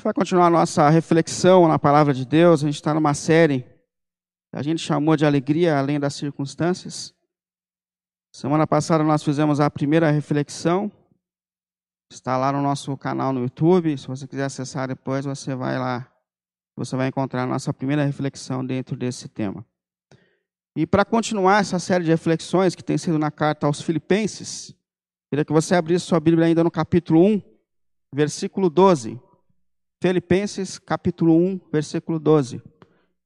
gente 0.00 0.04
vai 0.04 0.14
continuar 0.14 0.46
a 0.46 0.50
nossa 0.50 0.88
reflexão 0.88 1.68
na 1.68 1.78
palavra 1.78 2.14
de 2.14 2.24
Deus. 2.24 2.62
A 2.62 2.66
gente 2.66 2.76
está 2.76 2.94
numa 2.94 3.12
série 3.12 3.60
que 4.50 4.56
a 4.56 4.62
gente 4.62 4.80
chamou 4.80 5.14
de 5.14 5.26
Alegria 5.26 5.76
Além 5.76 6.00
das 6.00 6.14
Circunstâncias. 6.14 7.14
Semana 8.32 8.66
passada 8.66 9.04
nós 9.04 9.22
fizemos 9.22 9.60
a 9.60 9.70
primeira 9.70 10.10
reflexão. 10.10 10.90
Está 12.10 12.38
lá 12.38 12.50
no 12.50 12.62
nosso 12.62 12.96
canal 12.96 13.30
no 13.30 13.42
YouTube. 13.42 13.98
Se 13.98 14.08
você 14.08 14.26
quiser 14.26 14.44
acessar 14.44 14.88
depois, 14.88 15.26
você 15.26 15.54
vai 15.54 15.78
lá. 15.78 16.10
Você 16.76 16.96
vai 16.96 17.08
encontrar 17.08 17.42
a 17.42 17.46
nossa 17.46 17.70
primeira 17.74 18.02
reflexão 18.02 18.64
dentro 18.64 18.96
desse 18.96 19.28
tema. 19.28 19.66
E 20.74 20.86
para 20.86 21.04
continuar 21.04 21.60
essa 21.60 21.78
série 21.78 22.04
de 22.04 22.10
reflexões 22.10 22.74
que 22.74 22.82
tem 22.82 22.96
sido 22.96 23.18
na 23.18 23.30
carta 23.30 23.66
aos 23.66 23.82
Filipenses, 23.82 24.74
queria 25.28 25.44
que 25.44 25.52
você 25.52 25.74
abrisse 25.74 26.06
sua 26.06 26.20
Bíblia 26.20 26.46
ainda 26.46 26.64
no 26.64 26.70
capítulo 26.70 27.22
1, 27.22 27.42
versículo 28.14 28.70
12. 28.70 29.20
Filipenses 30.02 30.78
capítulo 30.78 31.36
1, 31.36 31.60
versículo 31.70 32.18
12. 32.18 32.62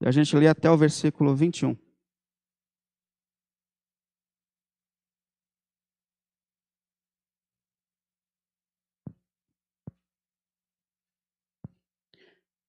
E 0.01 0.09
a 0.09 0.11
gente 0.11 0.37
lê 0.37 0.49
até 0.49 0.69
o 0.69 0.77
versículo 0.77 1.35
21. 1.35 1.77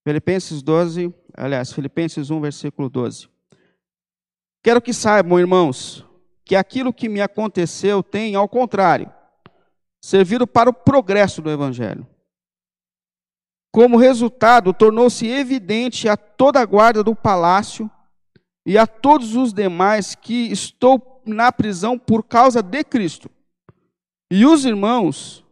Filipenses 0.04 0.62
12, 0.62 1.12
aliás, 1.36 1.72
Filipenses 1.72 2.30
1, 2.30 2.40
versículo 2.40 2.88
12. 2.88 3.28
Quero 4.62 4.80
que 4.80 4.92
saibam, 4.92 5.40
irmãos, 5.40 6.06
que 6.44 6.54
aquilo 6.54 6.92
que 6.92 7.08
me 7.08 7.20
aconteceu 7.20 8.04
tem, 8.04 8.36
ao 8.36 8.48
contrário, 8.48 9.12
servido 10.00 10.46
para 10.46 10.70
o 10.70 10.72
progresso 10.72 11.42
do 11.42 11.50
Evangelho 11.50 12.06
como 13.76 13.98
resultado, 13.98 14.72
tornou-se 14.72 15.28
evidente 15.28 16.08
a 16.08 16.16
toda 16.16 16.58
a 16.58 16.64
guarda 16.64 17.04
do 17.04 17.14
palácio 17.14 17.90
e 18.64 18.78
a 18.78 18.86
todos 18.86 19.36
os 19.36 19.52
demais 19.52 20.14
que 20.14 20.50
estou 20.50 21.20
na 21.26 21.52
prisão 21.52 21.98
por 21.98 22.22
causa 22.22 22.62
de 22.62 22.82
Cristo. 22.82 23.30
E 24.30 24.46
os 24.46 24.64
irmãos, 24.64 25.44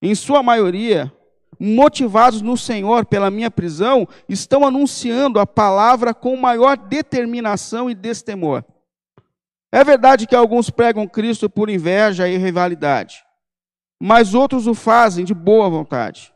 em 0.00 0.14
sua 0.14 0.44
maioria, 0.44 1.12
motivados 1.58 2.40
no 2.40 2.56
Senhor 2.56 3.04
pela 3.04 3.32
minha 3.32 3.50
prisão, 3.50 4.06
estão 4.28 4.64
anunciando 4.64 5.40
a 5.40 5.46
palavra 5.46 6.14
com 6.14 6.36
maior 6.36 6.76
determinação 6.76 7.90
e 7.90 7.96
destemor. 7.96 8.62
É 9.72 9.82
verdade 9.82 10.28
que 10.28 10.36
alguns 10.36 10.70
pregam 10.70 11.08
Cristo 11.08 11.50
por 11.50 11.68
inveja 11.68 12.28
e 12.28 12.36
rivalidade, 12.36 13.24
mas 14.00 14.34
outros 14.34 14.68
o 14.68 14.72
fazem 14.72 15.24
de 15.24 15.34
boa 15.34 15.68
vontade. 15.68 16.32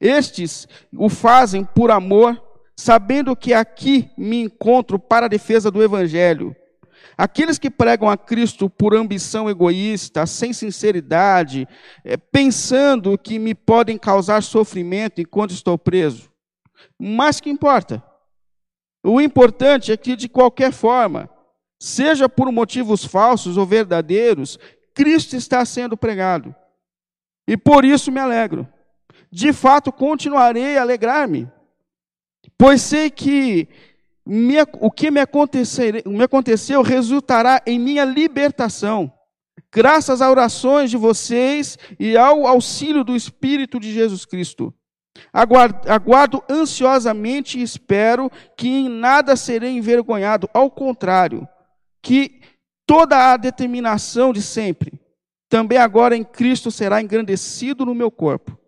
Estes 0.00 0.66
o 0.96 1.08
fazem 1.08 1.64
por 1.64 1.90
amor, 1.90 2.40
sabendo 2.76 3.36
que 3.36 3.52
aqui 3.52 4.10
me 4.16 4.42
encontro 4.42 4.98
para 4.98 5.26
a 5.26 5.28
defesa 5.28 5.70
do 5.70 5.82
Evangelho. 5.82 6.54
Aqueles 7.16 7.58
que 7.58 7.70
pregam 7.70 8.08
a 8.08 8.16
Cristo 8.16 8.70
por 8.70 8.94
ambição 8.94 9.48
egoísta, 9.48 10.24
sem 10.26 10.52
sinceridade, 10.52 11.68
é, 12.04 12.16
pensando 12.16 13.18
que 13.18 13.38
me 13.38 13.54
podem 13.54 13.98
causar 13.98 14.42
sofrimento 14.42 15.20
enquanto 15.20 15.52
estou 15.52 15.76
preso. 15.76 16.30
Mas 16.98 17.40
que 17.40 17.50
importa? 17.50 18.02
O 19.04 19.20
importante 19.20 19.92
é 19.92 19.96
que, 19.96 20.16
de 20.16 20.28
qualquer 20.28 20.72
forma, 20.72 21.28
seja 21.78 22.28
por 22.28 22.50
motivos 22.50 23.04
falsos 23.04 23.56
ou 23.56 23.66
verdadeiros, 23.66 24.58
Cristo 24.94 25.36
está 25.36 25.64
sendo 25.64 25.96
pregado. 25.96 26.54
E 27.46 27.56
por 27.56 27.84
isso 27.84 28.10
me 28.10 28.20
alegro 28.20 28.66
de 29.32 29.50
fato 29.50 29.90
continuarei 29.90 30.76
a 30.76 30.82
alegrar-me, 30.82 31.48
pois 32.58 32.82
sei 32.82 33.08
que 33.08 33.66
o 34.78 34.90
que 34.90 35.10
me, 35.10 35.20
me 36.06 36.22
aconteceu 36.22 36.82
resultará 36.82 37.62
em 37.66 37.78
minha 37.78 38.04
libertação, 38.04 39.10
graças 39.72 40.20
às 40.20 40.30
orações 40.30 40.90
de 40.90 40.98
vocês 40.98 41.78
e 41.98 42.14
ao 42.14 42.46
auxílio 42.46 43.02
do 43.02 43.16
Espírito 43.16 43.80
de 43.80 43.90
Jesus 43.90 44.26
Cristo. 44.26 44.72
Aguardo, 45.32 45.90
aguardo 45.90 46.44
ansiosamente 46.48 47.58
e 47.58 47.62
espero 47.62 48.30
que 48.56 48.68
em 48.68 48.88
nada 48.88 49.34
serei 49.34 49.70
envergonhado, 49.70 50.48
ao 50.52 50.70
contrário, 50.70 51.48
que 52.02 52.40
toda 52.86 53.32
a 53.32 53.36
determinação 53.36 54.32
de 54.32 54.42
sempre, 54.42 55.00
também 55.48 55.78
agora 55.78 56.16
em 56.16 56.24
Cristo 56.24 56.70
será 56.70 57.00
engrandecido 57.00 57.84
no 57.84 57.94
meu 57.94 58.10
corpo 58.10 58.61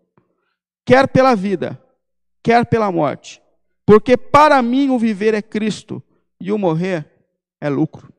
quer 0.85 1.07
pela 1.07 1.35
vida, 1.35 1.81
quer 2.43 2.65
pela 2.65 2.91
morte. 2.91 3.41
Porque 3.85 4.15
para 4.15 4.61
mim 4.61 4.89
o 4.89 4.99
viver 4.99 5.33
é 5.33 5.41
Cristo 5.41 6.01
e 6.39 6.51
o 6.51 6.57
morrer 6.57 7.05
é 7.59 7.69
lucro. 7.69 8.13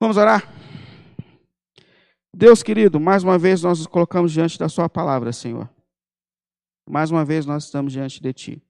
Vamos 0.00 0.16
orar? 0.16 0.52
Deus 2.34 2.62
querido, 2.62 2.98
mais 3.00 3.22
uma 3.24 3.38
vez 3.38 3.62
nós 3.62 3.78
nos 3.78 3.86
colocamos 3.86 4.32
diante 4.32 4.58
da 4.58 4.68
Sua 4.68 4.88
palavra, 4.88 5.32
Senhor. 5.32 5.68
Mais 6.88 7.10
uma 7.10 7.24
vez 7.24 7.44
nós 7.44 7.64
estamos 7.64 7.92
diante 7.92 8.20
de 8.20 8.32
Ti. 8.32 8.62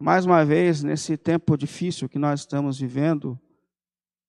Mais 0.00 0.24
uma 0.26 0.44
vez, 0.44 0.82
nesse 0.82 1.16
tempo 1.16 1.56
difícil 1.56 2.08
que 2.08 2.18
nós 2.18 2.40
estamos 2.40 2.78
vivendo, 2.78 3.38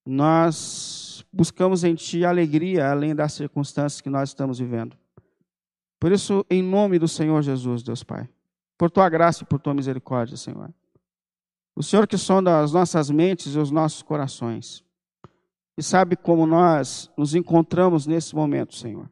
nós 0.05 1.25
buscamos 1.31 1.83
em 1.83 1.93
Ti 1.93 2.25
alegria 2.25 2.89
além 2.89 3.13
das 3.15 3.33
circunstâncias 3.33 4.01
que 4.01 4.09
nós 4.09 4.29
estamos 4.29 4.59
vivendo. 4.59 4.97
Por 5.99 6.11
isso, 6.11 6.45
em 6.49 6.61
nome 6.61 6.99
do 6.99 7.07
Senhor 7.07 7.41
Jesus, 7.41 7.81
Deus 7.81 8.03
Pai, 8.03 8.29
por 8.77 8.91
tua 8.91 9.09
graça 9.09 9.43
e 9.43 9.45
por 9.45 9.59
tua 9.59 9.73
misericórdia, 9.73 10.37
Senhor. 10.37 10.71
O 11.75 11.83
Senhor 11.83 12.07
que 12.07 12.17
sonda 12.17 12.59
as 12.59 12.71
nossas 12.71 13.09
mentes 13.09 13.55
e 13.55 13.59
os 13.59 13.71
nossos 13.71 14.01
corações. 14.01 14.83
E 15.77 15.83
sabe 15.83 16.15
como 16.15 16.45
nós 16.45 17.09
nos 17.17 17.35
encontramos 17.35 18.07
nesse 18.07 18.35
momento, 18.35 18.75
Senhor. 18.75 19.09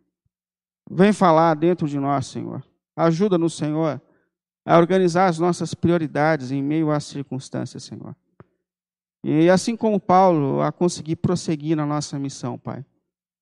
Vem 0.90 1.14
falar 1.14 1.56
dentro 1.56 1.88
de 1.88 2.00
nós, 2.00 2.28
Senhor. 2.28 2.64
Ajuda-nos, 2.96 3.56
Senhor, 3.56 4.02
a 4.66 4.78
organizar 4.78 5.28
as 5.28 5.38
nossas 5.38 5.74
prioridades 5.74 6.52
em 6.52 6.62
meio 6.64 6.92
às 6.92 7.04
circunstâncias, 7.06 7.84
Senhor. 7.84 8.16
E 9.24 9.50
assim 9.50 9.76
como 9.76 10.00
Paulo, 10.00 10.62
a 10.62 10.72
conseguir 10.72 11.16
prosseguir 11.16 11.76
na 11.76 11.86
nossa 11.86 12.18
missão, 12.20 12.58
Pai. 12.58 12.86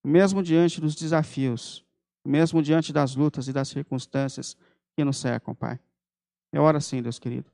Mesmo 0.04 0.42
diante 0.42 0.82
dos 0.82 0.96
desafios 0.96 1.86
mesmo 2.26 2.62
diante 2.62 2.94
das 2.94 3.16
lutas 3.16 3.48
e 3.48 3.54
das 3.54 3.68
circunstâncias 3.68 4.58
que 4.96 5.04
nos 5.04 5.18
cercam, 5.18 5.54
Pai. 5.54 5.80
É 6.52 6.60
hora 6.60 6.80
sim, 6.80 7.02
Deus 7.02 7.20
querido. 7.20 7.52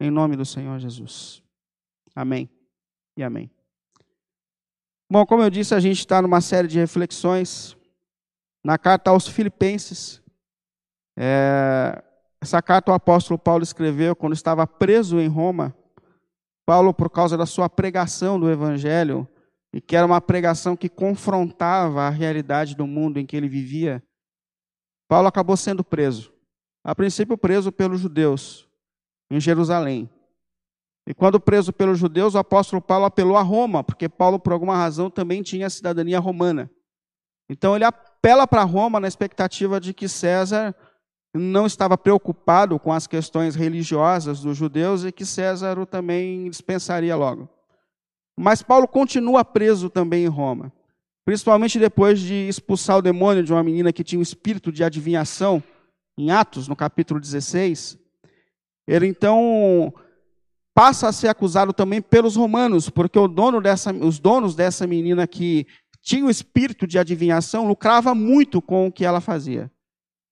Em 0.00 0.10
nome 0.10 0.36
do 0.36 0.44
Senhor 0.44 0.78
Jesus. 0.78 1.42
Amém 2.14 2.48
e 3.16 3.22
amém. 3.22 3.50
Bom, 5.10 5.24
como 5.26 5.42
eu 5.42 5.50
disse, 5.50 5.74
a 5.74 5.80
gente 5.80 5.98
está 5.98 6.20
numa 6.22 6.40
série 6.40 6.68
de 6.68 6.78
reflexões 6.78 7.76
na 8.64 8.78
carta 8.78 9.10
aos 9.10 9.26
Filipenses. 9.26 10.22
É, 11.16 12.02
essa 12.40 12.62
carta 12.62 12.92
o 12.92 12.94
apóstolo 12.94 13.38
Paulo 13.38 13.62
escreveu 13.62 14.14
quando 14.14 14.34
estava 14.34 14.66
preso 14.66 15.18
em 15.18 15.26
Roma. 15.26 15.74
Paulo, 16.66 16.92
por 16.92 17.10
causa 17.10 17.36
da 17.36 17.46
sua 17.46 17.68
pregação 17.68 18.38
do 18.38 18.50
Evangelho, 18.50 19.26
e 19.72 19.80
que 19.80 19.96
era 19.96 20.06
uma 20.06 20.20
pregação 20.20 20.76
que 20.76 20.88
confrontava 20.88 22.02
a 22.02 22.10
realidade 22.10 22.74
do 22.74 22.86
mundo 22.86 23.18
em 23.18 23.26
que 23.26 23.36
ele 23.36 23.48
vivia, 23.48 24.02
Paulo 25.08 25.28
acabou 25.28 25.56
sendo 25.56 25.84
preso. 25.84 26.32
A 26.84 26.94
princípio, 26.94 27.36
preso 27.36 27.70
pelos 27.70 28.00
judeus, 28.00 28.68
em 29.30 29.40
Jerusalém. 29.40 30.08
E 31.06 31.14
quando 31.14 31.40
preso 31.40 31.72
pelos 31.72 31.98
judeus, 31.98 32.34
o 32.34 32.38
apóstolo 32.38 32.82
Paulo 32.82 33.06
apelou 33.06 33.36
a 33.36 33.42
Roma, 33.42 33.82
porque 33.82 34.08
Paulo, 34.08 34.38
por 34.38 34.52
alguma 34.52 34.76
razão, 34.76 35.10
também 35.10 35.42
tinha 35.42 35.70
cidadania 35.70 36.18
romana. 36.18 36.70
Então, 37.48 37.74
ele 37.74 37.84
apela 37.84 38.46
para 38.46 38.62
Roma 38.62 39.00
na 39.00 39.08
expectativa 39.08 39.80
de 39.80 39.94
que 39.94 40.06
César 40.06 40.74
não 41.34 41.66
estava 41.66 41.96
preocupado 41.96 42.78
com 42.78 42.92
as 42.92 43.06
questões 43.06 43.54
religiosas 43.54 44.40
dos 44.40 44.56
judeus 44.56 45.04
e 45.04 45.12
que 45.12 45.24
César 45.24 45.78
o 45.78 45.86
também 45.86 46.48
dispensaria 46.50 47.16
logo. 47.16 47.48
Mas 48.38 48.62
Paulo 48.62 48.86
continua 48.86 49.44
preso 49.44 49.90
também 49.90 50.24
em 50.24 50.28
Roma, 50.28 50.72
principalmente 51.24 51.76
depois 51.76 52.20
de 52.20 52.48
expulsar 52.48 52.98
o 52.98 53.02
demônio 53.02 53.42
de 53.42 53.52
uma 53.52 53.64
menina 53.64 53.92
que 53.92 54.04
tinha 54.04 54.20
um 54.20 54.22
espírito 54.22 54.70
de 54.70 54.84
adivinhação, 54.84 55.60
em 56.16 56.30
Atos, 56.30 56.68
no 56.68 56.76
capítulo 56.76 57.18
16. 57.18 57.98
Ele 58.86 59.08
então 59.08 59.92
passa 60.72 61.08
a 61.08 61.12
ser 61.12 61.26
acusado 61.26 61.72
também 61.72 62.00
pelos 62.00 62.36
romanos, 62.36 62.88
porque 62.88 63.18
dono 63.26 63.60
dessa, 63.60 63.92
os 63.92 64.20
donos 64.20 64.54
dessa 64.54 64.86
menina 64.86 65.26
que 65.26 65.66
tinha 66.00 66.24
o 66.24 66.30
espírito 66.30 66.86
de 66.86 66.96
adivinhação 66.96 67.66
lucrava 67.66 68.14
muito 68.14 68.62
com 68.62 68.86
o 68.86 68.92
que 68.92 69.04
ela 69.04 69.20
fazia. 69.20 69.68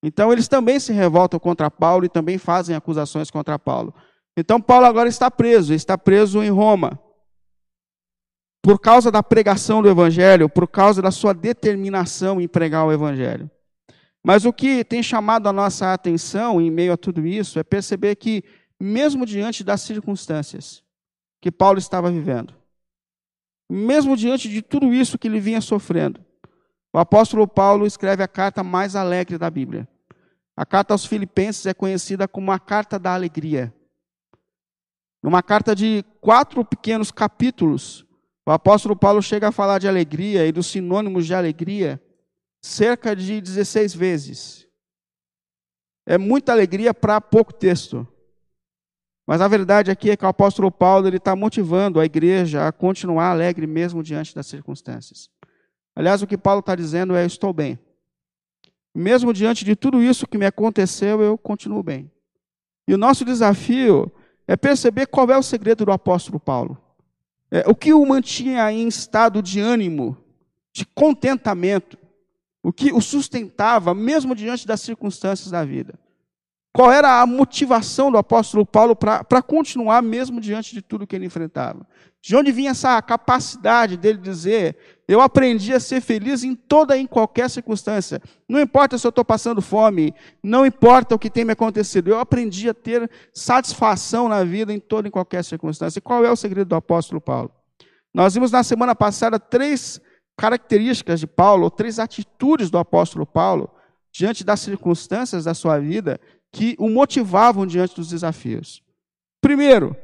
Então 0.00 0.32
eles 0.32 0.46
também 0.46 0.78
se 0.78 0.92
revoltam 0.92 1.40
contra 1.40 1.68
Paulo 1.68 2.04
e 2.04 2.08
também 2.08 2.38
fazem 2.38 2.76
acusações 2.76 3.32
contra 3.32 3.58
Paulo. 3.58 3.92
Então 4.36 4.60
Paulo 4.60 4.86
agora 4.86 5.08
está 5.08 5.28
preso, 5.28 5.74
está 5.74 5.98
preso 5.98 6.40
em 6.40 6.50
Roma 6.50 7.00
por 8.66 8.80
causa 8.80 9.12
da 9.12 9.22
pregação 9.22 9.80
do 9.80 9.88
Evangelho, 9.88 10.48
por 10.48 10.66
causa 10.66 11.00
da 11.00 11.12
sua 11.12 11.32
determinação 11.32 12.40
em 12.40 12.48
pregar 12.48 12.84
o 12.84 12.90
Evangelho. 12.90 13.48
Mas 14.24 14.44
o 14.44 14.52
que 14.52 14.82
tem 14.82 15.04
chamado 15.04 15.48
a 15.48 15.52
nossa 15.52 15.92
atenção 15.92 16.60
em 16.60 16.68
meio 16.68 16.92
a 16.92 16.96
tudo 16.96 17.24
isso 17.24 17.60
é 17.60 17.62
perceber 17.62 18.16
que, 18.16 18.42
mesmo 18.80 19.24
diante 19.24 19.62
das 19.62 19.82
circunstâncias 19.82 20.82
que 21.40 21.52
Paulo 21.52 21.78
estava 21.78 22.10
vivendo, 22.10 22.54
mesmo 23.70 24.16
diante 24.16 24.48
de 24.48 24.60
tudo 24.60 24.92
isso 24.92 25.16
que 25.16 25.28
ele 25.28 25.38
vinha 25.38 25.60
sofrendo, 25.60 26.20
o 26.92 26.98
apóstolo 26.98 27.46
Paulo 27.46 27.86
escreve 27.86 28.24
a 28.24 28.28
carta 28.28 28.64
mais 28.64 28.96
alegre 28.96 29.38
da 29.38 29.48
Bíblia. 29.48 29.86
A 30.56 30.66
carta 30.66 30.92
aos 30.92 31.06
Filipenses 31.06 31.66
é 31.66 31.72
conhecida 31.72 32.26
como 32.26 32.50
a 32.50 32.58
carta 32.58 32.98
da 32.98 33.14
alegria. 33.14 33.72
Numa 35.22 35.40
carta 35.40 35.72
de 35.72 36.04
quatro 36.20 36.64
pequenos 36.64 37.12
capítulos, 37.12 38.05
o 38.46 38.52
apóstolo 38.52 38.94
Paulo 38.94 39.20
chega 39.20 39.48
a 39.48 39.52
falar 39.52 39.80
de 39.80 39.88
alegria 39.88 40.46
e 40.46 40.52
dos 40.52 40.68
sinônimos 40.68 41.26
de 41.26 41.34
alegria 41.34 42.00
cerca 42.62 43.14
de 43.14 43.40
16 43.40 43.92
vezes. 43.92 44.68
É 46.06 46.16
muita 46.16 46.52
alegria 46.52 46.94
para 46.94 47.20
pouco 47.20 47.52
texto. 47.52 48.06
Mas 49.26 49.40
a 49.40 49.48
verdade 49.48 49.90
aqui 49.90 50.10
é 50.10 50.16
que 50.16 50.24
o 50.24 50.28
apóstolo 50.28 50.70
Paulo 50.70 51.08
ele 51.08 51.16
está 51.16 51.34
motivando 51.34 51.98
a 51.98 52.04
igreja 52.04 52.68
a 52.68 52.70
continuar 52.70 53.30
alegre 53.30 53.66
mesmo 53.66 54.00
diante 54.00 54.32
das 54.32 54.46
circunstâncias. 54.46 55.28
Aliás, 55.96 56.22
o 56.22 56.26
que 56.26 56.38
Paulo 56.38 56.60
está 56.60 56.76
dizendo 56.76 57.16
é: 57.16 57.24
eu 57.24 57.26
estou 57.26 57.52
bem. 57.52 57.76
Mesmo 58.94 59.32
diante 59.32 59.64
de 59.64 59.74
tudo 59.74 60.00
isso 60.00 60.26
que 60.26 60.38
me 60.38 60.46
aconteceu, 60.46 61.20
eu 61.20 61.36
continuo 61.36 61.82
bem. 61.82 62.10
E 62.86 62.94
o 62.94 62.98
nosso 62.98 63.24
desafio 63.24 64.10
é 64.46 64.56
perceber 64.56 65.06
qual 65.06 65.28
é 65.30 65.36
o 65.36 65.42
segredo 65.42 65.84
do 65.84 65.90
apóstolo 65.90 66.38
Paulo. 66.38 66.80
É, 67.50 67.64
o 67.66 67.74
que 67.74 67.92
o 67.92 68.04
mantinha 68.04 68.70
em 68.72 68.88
estado 68.88 69.42
de 69.42 69.60
ânimo, 69.60 70.16
de 70.72 70.84
contentamento, 70.84 71.96
o 72.62 72.72
que 72.72 72.92
o 72.92 73.00
sustentava, 73.00 73.94
mesmo 73.94 74.34
diante 74.34 74.66
das 74.66 74.80
circunstâncias 74.80 75.50
da 75.50 75.64
vida. 75.64 75.98
Qual 76.76 76.92
era 76.92 77.22
a 77.22 77.26
motivação 77.26 78.12
do 78.12 78.18
apóstolo 78.18 78.66
Paulo 78.66 78.94
para 78.94 79.40
continuar 79.40 80.02
mesmo 80.02 80.38
diante 80.38 80.74
de 80.74 80.82
tudo 80.82 81.06
que 81.06 81.16
ele 81.16 81.24
enfrentava? 81.24 81.86
De 82.20 82.36
onde 82.36 82.52
vinha 82.52 82.72
essa 82.72 83.00
capacidade 83.00 83.96
dele 83.96 84.18
dizer: 84.18 84.76
Eu 85.08 85.22
aprendi 85.22 85.72
a 85.72 85.80
ser 85.80 86.02
feliz 86.02 86.44
em 86.44 86.54
toda 86.54 86.94
e 86.94 87.00
em 87.00 87.06
qualquer 87.06 87.48
circunstância. 87.48 88.20
Não 88.46 88.60
importa 88.60 88.98
se 88.98 89.06
eu 89.06 89.08
estou 89.08 89.24
passando 89.24 89.62
fome, 89.62 90.14
não 90.42 90.66
importa 90.66 91.14
o 91.14 91.18
que 91.18 91.30
tem 91.30 91.46
me 91.46 91.52
acontecido, 91.52 92.08
eu 92.08 92.18
aprendi 92.18 92.68
a 92.68 92.74
ter 92.74 93.10
satisfação 93.32 94.28
na 94.28 94.44
vida 94.44 94.70
em 94.70 94.78
toda 94.78 95.06
e 95.06 95.08
em 95.08 95.12
qualquer 95.12 95.42
circunstância. 95.44 95.98
E 95.98 96.02
qual 96.02 96.26
é 96.26 96.30
o 96.30 96.36
segredo 96.36 96.68
do 96.68 96.74
apóstolo 96.74 97.22
Paulo? 97.22 97.50
Nós 98.12 98.34
vimos 98.34 98.50
na 98.50 98.62
semana 98.62 98.94
passada 98.94 99.40
três 99.40 99.98
características 100.36 101.20
de 101.20 101.26
Paulo, 101.26 101.70
três 101.70 101.98
atitudes 101.98 102.68
do 102.68 102.76
apóstolo 102.76 103.24
Paulo 103.24 103.70
diante 104.16 104.42
das 104.42 104.60
circunstâncias 104.60 105.44
da 105.44 105.52
sua 105.52 105.78
vida 105.78 106.18
que 106.52 106.76
o 106.78 106.88
motivavam 106.88 107.66
diante 107.66 107.94
dos 107.96 108.08
desafios. 108.08 108.82
Primeiro, 109.40 109.96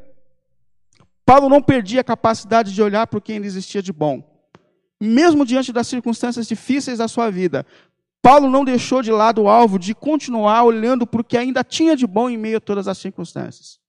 Paulo 1.25 1.49
não 1.49 1.63
perdia 1.63 2.01
a 2.01 2.05
capacidade 2.05 2.75
de 2.75 2.83
olhar 2.83 3.07
para 3.07 3.19
o 3.19 3.23
que 3.23 3.33
ainda 3.33 3.47
existia 3.47 3.83
de 3.83 3.93
bom. 3.93 4.23
Mesmo 5.01 5.45
diante 5.45 5.73
das 5.73 5.89
circunstâncias 5.89 6.47
difíceis 6.47 6.99
da 6.99 7.09
sua 7.09 7.31
vida, 7.31 7.67
Paulo 8.21 8.49
não 8.49 8.65
deixou 8.65 9.03
de 9.03 9.11
lado 9.11 9.43
o 9.43 9.49
alvo 9.49 9.79
de 9.79 9.95
continuar 9.95 10.63
olhando 10.63 11.07
para 11.07 11.21
o 11.21 11.25
que 11.25 11.37
ainda 11.37 11.65
tinha 11.65 11.97
de 11.97 12.07
bom 12.07 12.31
em 12.31 12.37
meio 12.37 12.59
a 12.59 12.61
todas 12.61 12.87
as 12.87 12.99
circunstâncias. 12.99 13.81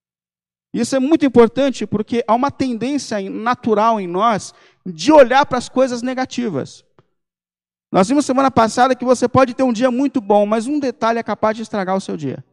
Isso 0.73 0.95
é 0.95 0.99
muito 0.99 1.23
importante 1.23 1.85
porque 1.85 2.23
há 2.27 2.33
uma 2.33 2.49
tendência 2.49 3.21
natural 3.29 4.01
em 4.01 4.07
nós 4.07 4.53
de 4.83 5.11
olhar 5.11 5.45
para 5.45 5.59
as 5.59 5.69
coisas 5.69 6.01
negativas. 6.01 6.83
Nós 7.93 8.07
vimos 8.07 8.25
semana 8.25 8.49
passada 8.49 8.95
que 8.95 9.05
você 9.05 9.27
pode 9.27 9.53
ter 9.53 9.61
um 9.61 9.71
dia 9.71 9.91
muito 9.91 10.19
bom, 10.19 10.47
mas 10.47 10.65
um 10.65 10.79
detalhe 10.79 11.19
é 11.19 11.23
capaz 11.23 11.55
de 11.55 11.61
estragar 11.61 11.95
o 11.95 12.01
seu 12.01 12.17
dia. 12.17 12.43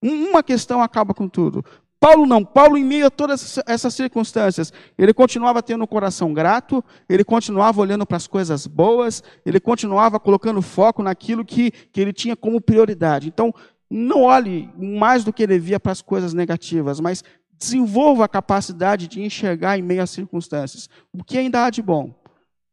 Uma 0.00 0.40
questão 0.40 0.80
acaba 0.80 1.12
com 1.12 1.28
tudo. 1.28 1.64
Paulo 1.98 2.24
não. 2.24 2.44
Paulo, 2.44 2.78
em 2.78 2.84
meio 2.84 3.06
a 3.06 3.10
todas 3.10 3.58
essas 3.66 3.92
circunstâncias, 3.92 4.72
ele 4.96 5.12
continuava 5.12 5.60
tendo 5.60 5.82
um 5.82 5.86
coração 5.88 6.32
grato, 6.32 6.84
ele 7.08 7.24
continuava 7.24 7.80
olhando 7.80 8.06
para 8.06 8.16
as 8.16 8.28
coisas 8.28 8.68
boas, 8.68 9.20
ele 9.44 9.58
continuava 9.58 10.20
colocando 10.20 10.62
foco 10.62 11.02
naquilo 11.02 11.44
que, 11.44 11.72
que 11.72 12.00
ele 12.00 12.12
tinha 12.12 12.36
como 12.36 12.60
prioridade. 12.60 13.26
Então, 13.26 13.52
não 13.90 14.22
olhe 14.22 14.70
mais 14.78 15.24
do 15.24 15.32
que 15.32 15.44
devia 15.44 15.80
para 15.80 15.90
as 15.90 16.00
coisas 16.00 16.32
negativas, 16.32 17.00
mas 17.00 17.24
desenvolva 17.58 18.26
a 18.26 18.28
capacidade 18.28 19.08
de 19.08 19.20
enxergar 19.20 19.76
em 19.76 19.82
meio 19.82 20.04
às 20.04 20.10
circunstâncias 20.10 20.88
o 21.12 21.24
que 21.24 21.36
ainda 21.36 21.64
há 21.64 21.70
de 21.70 21.82
bom. 21.82 22.14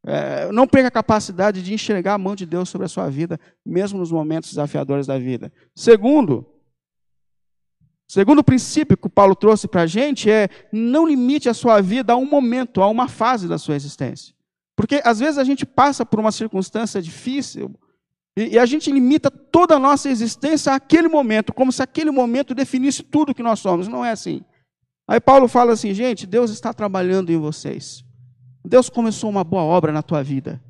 É, 0.06 0.51
não 0.51 0.68
perca 0.68 0.88
a 0.88 0.92
capacidade 0.92 1.62
de 1.62 1.74
enxergar 1.74 2.15
a 2.15 2.18
mão 2.18 2.36
de 2.36 2.45
Deus 2.45 2.69
sobre 2.69 2.86
a 2.86 2.89
sua 2.89 3.09
vida, 3.09 3.39
mesmo 3.65 4.00
nos 4.00 4.12
momentos 4.12 4.50
desafiadores 4.50 5.07
da 5.07 5.18
vida. 5.18 5.51
Segundo, 5.75 6.45
Segundo 8.12 8.44
princípio 8.44 8.98
que 8.98 9.07
o 9.07 9.09
Paulo 9.09 9.33
trouxe 9.33 9.69
para 9.69 9.83
a 9.83 9.88
gente 9.88 10.30
é 10.30 10.50
não 10.69 11.07
limite 11.07 11.48
a 11.48 11.53
sua 11.53 11.80
vida 11.80 12.12
a 12.12 12.18
um 12.18 12.30
momento, 12.30 12.81
a 12.81 12.88
uma 12.89 13.07
fase 13.07 13.48
da 13.48 13.57
sua 13.57 13.74
existência. 13.74 14.36
Porque 14.75 15.01
às 15.06 15.19
vezes 15.19 15.38
a 15.38 15.45
gente 15.45 15.65
passa 15.65 16.06
por 16.06 16.19
uma 16.19 16.30
circunstância 16.30 17.01
difícil 17.01 17.74
e, 18.36 18.56
e 18.56 18.59
a 18.59 18.65
gente 18.65 18.92
limita 18.92 19.31
toda 19.31 19.77
a 19.77 19.80
nossa 19.80 20.09
existência 20.09 20.74
àquele 20.74 21.07
momento, 21.07 21.53
como 21.53 21.71
se 21.71 21.81
aquele 21.81 22.12
momento 22.12 22.53
definisse 22.53 23.01
tudo 23.01 23.33
que 23.33 23.42
nós 23.42 23.59
somos. 23.59 23.88
Não 23.88 24.03
é 24.03 24.12
assim. 24.12 24.42
Aí 25.07 25.21
Paulo 25.21 25.48
fala 25.48 25.71
assim, 25.71 25.94
gente, 25.94 26.27
Deus 26.27 26.51
está 26.51 26.74
trabalhando 26.74 27.31
em 27.31 27.38
vocês. 27.38 28.03
Deus 28.63 28.90
começou 28.90 29.30
uma 29.30 29.44
boa 29.44 29.63
obra 29.63 29.92
na 29.92 30.02
tua 30.02 30.24
vida. 30.24 30.62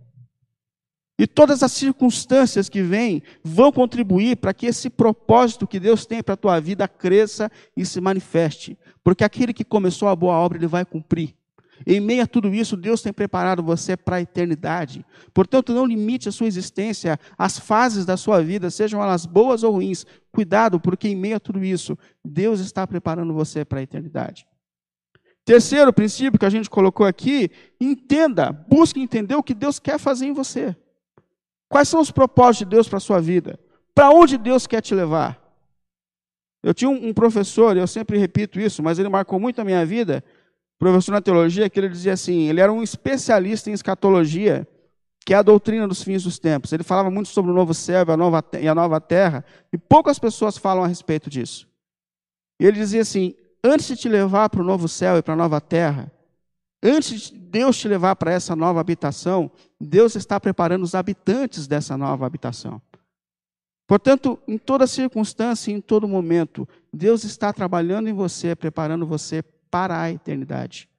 E 1.22 1.28
todas 1.28 1.62
as 1.62 1.72
circunstâncias 1.72 2.68
que 2.68 2.82
vêm 2.82 3.22
vão 3.44 3.72
contribuir 3.72 4.38
para 4.38 4.56
que 4.56 4.66
esse 4.66 4.90
propósito 4.90 5.68
que 5.68 5.80
Deus 5.80 6.04
tem 6.04 6.24
para 6.24 6.34
a 6.34 6.38
tua 6.38 6.60
vida 6.60 6.88
cresça 6.88 7.52
e 7.78 7.86
se 7.86 8.02
manifeste. 8.02 8.76
Porque 9.04 9.24
aquele 9.24 9.54
que 9.54 9.64
começou 9.64 10.08
a 10.08 10.16
boa 10.16 10.34
obra, 10.34 10.58
ele 10.58 10.66
vai 10.66 10.84
cumprir. 10.84 11.36
Em 11.86 12.00
meio 12.00 12.24
a 12.24 12.28
tudo 12.28 12.54
isso, 12.54 12.78
Deus 12.78 13.02
tem 13.02 13.14
preparado 13.14 13.64
você 13.64 13.98
para 13.98 14.18
a 14.18 14.22
eternidade. 14.22 15.06
Portanto, 15.34 15.74
não 15.74 15.86
limite 15.86 16.30
a 16.30 16.32
sua 16.32 16.48
existência 16.48 17.20
às 17.38 17.60
fases 17.60 18.06
da 18.06 18.18
sua 18.18 18.42
vida, 18.42 18.70
sejam 18.70 19.02
elas 19.02 19.26
boas 19.26 19.64
ou 19.64 19.74
ruins. 19.74 20.06
Cuidado, 20.32 20.80
porque 20.80 21.08
em 21.08 21.16
meio 21.16 21.36
a 21.36 21.40
tudo 21.40 21.64
isso, 21.64 21.98
Deus 22.24 22.60
está 22.60 22.86
preparando 22.86 23.34
você 23.34 23.66
para 23.66 23.80
a 23.80 23.84
eternidade. 23.84 24.46
Terceiro 25.52 25.92
princípio 25.92 26.40
que 26.40 26.46
a 26.46 26.50
gente 26.50 26.70
colocou 26.70 27.06
aqui, 27.06 27.52
entenda, 27.78 28.54
busque 28.70 29.02
entender 29.02 29.36
o 29.36 29.44
que 29.44 29.54
Deus 29.54 29.80
quer 29.80 30.00
fazer 30.00 30.28
em 30.28 30.32
você. 30.32 30.74
Quais 31.68 31.90
são 31.90 32.00
os 32.00 32.10
propósitos 32.10 32.60
de 32.60 32.74
Deus 32.74 32.88
para 32.88 32.96
a 32.96 33.02
sua 33.02 33.20
vida? 33.20 33.60
Para 33.94 34.12
onde 34.12 34.38
Deus 34.38 34.66
quer 34.66 34.80
te 34.80 34.96
levar? 34.96 35.38
Eu 36.64 36.74
tinha 36.74 36.90
um, 36.90 37.14
professor, 37.14 37.76
eu 37.76 37.86
sempre 37.86 38.18
repito 38.18 38.62
isso, 38.62 38.82
mas 38.82 38.98
ele 38.98 39.10
marcou 39.10 39.42
muito 39.42 39.60
a 39.60 39.66
minha 39.66 39.86
vida, 39.86 40.24
professor 40.80 41.12
na 41.12 41.22
teologia, 41.22 41.70
que 41.70 41.78
ele 41.78 41.90
dizia 41.90 42.14
assim: 42.14 42.48
ele 42.48 42.62
era 42.62 42.72
um 42.72 42.82
especialista 42.82 43.70
em 43.70 43.74
escatologia, 43.74 44.66
que 45.26 45.34
é 45.34 45.38
a 45.38 45.42
doutrina 45.42 45.86
dos 45.86 46.02
fins 46.02 46.24
dos 46.24 46.40
tempos. 46.40 46.72
Ele 46.72 46.84
falava 46.84 47.12
muito 47.12 47.28
sobre 47.28 47.52
o 47.52 47.54
novo 47.54 47.74
céu 47.74 48.06
a 48.08 48.16
nova, 48.16 48.42
e 48.58 48.70
a 48.70 48.74
nova 48.74 49.02
terra, 49.02 49.44
e 49.74 49.78
poucas 49.78 50.18
pessoas 50.18 50.58
falam 50.58 50.82
a 50.82 50.88
respeito 50.88 51.30
disso. 51.30 51.68
Ele 52.58 52.78
dizia 52.78 53.02
assim: 53.02 53.36
antes 53.64 53.88
de 53.88 53.96
te 53.96 54.10
levar 54.10 54.50
para 54.50 54.62
o 54.62 54.66
novo 54.66 54.88
céu 54.88 55.18
e 55.18 55.22
para 55.22 55.34
a 55.34 55.38
nova 55.38 55.62
terra, 55.62 56.12
Antes 56.84 57.30
de 57.30 57.38
Deus 57.38 57.78
te 57.78 57.88
levar 57.88 58.16
para 58.16 58.32
essa 58.32 58.56
nova 58.56 58.82
habitação, 58.82 59.52
Deus 59.80 60.16
está 60.16 60.40
preparando 60.40 60.84
os 60.84 60.96
habitantes 60.96 61.68
dessa 61.68 61.96
nova 61.96 62.26
habitação. 62.26 62.82
Portanto, 63.86 64.40
em 64.48 64.58
toda 64.58 64.88
circunstância, 64.88 65.72
em 65.72 65.80
todo 65.80 66.08
momento, 66.08 66.68
Deus 66.92 67.24
está 67.24 67.54
trabalhando 67.54 68.08
em 68.08 68.14
você, 68.14 68.56
preparando 68.56 69.06
você 69.06 69.44
para 69.70 70.02
a 70.02 70.10
eternidade. 70.10 70.90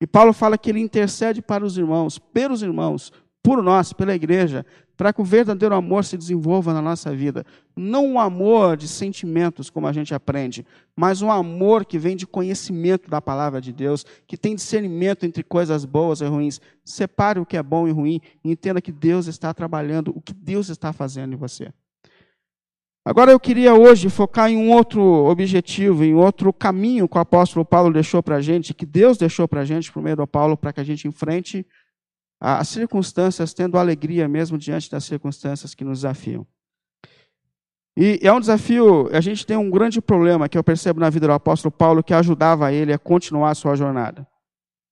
E 0.00 0.06
Paulo 0.06 0.32
fala 0.32 0.58
que 0.58 0.70
ele 0.70 0.80
intercede 0.80 1.42
para 1.42 1.64
os 1.64 1.76
irmãos, 1.76 2.18
pelos 2.18 2.62
irmãos, 2.62 3.12
por 3.42 3.62
nós, 3.62 3.92
pela 3.92 4.14
igreja, 4.14 4.64
para 4.96 5.14
que 5.14 5.20
o 5.22 5.24
verdadeiro 5.24 5.74
amor 5.74 6.04
se 6.04 6.18
desenvolva 6.18 6.74
na 6.74 6.82
nossa 6.82 7.14
vida. 7.14 7.44
Não 7.74 8.06
um 8.06 8.20
amor 8.20 8.76
de 8.76 8.86
sentimentos, 8.86 9.70
como 9.70 9.86
a 9.86 9.92
gente 9.92 10.14
aprende, 10.14 10.66
mas 10.94 11.22
um 11.22 11.30
amor 11.30 11.86
que 11.86 11.98
vem 11.98 12.14
de 12.14 12.26
conhecimento 12.26 13.08
da 13.08 13.20
palavra 13.20 13.62
de 13.62 13.72
Deus, 13.72 14.04
que 14.26 14.36
tem 14.36 14.54
discernimento 14.54 15.24
entre 15.24 15.42
coisas 15.42 15.86
boas 15.86 16.20
e 16.20 16.26
ruins. 16.26 16.60
Separe 16.84 17.40
o 17.40 17.46
que 17.46 17.56
é 17.56 17.62
bom 17.62 17.88
e 17.88 17.90
ruim 17.90 18.20
e 18.44 18.50
entenda 18.50 18.82
que 18.82 18.92
Deus 18.92 19.26
está 19.26 19.54
trabalhando, 19.54 20.12
o 20.14 20.20
que 20.20 20.34
Deus 20.34 20.68
está 20.68 20.92
fazendo 20.92 21.32
em 21.32 21.36
você. 21.36 21.72
Agora 23.02 23.32
eu 23.32 23.40
queria 23.40 23.74
hoje 23.74 24.10
focar 24.10 24.50
em 24.50 24.58
um 24.58 24.70
outro 24.70 25.02
objetivo, 25.02 26.04
em 26.04 26.14
outro 26.14 26.52
caminho 26.52 27.08
que 27.08 27.16
o 27.16 27.20
apóstolo 27.20 27.64
Paulo 27.64 27.90
deixou 27.90 28.22
para 28.22 28.36
a 28.36 28.40
gente, 28.42 28.74
que 28.74 28.84
Deus 28.84 29.16
deixou 29.16 29.48
para 29.48 29.62
a 29.62 29.64
gente, 29.64 29.90
por 29.90 30.02
meio 30.02 30.16
do 30.16 30.26
Paulo, 30.26 30.54
para 30.54 30.74
que 30.74 30.80
a 30.80 30.84
gente 30.84 31.08
enfrente 31.08 31.66
as 32.40 32.68
circunstâncias, 32.68 33.52
tendo 33.52 33.76
alegria 33.76 34.26
mesmo 34.26 34.56
diante 34.56 34.90
das 34.90 35.04
circunstâncias 35.04 35.74
que 35.74 35.84
nos 35.84 35.98
desafiam. 35.98 36.46
E 37.96 38.18
é 38.22 38.32
um 38.32 38.40
desafio, 38.40 39.14
a 39.14 39.20
gente 39.20 39.44
tem 39.44 39.56
um 39.56 39.70
grande 39.70 40.00
problema 40.00 40.48
que 40.48 40.56
eu 40.56 40.64
percebo 40.64 41.00
na 41.00 41.10
vida 41.10 41.26
do 41.26 41.32
apóstolo 41.32 41.70
Paulo 41.70 42.02
que 42.02 42.14
ajudava 42.14 42.72
ele 42.72 42.92
a 42.92 42.98
continuar 42.98 43.50
a 43.50 43.54
sua 43.54 43.74
jornada. 43.76 44.26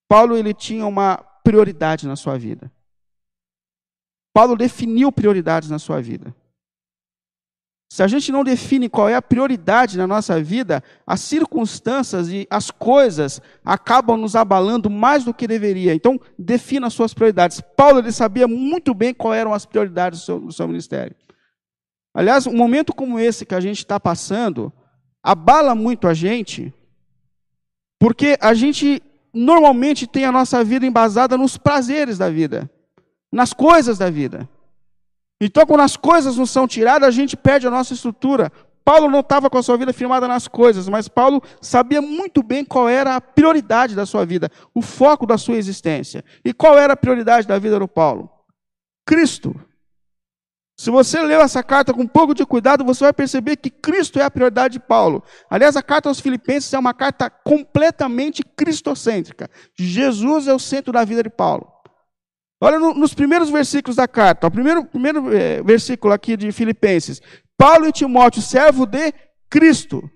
Paulo 0.07 0.37
ele 0.37 0.53
tinha 0.53 0.87
uma 0.87 1.17
prioridade 1.43 2.07
na 2.07 2.17
sua 2.17 2.39
vida. 2.39 2.71
Paulo 4.35 4.57
definiu 4.57 5.11
prioridades 5.11 5.71
na 5.71 5.79
sua 5.79 6.03
vida. 6.03 6.35
Se 7.91 8.03
a 8.03 8.07
gente 8.07 8.31
não 8.31 8.45
define 8.45 8.89
qual 8.89 9.09
é 9.09 9.15
a 9.15 9.23
prioridade 9.23 9.97
na 9.97 10.07
nossa 10.07 10.41
vida, 10.43 10.85
as 11.07 11.21
circunstâncias 11.21 12.29
e 12.29 12.47
as 12.51 12.71
coisas 12.71 13.41
acabam 13.65 14.21
nos 14.21 14.37
abalando 14.37 14.91
mais 14.91 15.25
do 15.25 15.33
que 15.33 15.47
deveria. 15.47 15.95
Então, 15.95 16.21
defina 16.39 16.89
as 16.89 16.93
suas 16.93 17.15
prioridades. 17.15 17.63
Paulo 17.75 18.01
ele 18.01 18.13
sabia 18.13 18.47
muito 18.47 18.93
bem 18.93 19.15
quais 19.15 19.41
eram 19.41 19.55
as 19.55 19.65
prioridades 19.65 20.21
do 20.21 20.25
seu, 20.25 20.41
do 20.41 20.53
seu 20.53 20.69
ministério. 20.69 21.17
Aliás, 22.13 22.47
um 22.47 22.55
momento 22.55 22.95
como 22.95 23.19
esse 23.19 23.47
que 23.47 23.55
a 23.55 23.61
gente 23.61 23.79
está 23.79 23.99
passando 23.99 24.71
abala 25.23 25.75
muito 25.75 26.07
a 26.07 26.13
gente, 26.13 26.73
porque 27.99 28.37
a 28.41 28.53
gente 28.53 29.03
normalmente 29.33 30.07
tem 30.07 30.27
a 30.27 30.33
nossa 30.33 30.63
vida 30.63 30.85
embasada 30.85 31.39
nos 31.39 31.57
prazeres 31.57 32.19
da 32.19 32.29
vida, 32.29 32.71
nas 33.33 33.55
coisas 33.55 33.97
da 33.97 34.11
vida. 34.11 34.49
Então, 35.41 35.65
quando 35.65 35.83
as 35.83 35.97
coisas 35.97 36.37
não 36.37 36.47
são 36.47 36.67
tiradas, 36.67 37.09
a 37.09 37.13
gente 37.13 37.37
perde 37.37 37.67
a 37.67 37.71
nossa 37.71 37.95
estrutura. 37.95 38.51
Paulo 38.85 39.11
não 39.11 39.21
estava 39.21 39.51
com 39.51 39.59
a 39.59 39.63
sua 39.63 39.77
vida 39.77 39.93
firmada 39.93 40.27
nas 40.27 40.49
coisas, 40.49 40.89
mas 40.89 41.09
Paulo 41.09 41.43
sabia 41.61 42.01
muito 42.01 42.43
bem 42.43 42.65
qual 42.65 42.89
era 42.89 43.17
a 43.17 43.21
prioridade 43.21 43.95
da 43.95 44.07
sua 44.07 44.25
vida, 44.25 44.51
o 44.75 44.81
foco 44.81 45.27
da 45.27 45.37
sua 45.37 45.57
existência. 45.57 46.25
E 46.45 46.55
qual 46.55 46.79
era 46.79 46.95
a 46.95 46.97
prioridade 46.97 47.47
da 47.47 47.59
vida 47.59 47.79
do 47.79 47.87
Paulo? 47.87 48.31
Cristo. 49.07 49.55
Se 50.81 50.91
você 50.91 51.21
leu 51.21 51.41
essa 51.41 51.63
carta 51.63 51.93
com 51.93 52.03
um 52.03 52.07
pouco 52.07 52.33
de 52.33 52.47
cuidado, 52.47 52.85
você 52.85 53.05
vai 53.05 53.13
perceber 53.13 53.57
que 53.57 53.69
Cristo 53.69 54.19
é 54.19 54.25
a 54.25 54.31
prioridade 54.31 54.75
de 54.75 54.81
Paulo. 54.81 55.23
Aliás, 55.51 55.77
a 55.77 55.83
carta 55.83 56.09
aos 56.09 56.21
Filipenses 56.21 56.73
é 56.73 56.79
uma 56.79 56.95
carta 56.95 57.29
completamente 57.29 58.43
cristocêntrica. 58.43 59.51
Jesus 59.77 60.47
é 60.47 60.55
o 60.55 60.59
centro 60.59 60.93
da 60.93 61.05
vida 61.05 61.23
de 61.23 61.31
Paulo. 61.31 61.71
Olha 62.61 62.79
no, 62.79 62.93
nos 62.93 63.15
primeiros 63.15 63.51
versículos 63.51 63.97
da 63.97 64.09
carta, 64.09 64.47
o 64.47 64.51
primeiro, 64.51 64.85
primeiro 64.85 65.33
é, 65.33 65.63
versículo 65.63 66.13
aqui 66.13 66.37
de 66.37 66.51
Filipenses. 66.51 67.21
Paulo 67.57 67.87
e 67.87 67.93
Timóteo, 67.93 68.43
servo 68.43 68.85
de 68.85 69.13
Cristo, 69.49 70.09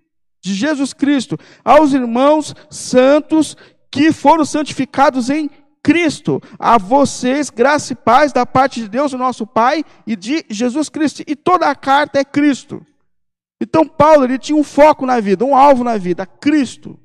de 0.43 0.55
Jesus 0.55 0.93
Cristo, 0.93 1.39
aos 1.65 1.93
irmãos 1.93 2.55
santos 2.69 3.57
que 3.91 4.13
foram 4.13 4.45
santificados 4.45 5.31
em 5.31 5.51
Cristo, 5.83 6.41
a 6.59 6.79
vocês, 6.79 7.51
graça 7.51 7.93
e 7.93 7.97
paz 7.97 8.33
da 8.33 8.47
parte 8.47 8.81
de 8.81 8.89
Deus, 8.89 9.13
o 9.13 9.19
nosso 9.19 9.47
Pai, 9.47 9.85
e 10.07 10.15
de 10.15 10.45
Jesus 10.49 10.89
Cristo. 10.89 11.23
E 11.27 11.35
toda 11.35 11.69
a 11.69 11.75
carta 11.75 12.19
é 12.19 12.25
Cristo. 12.25 12.85
Então, 13.61 13.87
Paulo 13.87 14.25
ele 14.25 14.39
tinha 14.39 14.57
um 14.57 14.65
foco 14.65 15.05
na 15.05 15.21
vida, 15.21 15.45
um 15.45 15.57
alvo 15.57 15.85
na 15.85 15.97
vida, 15.97 16.25
Cristo. 16.25 16.99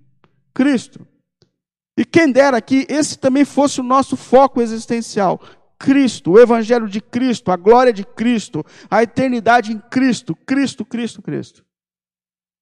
Cristo. 0.54 1.06
E 1.98 2.06
quem 2.06 2.32
dera 2.32 2.62
que 2.62 2.86
esse 2.88 3.18
também 3.18 3.44
fosse 3.44 3.82
o 3.82 3.84
nosso 3.84 4.16
foco 4.16 4.62
existencial. 4.62 5.42
Cristo, 5.80 6.32
o 6.32 6.40
Evangelho 6.40 6.88
de 6.88 7.02
Cristo, 7.02 7.52
a 7.52 7.56
glória 7.56 7.92
de 7.92 8.04
Cristo, 8.04 8.66
a 8.90 9.04
eternidade 9.04 9.72
em 9.72 9.80
Cristo, 9.80 10.36
Cristo, 10.36 10.86
Cristo, 10.86 11.22
Cristo. 11.22 11.66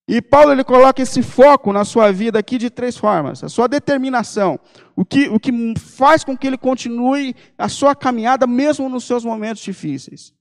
E 0.07 0.21
Paulo 0.21 0.51
ele 0.51 0.63
coloca 0.63 1.01
esse 1.01 1.23
foco 1.23 1.73
na 1.73 1.83
sua 1.83 2.11
vida 2.11 2.37
aqui 2.37 2.57
de 2.57 2.69
três 2.69 2.95
formas: 2.95 3.43
a 3.43 3.49
sua 3.49 3.67
determinação, 3.67 4.59
o 4.95 5.03
que, 5.03 5.27
o 5.29 5.39
que 5.39 5.51
faz 5.79 6.23
com 6.23 6.37
que 6.37 6.45
ele 6.45 6.57
continue 6.57 7.35
a 7.57 7.67
sua 7.67 7.95
caminhada 7.95 8.45
mesmo 8.45 8.87
nos 8.87 9.05
seus 9.05 9.25
momentos 9.25 9.63
difíceis. 9.63 10.33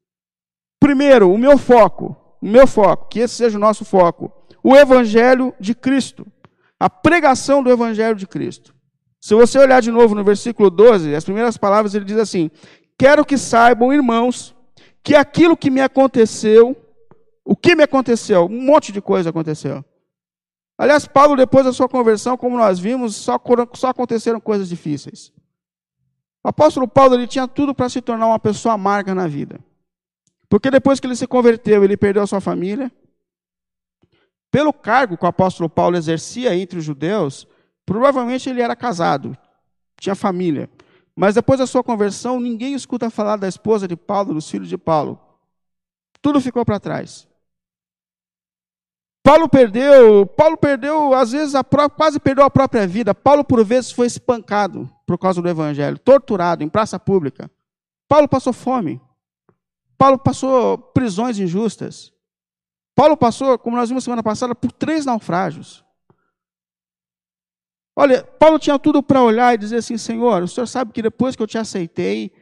Primeiro, 0.79 1.33
o 1.33 1.39
meu 1.39 1.57
foco, 1.57 2.17
o 2.43 2.47
meu 2.47 2.67
foco, 2.67 3.09
que 3.09 3.21
esse 3.21 3.35
seja 3.35 3.57
o 3.57 3.61
nosso 3.61 3.85
foco, 3.85 4.31
o 4.63 4.77
Evangelho 4.77 5.55
de 5.59 5.75
Cristo, 5.75 6.27
a 6.79 6.91
pregação 6.91 7.63
do 7.63 7.71
Evangelho 7.71 8.17
de 8.17 8.27
Cristo. 8.27 8.74
Se 9.25 9.35
você 9.35 9.59
olhar 9.59 9.81
de 9.81 9.90
novo 9.90 10.14
no 10.14 10.23
versículo 10.23 10.69
12, 10.69 11.14
as 11.14 11.25
primeiras 11.25 11.57
palavras 11.57 11.95
ele 11.95 12.04
diz 12.04 12.19
assim: 12.19 12.50
Quero 12.99 13.25
que 13.25 13.38
saibam, 13.38 13.90
irmãos, 13.90 14.54
que 15.02 15.14
aquilo 15.14 15.57
que 15.57 15.71
me 15.71 15.81
aconteceu, 15.81 16.76
o 17.43 17.57
que 17.57 17.75
me 17.75 17.85
aconteceu, 17.85 18.45
um 18.45 18.61
monte 18.61 18.93
de 18.93 19.00
coisa 19.00 19.31
aconteceu. 19.31 19.83
Aliás, 20.76 21.07
Paulo, 21.07 21.37
depois 21.37 21.64
da 21.64 21.73
sua 21.73 21.88
conversão, 21.88 22.37
como 22.37 22.59
nós 22.59 22.78
vimos, 22.78 23.16
só, 23.16 23.40
só 23.73 23.88
aconteceram 23.88 24.38
coisas 24.38 24.69
difíceis. 24.69 25.33
O 26.45 26.49
apóstolo 26.49 26.87
Paulo 26.87 27.14
ele 27.14 27.26
tinha 27.26 27.49
tudo 27.49 27.75
para 27.75 27.88
se 27.88 28.02
tornar 28.02 28.26
uma 28.26 28.38
pessoa 28.38 28.75
amarga 28.75 29.14
na 29.14 29.26
vida. 29.26 29.59
Porque 30.50 30.71
depois 30.71 31.00
que 31.00 31.07
ele 31.07 31.16
se 31.16 31.26
converteu, 31.26 31.83
ele 31.83 31.97
perdeu 31.97 32.23
a 32.23 32.26
sua 32.26 32.43
família. 32.43 32.93
Pelo 34.50 34.71
cargo 34.71 35.16
que 35.16 35.25
o 35.25 35.28
apóstolo 35.28 35.71
Paulo 35.71 35.97
exercia 35.97 36.54
entre 36.54 36.78
os 36.78 36.85
judeus, 36.85 37.49
Provavelmente 37.87 38.49
ele 38.49 38.62
era 38.62 38.75
casado, 38.75 39.37
tinha 39.99 40.14
família. 40.14 40.71
Mas 41.14 41.35
depois 41.35 41.59
da 41.59 41.67
sua 41.67 41.85
conversão, 41.85 42.41
ninguém 42.41 42.75
escuta 42.75 43.11
falar 43.11 43.37
da 43.37 43.47
esposa 43.47 43.87
de 43.87 43.97
Paulo, 43.97 44.35
dos 44.35 44.50
filhos 44.50 44.69
de 44.69 44.76
Paulo. 44.76 45.19
Tudo 46.21 46.41
ficou 46.41 46.64
para 46.64 46.81
trás. 46.81 47.29
Paulo 49.23 49.49
perdeu, 49.49 50.26
Paulo 50.26 50.57
perdeu, 50.57 51.14
às 51.14 51.33
vezes, 51.33 51.55
quase 51.97 52.21
perdeu 52.21 52.45
a 52.45 52.50
própria 52.50 52.87
vida. 52.87 53.14
Paulo, 53.14 53.43
por 53.43 53.64
vezes, 53.64 53.91
foi 53.91 54.07
espancado 54.07 54.91
por 55.07 55.19
causa 55.19 55.41
do 55.41 55.49
evangelho, 55.49 55.99
torturado 55.99 56.62
em 56.62 56.69
praça 56.69 56.99
pública. 56.99 57.50
Paulo 58.07 58.29
passou 58.29 58.53
fome. 58.53 59.00
Paulo 59.97 60.19
passou 60.19 60.76
prisões 60.76 61.38
injustas. 61.38 62.12
Paulo 62.95 63.17
passou, 63.17 63.59
como 63.59 63.76
nós 63.76 63.88
vimos 63.88 64.05
semana 64.05 64.23
passada, 64.23 64.55
por 64.55 64.71
três 64.71 65.07
naufrágios. 65.07 65.85
Olha, 67.97 68.25
Paulo 68.25 68.59
tinha 68.59 68.79
tudo 68.79 69.03
para 69.03 69.23
olhar 69.23 69.55
e 69.55 69.59
dizer 69.59 69.77
assim: 69.77 69.97
Senhor, 69.97 70.43
o 70.43 70.49
senhor 70.49 70.67
sabe 70.67 70.93
que 70.93 71.03
depois 71.03 71.37
que 71.37 71.43
eu 71.43 71.47
te 71.47 71.59
aceitei, 71.59 72.33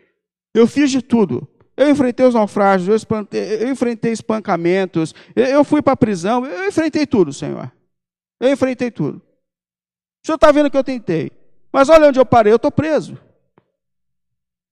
eu 0.54 0.66
fiz 0.66 0.90
de 0.90 1.02
tudo. 1.02 1.48
Eu 1.76 1.90
enfrentei 1.90 2.26
os 2.26 2.34
naufrágios, 2.34 2.88
eu, 2.88 2.94
espantei, 2.94 3.62
eu 3.62 3.68
enfrentei 3.68 4.12
espancamentos, 4.12 5.14
eu 5.34 5.64
fui 5.64 5.80
para 5.80 5.94
a 5.94 5.96
prisão, 5.96 6.44
eu 6.44 6.68
enfrentei 6.68 7.06
tudo, 7.06 7.32
Senhor. 7.32 7.72
Eu 8.38 8.52
enfrentei 8.52 8.90
tudo. 8.90 9.18
O 10.22 10.26
senhor 10.26 10.36
está 10.36 10.52
vendo 10.52 10.70
que 10.70 10.76
eu 10.76 10.84
tentei. 10.84 11.32
Mas 11.72 11.88
olha 11.88 12.08
onde 12.08 12.20
eu 12.20 12.26
parei, 12.26 12.52
eu 12.52 12.56
estou 12.56 12.70
preso. 12.70 13.18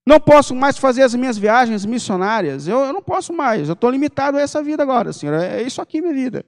Não 0.06 0.20
posso 0.20 0.54
mais 0.54 0.76
fazer 0.76 1.02
as 1.02 1.14
minhas 1.14 1.38
viagens 1.38 1.86
missionárias. 1.86 2.66
Eu, 2.66 2.80
eu 2.80 2.92
não 2.92 3.02
posso 3.02 3.32
mais. 3.32 3.68
Eu 3.68 3.74
estou 3.74 3.90
limitado 3.90 4.38
a 4.38 4.40
essa 4.40 4.62
vida 4.62 4.82
agora, 4.82 5.12
Senhor. 5.12 5.34
É 5.34 5.62
isso 5.62 5.80
aqui 5.80 6.00
minha 6.00 6.12
vida. 6.12 6.44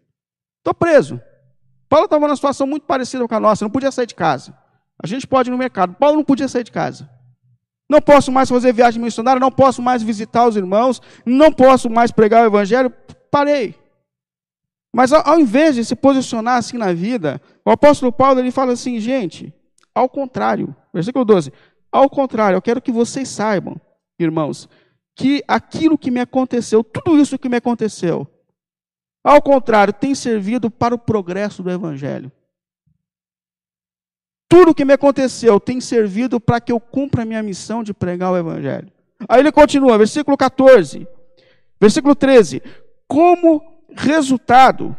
Estou 0.59 0.75
preso. 0.75 1.21
Paulo 1.93 2.07
estava 2.07 2.27
numa 2.27 2.35
situação 2.35 2.67
muito 2.67 2.85
parecida 2.85 3.29
com 3.29 3.35
a 3.35 3.39
nossa, 3.39 3.67
não 3.67 3.71
podia 3.71 3.93
sair 3.93 4.07
de 4.07 4.15
casa. 4.15 4.57
A 4.99 5.07
gente 5.07 5.27
pode 5.27 5.51
ir 5.51 5.53
no 5.53 5.59
mercado. 5.59 5.93
Paulo 5.93 6.17
não 6.17 6.25
podia 6.25 6.49
sair 6.49 6.65
de 6.65 6.73
casa. 6.73 7.07
Não 7.87 8.01
posso 8.01 8.33
mais 8.33 8.49
fazer 8.49 8.73
viagem 8.73 8.99
missionária, 8.99 9.39
não 9.39 9.53
posso 9.53 9.83
mais 9.83 10.03
visitar 10.03 10.49
os 10.49 10.57
irmãos, 10.57 11.03
não 11.27 11.53
posso 11.53 11.91
mais 11.91 12.11
pregar 12.11 12.45
o 12.45 12.47
evangelho. 12.47 12.91
Parei. 13.31 13.75
Mas 14.91 15.13
ao, 15.13 15.39
invés 15.39 15.75
de 15.75 15.85
se 15.85 15.95
posicionar 15.95 16.57
assim 16.57 16.79
na 16.79 16.95
vida, 16.95 17.39
o 17.63 17.71
apóstolo 17.71 18.11
Paulo 18.11 18.41
ele 18.41 18.51
fala 18.51 18.73
assim, 18.73 18.99
gente, 18.99 19.53
ao 19.95 20.09
contrário, 20.09 20.75
versículo 20.95 21.27
12, 21.27 21.53
ao 21.93 22.09
contrário, 22.09 22.57
eu 22.57 22.63
quero 22.63 22.81
que 22.81 22.91
vocês 22.91 23.29
saibam, 23.29 23.79
irmãos, 24.19 24.67
que 25.15 25.45
aquilo 25.47 25.99
que 25.99 26.11
me 26.11 26.21
aconteceu, 26.21 26.83
tudo 26.83 27.21
isso 27.21 27.39
que 27.39 27.51
me 27.51 27.59
aconteceu, 27.59 28.27
ao 29.25 29.41
contrário, 29.41 29.93
tem 29.93 30.15
servido 30.15 30.71
para 30.71 30.95
o 30.95 30.99
progresso 30.99 31.63
do 31.63 31.71
Evangelho. 31.71 32.31
Tudo 34.49 34.73
o 34.73 34.75
que 34.75 34.85
me 34.85 34.93
aconteceu 34.93 35.59
tem 35.59 35.81
servido 35.81 36.41
para 36.41 36.61
que 36.61 36.73
eu 36.73 36.79
cumpra 36.79 37.23
a 37.23 37.25
minha 37.25 37.43
missão 37.43 37.83
de 37.83 37.95
pregar 37.95 38.33
o 38.33 38.37
Evangelho. 38.37 38.93
Aí 39.29 39.41
ele 39.41 39.53
continua, 39.53 39.97
versículo 39.97 40.37
14, 40.37 41.07
versículo 41.81 42.15
13. 42.15 42.63
Como 43.07 43.63
resultado, 43.97 44.97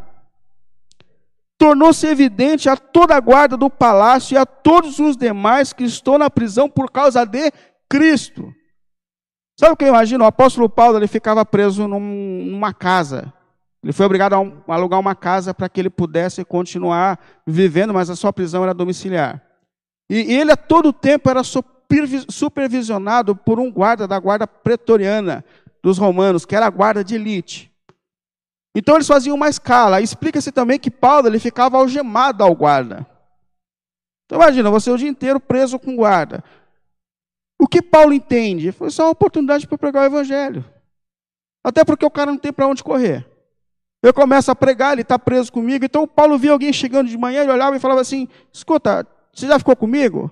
tornou-se 1.57 2.05
evidente 2.07 2.69
a 2.69 2.75
toda 2.75 3.15
a 3.15 3.19
guarda 3.19 3.55
do 3.57 3.69
palácio 3.69 4.35
e 4.35 4.37
a 4.37 4.45
todos 4.45 4.99
os 4.99 5.15
demais 5.15 5.73
que 5.73 5.83
estão 5.83 6.17
na 6.17 6.29
prisão 6.29 6.69
por 6.69 6.89
causa 6.91 7.25
de 7.25 7.51
Cristo. 7.89 8.51
Sabe 9.59 9.73
o 9.73 9.77
que 9.77 9.85
eu 9.85 9.89
imagino? 9.89 10.23
O 10.23 10.27
apóstolo 10.27 10.67
Paulo 10.69 10.97
ele 10.97 11.07
ficava 11.07 11.45
preso 11.45 11.87
num, 11.87 11.99
numa 12.45 12.73
casa. 12.73 13.31
Ele 13.83 13.91
foi 13.91 14.05
obrigado 14.05 14.33
a, 14.33 14.73
alugar 14.73 14.99
uma 14.99 15.13
casa 15.13 15.53
para 15.53 15.67
que 15.67 15.81
ele 15.81 15.89
pudesse 15.89 16.45
continuar 16.45 17.19
vivendo, 17.45 17.93
mas 17.93 18.09
a 18.09 18.15
sua 18.15 18.31
prisão 18.31 18.63
era 18.63 18.73
domiciliar. 18.73 19.41
E, 20.09 20.33
e 20.33 20.39
ele 20.39 20.51
a 20.51 20.57
todo 20.57 20.93
tempo 20.93 21.29
era 21.29 21.41
supervisionado 21.43 23.35
por 23.35 23.59
um 23.59 23.69
guarda 23.69 24.07
da 24.07 24.17
guarda 24.17 24.47
pretoriana 24.47 25.43
dos 25.81 25.97
romanos, 25.97 26.45
que 26.45 26.55
era 26.55 26.65
a 26.65 26.69
guarda 26.69 27.03
de 27.03 27.15
elite. 27.15 27.71
Então 28.73 28.95
eles 28.95 29.07
faziam 29.07 29.35
uma 29.35 29.49
escala. 29.49 30.01
Explica-se 30.01 30.51
também 30.51 30.79
que 30.79 30.89
Paulo 30.89 31.27
ele 31.27 31.37
ficava 31.37 31.77
algemado 31.77 32.43
ao 32.43 32.55
guarda. 32.55 33.05
Então 34.25 34.41
imagina, 34.41 34.71
você 34.71 34.89
o 34.89 34.97
dia 34.97 35.09
inteiro 35.09 35.39
preso 35.39 35.77
com 35.77 35.95
guarda. 35.95 36.41
O 37.61 37.67
que 37.67 37.81
Paulo 37.81 38.13
entende? 38.13 38.71
Foi 38.71 38.89
só 38.89 39.03
uma 39.03 39.11
oportunidade 39.11 39.67
para 39.67 39.77
pregar 39.77 40.03
o 40.03 40.05
evangelho. 40.05 40.65
Até 41.63 41.83
porque 41.83 42.05
o 42.05 42.11
cara 42.11 42.31
não 42.31 42.37
tem 42.37 42.51
para 42.51 42.67
onde 42.67 42.83
correr. 42.83 43.32
Eu 44.03 44.13
começo 44.13 44.51
a 44.51 44.55
pregar, 44.55 44.91
ele 44.91 45.01
está 45.01 45.17
preso 45.17 45.49
comigo. 45.51 45.85
Então 45.85 46.05
Paulo 46.05 46.37
via 46.37 46.51
alguém 46.51 46.73
chegando 46.73 47.07
de 47.07 47.17
manhã, 47.17 47.41
ele 47.41 47.53
olhava 47.53 47.77
e 47.77 47.79
falava 47.79 48.01
assim: 48.01 48.27
Escuta, 48.51 49.07
você 49.33 49.47
já 49.47 49.57
ficou 49.57 49.77
comigo? 49.77 50.29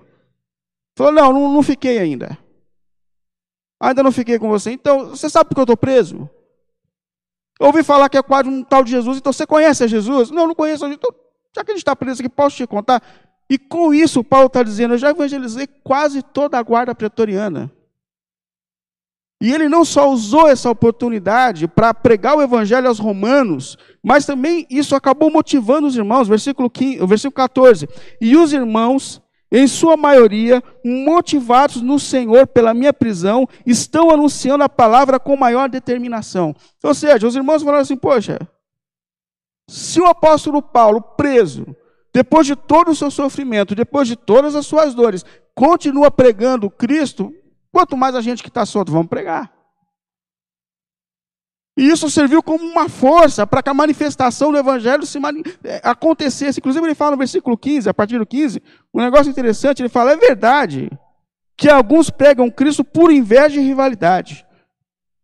Falou: 0.94 1.10
Não, 1.10 1.32
não, 1.32 1.52
não 1.54 1.62
fiquei 1.62 1.98
ainda. 1.98 2.36
Ainda 3.80 4.02
não 4.02 4.12
fiquei 4.12 4.38
com 4.38 4.48
você. 4.48 4.70
Então, 4.70 5.08
você 5.08 5.28
sabe 5.28 5.48
por 5.48 5.54
que 5.54 5.60
eu 5.60 5.64
estou 5.64 5.76
preso? 5.76 6.28
Eu 7.58 7.68
ouvi 7.68 7.82
falar 7.82 8.10
que 8.10 8.18
é 8.18 8.22
quase 8.22 8.48
um 8.48 8.62
tal 8.62 8.84
de 8.84 8.90
Jesus, 8.90 9.18
então 9.18 9.32
você 9.32 9.46
conhece 9.46 9.82
a 9.82 9.86
Jesus? 9.86 10.30
Não, 10.30 10.46
não 10.46 10.54
conheço. 10.54 10.86
Então, 10.86 11.10
já 11.56 11.64
que 11.64 11.70
a 11.70 11.74
gente 11.74 11.82
está 11.82 11.96
preso 11.96 12.20
aqui, 12.20 12.28
posso 12.28 12.56
te 12.56 12.66
contar? 12.66 13.02
E 13.48 13.58
com 13.58 13.94
isso, 13.94 14.22
Paulo 14.22 14.48
está 14.48 14.62
dizendo: 14.62 14.94
eu 14.94 14.98
já 14.98 15.10
evangelizei 15.10 15.66
quase 15.66 16.22
toda 16.22 16.58
a 16.58 16.62
guarda 16.62 16.94
pretoriana. 16.94 17.72
E 19.42 19.52
ele 19.52 19.68
não 19.68 19.84
só 19.84 20.08
usou 20.08 20.46
essa 20.46 20.70
oportunidade 20.70 21.66
para 21.66 21.92
pregar 21.92 22.36
o 22.36 22.42
evangelho 22.42 22.86
aos 22.86 23.00
romanos, 23.00 23.76
mas 24.00 24.24
também 24.24 24.64
isso 24.70 24.94
acabou 24.94 25.32
motivando 25.32 25.88
os 25.88 25.96
irmãos, 25.96 26.28
versículo, 26.28 26.70
15, 26.70 27.04
versículo 27.04 27.34
14. 27.34 27.88
E 28.20 28.36
os 28.36 28.52
irmãos, 28.52 29.20
em 29.50 29.66
sua 29.66 29.96
maioria, 29.96 30.62
motivados 30.84 31.82
no 31.82 31.98
Senhor 31.98 32.46
pela 32.46 32.72
minha 32.72 32.92
prisão, 32.92 33.48
estão 33.66 34.12
anunciando 34.12 34.62
a 34.62 34.68
palavra 34.68 35.18
com 35.18 35.36
maior 35.36 35.68
determinação. 35.68 36.54
Ou 36.80 36.94
seja, 36.94 37.26
os 37.26 37.34
irmãos 37.34 37.64
falaram 37.64 37.82
assim: 37.82 37.96
poxa, 37.96 38.38
se 39.68 40.00
o 40.00 40.06
apóstolo 40.06 40.62
Paulo, 40.62 41.02
preso, 41.02 41.66
depois 42.14 42.46
de 42.46 42.54
todo 42.54 42.92
o 42.92 42.94
seu 42.94 43.10
sofrimento, 43.10 43.74
depois 43.74 44.06
de 44.06 44.14
todas 44.14 44.54
as 44.54 44.64
suas 44.66 44.94
dores, 44.94 45.24
continua 45.52 46.12
pregando 46.12 46.70
Cristo, 46.70 47.34
Quanto 47.72 47.96
mais 47.96 48.14
a 48.14 48.20
gente 48.20 48.42
que 48.42 48.48
está 48.48 48.66
solto, 48.66 48.92
vamos 48.92 49.08
pregar. 49.08 49.50
E 51.76 51.88
isso 51.88 52.10
serviu 52.10 52.42
como 52.42 52.64
uma 52.64 52.88
força 52.88 53.46
para 53.46 53.62
que 53.62 53.70
a 53.70 53.74
manifestação 53.74 54.52
do 54.52 54.58
Evangelho 54.58 55.06
se 55.06 55.18
mani 55.18 55.42
é, 55.64 55.80
acontecesse. 55.82 56.60
Inclusive, 56.60 56.84
ele 56.84 56.94
fala 56.94 57.12
no 57.12 57.16
versículo 57.16 57.56
15, 57.56 57.88
a 57.88 57.94
partir 57.94 58.18
do 58.18 58.26
15, 58.26 58.62
um 58.92 59.00
negócio 59.00 59.30
interessante: 59.30 59.80
ele 59.80 59.88
fala, 59.88 60.12
é 60.12 60.16
verdade 60.16 60.90
que 61.56 61.70
alguns 61.70 62.10
pregam 62.10 62.50
Cristo 62.50 62.84
por 62.84 63.10
inveja 63.10 63.58
e 63.58 63.64
rivalidade. 63.64 64.44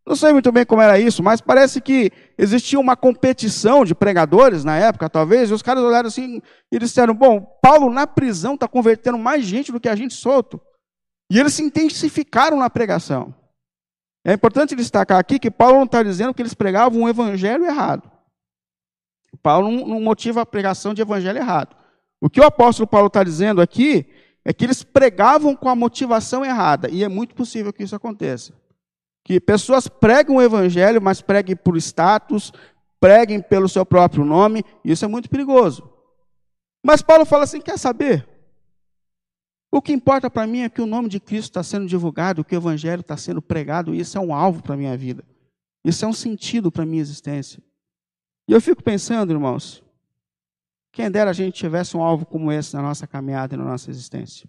Não 0.06 0.16
sei 0.16 0.32
muito 0.32 0.50
bem 0.50 0.64
como 0.64 0.80
era 0.80 0.98
isso, 0.98 1.22
mas 1.22 1.38
parece 1.38 1.82
que 1.82 2.10
existia 2.38 2.80
uma 2.80 2.96
competição 2.96 3.84
de 3.84 3.94
pregadores 3.94 4.64
na 4.64 4.74
época, 4.74 5.10
talvez, 5.10 5.50
e 5.50 5.52
os 5.52 5.60
caras 5.60 5.84
olharam 5.84 6.06
assim 6.06 6.40
e 6.72 6.78
disseram: 6.78 7.12
Bom, 7.12 7.42
Paulo 7.60 7.90
na 7.90 8.06
prisão 8.06 8.54
está 8.54 8.66
convertendo 8.66 9.18
mais 9.18 9.44
gente 9.44 9.70
do 9.70 9.78
que 9.78 9.88
a 9.88 9.94
gente 9.94 10.14
solto. 10.14 10.58
E 11.30 11.38
eles 11.38 11.54
se 11.54 11.62
intensificaram 11.62 12.58
na 12.58 12.70
pregação. 12.70 13.34
É 14.24 14.32
importante 14.32 14.74
destacar 14.74 15.18
aqui 15.18 15.38
que 15.38 15.50
Paulo 15.50 15.76
não 15.76 15.84
está 15.84 16.02
dizendo 16.02 16.34
que 16.34 16.42
eles 16.42 16.54
pregavam 16.54 17.02
um 17.02 17.08
evangelho 17.08 17.64
errado. 17.64 18.10
Paulo 19.42 19.70
não 19.70 20.00
motiva 20.00 20.42
a 20.42 20.46
pregação 20.46 20.92
de 20.92 21.02
evangelho 21.02 21.38
errado. 21.38 21.76
O 22.20 22.28
que 22.28 22.40
o 22.40 22.44
apóstolo 22.44 22.86
Paulo 22.86 23.06
está 23.06 23.22
dizendo 23.22 23.60
aqui 23.60 24.06
é 24.44 24.52
que 24.52 24.64
eles 24.64 24.82
pregavam 24.82 25.54
com 25.54 25.68
a 25.68 25.76
motivação 25.76 26.44
errada. 26.44 26.88
E 26.90 27.04
é 27.04 27.08
muito 27.08 27.34
possível 27.34 27.72
que 27.72 27.82
isso 27.82 27.94
aconteça. 27.94 28.52
Que 29.24 29.38
pessoas 29.38 29.86
pregam 29.86 30.36
o 30.36 30.42
evangelho, 30.42 31.00
mas 31.02 31.20
preguem 31.20 31.54
por 31.54 31.76
status, 31.76 32.52
preguem 32.98 33.40
pelo 33.40 33.68
seu 33.68 33.84
próprio 33.84 34.24
nome. 34.24 34.64
E 34.84 34.92
isso 34.92 35.04
é 35.04 35.08
muito 35.08 35.28
perigoso. 35.28 35.88
Mas 36.84 37.02
Paulo 37.02 37.24
fala 37.24 37.44
assim: 37.44 37.60
quer 37.60 37.78
saber? 37.78 38.26
O 39.70 39.82
que 39.82 39.92
importa 39.92 40.30
para 40.30 40.46
mim 40.46 40.60
é 40.60 40.68
que 40.68 40.80
o 40.80 40.86
nome 40.86 41.08
de 41.08 41.20
Cristo 41.20 41.50
está 41.50 41.62
sendo 41.62 41.86
divulgado, 41.86 42.44
que 42.44 42.54
o 42.54 42.58
Evangelho 42.58 43.00
está 43.00 43.16
sendo 43.16 43.42
pregado, 43.42 43.94
e 43.94 44.00
isso 44.00 44.16
é 44.16 44.20
um 44.20 44.34
alvo 44.34 44.62
para 44.62 44.74
a 44.74 44.78
minha 44.78 44.96
vida. 44.96 45.24
Isso 45.84 46.04
é 46.04 46.08
um 46.08 46.12
sentido 46.12 46.72
para 46.72 46.82
a 46.82 46.86
minha 46.86 47.02
existência. 47.02 47.62
E 48.48 48.52
eu 48.52 48.60
fico 48.60 48.82
pensando, 48.82 49.32
irmãos, 49.32 49.82
quem 50.90 51.10
dera 51.10 51.30
a 51.30 51.34
gente 51.34 51.54
tivesse 51.54 51.96
um 51.96 52.02
alvo 52.02 52.24
como 52.24 52.50
esse 52.50 52.74
na 52.74 52.82
nossa 52.82 53.06
caminhada 53.06 53.54
e 53.54 53.58
na 53.58 53.64
nossa 53.64 53.90
existência. 53.90 54.48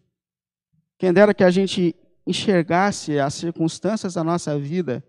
Quem 0.97 1.13
dera 1.13 1.33
que 1.33 1.43
a 1.43 1.51
gente 1.51 1.95
enxergasse 2.25 3.19
as 3.19 3.33
circunstâncias 3.33 4.13
da 4.13 4.23
nossa 4.23 4.57
vida 4.57 5.03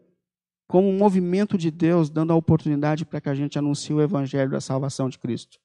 como 0.67 0.89
um 0.89 0.97
movimento 0.97 1.59
de 1.59 1.71
Deus, 1.71 2.09
dando 2.09 2.33
a 2.33 2.37
oportunidade 2.37 3.05
para 3.05 3.21
que 3.21 3.29
a 3.29 3.35
gente 3.35 3.59
anuncie 3.59 3.93
o 3.93 4.01
Evangelho 4.01 4.51
da 4.51 4.61
salvação 4.61 5.09
de 5.09 5.19
Cristo. 5.19 5.59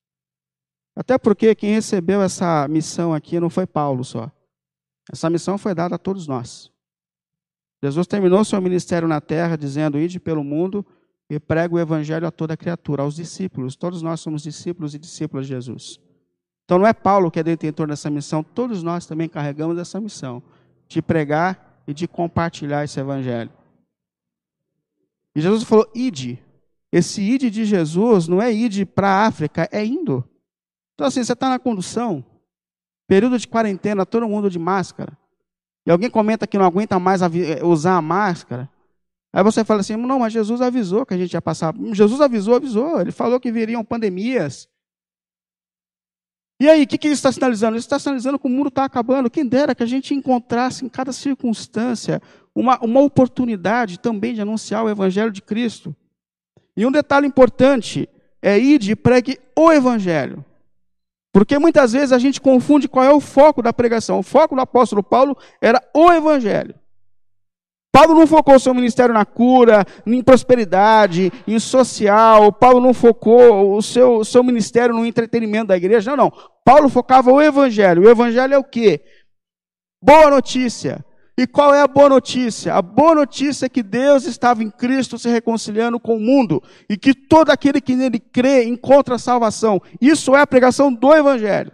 Até 0.96 1.18
porque 1.18 1.54
quem 1.54 1.74
recebeu 1.74 2.22
essa 2.22 2.68
missão 2.68 3.14
aqui 3.14 3.40
não 3.40 3.50
foi 3.50 3.68
Paulo 3.68 4.04
só. 4.04 4.32
Essa 5.12 5.30
missão 5.30 5.58
foi 5.58 5.74
dada 5.76 5.96
a 5.96 6.00
todos 6.00 6.28
nós. 6.28 6.72
Jesus 7.84 8.08
terminou 8.08 8.44
seu 8.44 8.60
ministério 8.62 9.08
na 9.08 9.22
terra 9.22 9.56
dizendo: 9.56 10.00
Ide 10.00 10.20
pelo 10.20 10.44
mundo 10.44 10.86
e 11.30 11.40
prega 11.40 11.76
o 11.76 11.80
evangelho 11.80 12.28
a 12.28 12.32
toda 12.32 12.58
criatura, 12.58 13.04
aos 13.04 13.16
discípulos. 13.16 13.76
Todos 13.76 14.02
nós 14.02 14.20
somos 14.20 14.44
discípulos 14.44 14.96
e 14.96 15.00
discípulas 15.00 15.46
de 15.46 15.54
Jesus. 15.54 16.00
Então 16.64 16.80
não 16.80 16.88
é 16.88 16.94
Paulo 16.94 17.30
que 17.30 17.40
é 17.40 17.44
detentor 17.44 17.88
dessa 17.88 18.10
missão, 18.10 18.44
todos 18.44 18.82
nós 18.82 19.06
também 19.06 19.30
carregamos 19.30 19.78
essa 19.78 20.02
missão 20.02 20.42
de 20.88 21.02
pregar 21.02 21.84
e 21.88 21.94
de 21.94 22.08
compartilhar 22.08 22.84
esse 22.84 23.00
evangelho. 23.00 23.52
E 25.36 25.42
Jesus 25.42 25.64
falou: 25.64 25.90
ide. 25.94 26.42
Esse 26.92 27.22
ide 27.22 27.50
de 27.50 27.66
Jesus 27.66 28.28
não 28.28 28.42
é 28.42 28.54
ide 28.54 28.86
para 28.86 29.10
a 29.10 29.28
África, 29.28 29.68
é 29.70 29.84
indo. 29.84 30.24
Então, 30.94 31.06
assim, 31.06 31.22
você 31.22 31.34
está 31.34 31.50
na 31.50 31.60
condução, 31.60 32.24
período 33.08 33.38
de 33.38 33.48
quarentena, 33.48 34.06
todo 34.06 34.28
mundo 34.28 34.50
de 34.50 34.60
máscara, 34.60 35.18
e 35.86 35.92
alguém 35.92 36.10
comenta 36.10 36.48
que 36.48 36.58
não 36.58 36.66
aguenta 36.66 37.00
mais 37.00 37.22
eh, 37.22 37.64
usar 37.64 37.96
a 37.96 38.02
máscara. 38.02 38.70
Aí 39.32 39.44
você 39.44 39.64
fala 39.64 39.82
assim: 39.82 39.96
não, 39.96 40.20
mas 40.20 40.34
Jesus 40.34 40.62
avisou 40.62 41.06
que 41.06 41.14
a 41.14 41.18
gente 41.18 41.34
ia 41.34 41.42
passar. 41.42 41.76
Jesus 41.94 42.20
avisou, 42.22 42.56
avisou. 42.56 43.02
Ele 43.02 43.12
falou 43.12 43.40
que 43.40 43.52
viriam 43.52 43.84
pandemias. 43.84 44.68
E 46.60 46.70
aí, 46.70 46.84
o 46.84 46.88
que, 46.88 46.98
que 46.98 47.08
isso 47.08 47.16
está 47.16 47.32
sinalizando? 47.32 47.76
Isso 47.76 47.86
está 47.86 48.00
sinalizando 48.00 48.40
que 48.40 48.48
o 48.48 48.50
mundo 48.50 48.70
está 48.70 48.86
acabando. 48.86 49.30
Quem 49.30 49.46
dera 49.46 49.76
que 49.76 49.84
a 49.84 49.86
gente 49.86 50.14
encontrasse 50.14 50.86
em 50.86 50.90
cada 50.90 51.12
circunstância 51.12 52.22
uma, 52.56 52.80
uma 52.80 53.02
oportunidade 53.02 54.00
também 54.00 54.34
de 54.34 54.42
anunciar 54.42 54.86
o 54.86 54.90
Evangelho 54.90 55.32
de 55.32 55.42
Cristo. 55.42 55.94
E 56.76 56.86
um 56.86 56.92
detalhe 56.92 57.28
importante 57.28 58.08
é 58.42 58.58
ir 58.58 58.80
de 58.80 58.96
pregue 58.96 59.38
o 59.56 59.72
Evangelho. 59.72 60.44
Porque 61.36 61.60
muitas 61.60 61.92
vezes 61.92 62.14
a 62.14 62.18
gente 62.18 62.40
confunde 62.40 62.88
qual 62.88 63.04
é 63.04 63.12
o 63.12 63.20
foco 63.20 63.62
da 63.62 63.74
pregação. 63.74 64.20
O 64.20 64.24
foco 64.24 64.56
do 64.56 64.62
apóstolo 64.62 65.04
Paulo 65.04 65.36
era 65.62 65.86
o 65.94 66.10
evangelho. 66.10 66.74
Paulo 67.92 68.14
não 68.14 68.26
focou 68.26 68.58
seu 68.58 68.74
ministério 68.74 69.14
na 69.14 69.26
cura, 69.26 69.86
em 70.06 70.24
prosperidade, 70.24 71.34
em 71.46 71.60
social. 71.60 72.54
Paulo 72.54 72.80
não 72.80 72.94
focou 72.94 73.76
o 73.76 73.82
seu, 73.82 74.24
seu 74.24 74.46
ministério 74.46 74.96
no 74.96 75.06
entretenimento 75.06 75.68
da 75.68 75.76
igreja. 75.76 76.16
Não, 76.16 76.24
não. 76.24 76.34
Paulo 76.64 76.88
focava 76.88 77.30
o 77.30 77.42
evangelho. 77.42 78.04
O 78.04 78.10
evangelho 78.10 78.54
é 78.54 78.58
o 78.58 78.64
quê? 78.64 79.04
Boa 80.02 80.30
notícia. 80.30 81.05
E 81.38 81.46
qual 81.46 81.74
é 81.74 81.82
a 81.82 81.88
boa 81.88 82.08
notícia? 82.08 82.74
A 82.74 82.82
boa 82.82 83.14
notícia 83.14 83.66
é 83.66 83.70
que 83.70 83.84
Deus 83.84 84.26
estava 84.26 84.64
em 84.64 84.70
Cristo 84.70 85.20
se 85.20 85.30
reconciliando 85.30 86.00
com 86.00 86.16
o 86.16 86.20
mundo 86.20 86.64
e 86.90 86.96
que 86.96 87.14
todo 87.14 87.50
aquele 87.50 87.82
que 87.82 87.96
nele 87.96 88.20
crê 88.20 88.64
encontra 88.64 89.18
salvação. 89.18 89.82
Isso 90.00 90.34
é 90.34 90.42
a 90.42 90.48
pregação 90.48 90.94
do 90.94 91.14
Evangelho. 91.14 91.74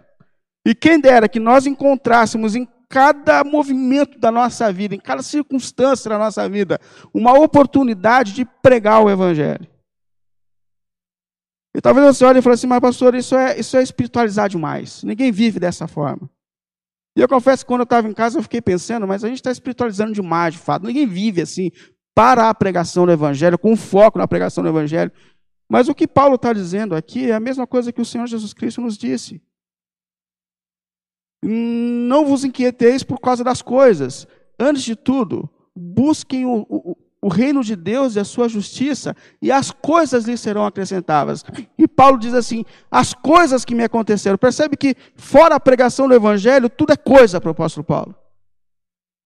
E 0.66 0.74
quem 0.74 1.00
dera 1.00 1.28
que 1.28 1.38
nós 1.38 1.66
encontrássemos 1.66 2.56
em 2.56 2.66
cada 2.88 3.44
movimento 3.44 4.18
da 4.18 4.32
nossa 4.32 4.72
vida, 4.72 4.96
em 4.96 5.00
cada 5.00 5.22
circunstância 5.22 6.10
da 6.10 6.18
nossa 6.18 6.48
vida, 6.48 6.80
uma 7.14 7.32
oportunidade 7.32 8.32
de 8.32 8.44
pregar 8.44 9.02
o 9.02 9.08
Evangelho. 9.08 9.66
E 11.74 11.80
talvez 11.80 12.04
você 12.06 12.24
olhe 12.24 12.40
e 12.40 12.42
fale 12.42 12.54
assim, 12.54 12.66
mas 12.66 12.80
pastor, 12.80 13.14
isso 13.14 13.34
é, 13.34 13.58
isso 13.58 13.76
é 13.76 13.82
espiritualizar 13.82 14.48
demais. 14.48 15.02
Ninguém 15.04 15.32
vive 15.32 15.58
dessa 15.58 15.86
forma. 15.86 16.28
E 17.16 17.20
eu 17.20 17.28
confesso 17.28 17.64
que 17.64 17.68
quando 17.68 17.80
eu 17.80 17.84
estava 17.84 18.08
em 18.08 18.14
casa 18.14 18.38
eu 18.38 18.42
fiquei 18.42 18.60
pensando, 18.60 19.06
mas 19.06 19.22
a 19.22 19.28
gente 19.28 19.36
está 19.36 19.50
espiritualizando 19.50 20.12
demais, 20.12 20.54
de 20.54 20.60
fato. 20.60 20.86
Ninguém 20.86 21.06
vive 21.06 21.42
assim 21.42 21.70
para 22.14 22.48
a 22.48 22.54
pregação 22.54 23.06
do 23.06 23.12
Evangelho, 23.12 23.58
com 23.58 23.76
foco 23.76 24.18
na 24.18 24.28
pregação 24.28 24.62
do 24.62 24.70
Evangelho. 24.70 25.12
Mas 25.68 25.88
o 25.88 25.94
que 25.94 26.06
Paulo 26.06 26.34
está 26.34 26.52
dizendo 26.52 26.94
aqui 26.94 27.30
é 27.30 27.34
a 27.34 27.40
mesma 27.40 27.66
coisa 27.66 27.92
que 27.92 28.00
o 28.00 28.04
Senhor 28.04 28.26
Jesus 28.26 28.52
Cristo 28.52 28.80
nos 28.80 28.96
disse. 28.96 29.42
Não 31.42 32.24
vos 32.24 32.44
inquieteis 32.44 33.02
por 33.02 33.18
causa 33.18 33.42
das 33.42 33.62
coisas. 33.62 34.26
Antes 34.58 34.82
de 34.82 34.94
tudo, 34.94 35.50
busquem 35.74 36.44
o, 36.44 36.66
o, 36.68 36.96
o 37.22 37.28
reino 37.28 37.62
de 37.62 37.76
Deus 37.76 38.16
e 38.16 38.20
a 38.20 38.24
sua 38.24 38.48
justiça, 38.48 39.14
e 39.40 39.52
as 39.52 39.70
coisas 39.70 40.24
lhe 40.24 40.36
serão 40.36 40.66
acrescentadas. 40.66 41.44
E 41.78 41.86
Paulo 41.86 42.18
diz 42.18 42.34
assim: 42.34 42.64
as 42.90 43.14
coisas 43.14 43.64
que 43.64 43.76
me 43.76 43.84
aconteceram. 43.84 44.36
Percebe 44.36 44.76
que, 44.76 44.96
fora 45.14 45.54
a 45.54 45.60
pregação 45.60 46.08
do 46.08 46.14
evangelho, 46.14 46.68
tudo 46.68 46.92
é 46.92 46.96
coisa 46.96 47.40
para 47.40 47.48
o 47.48 47.52
apóstolo 47.52 47.84
Paulo. 47.84 48.16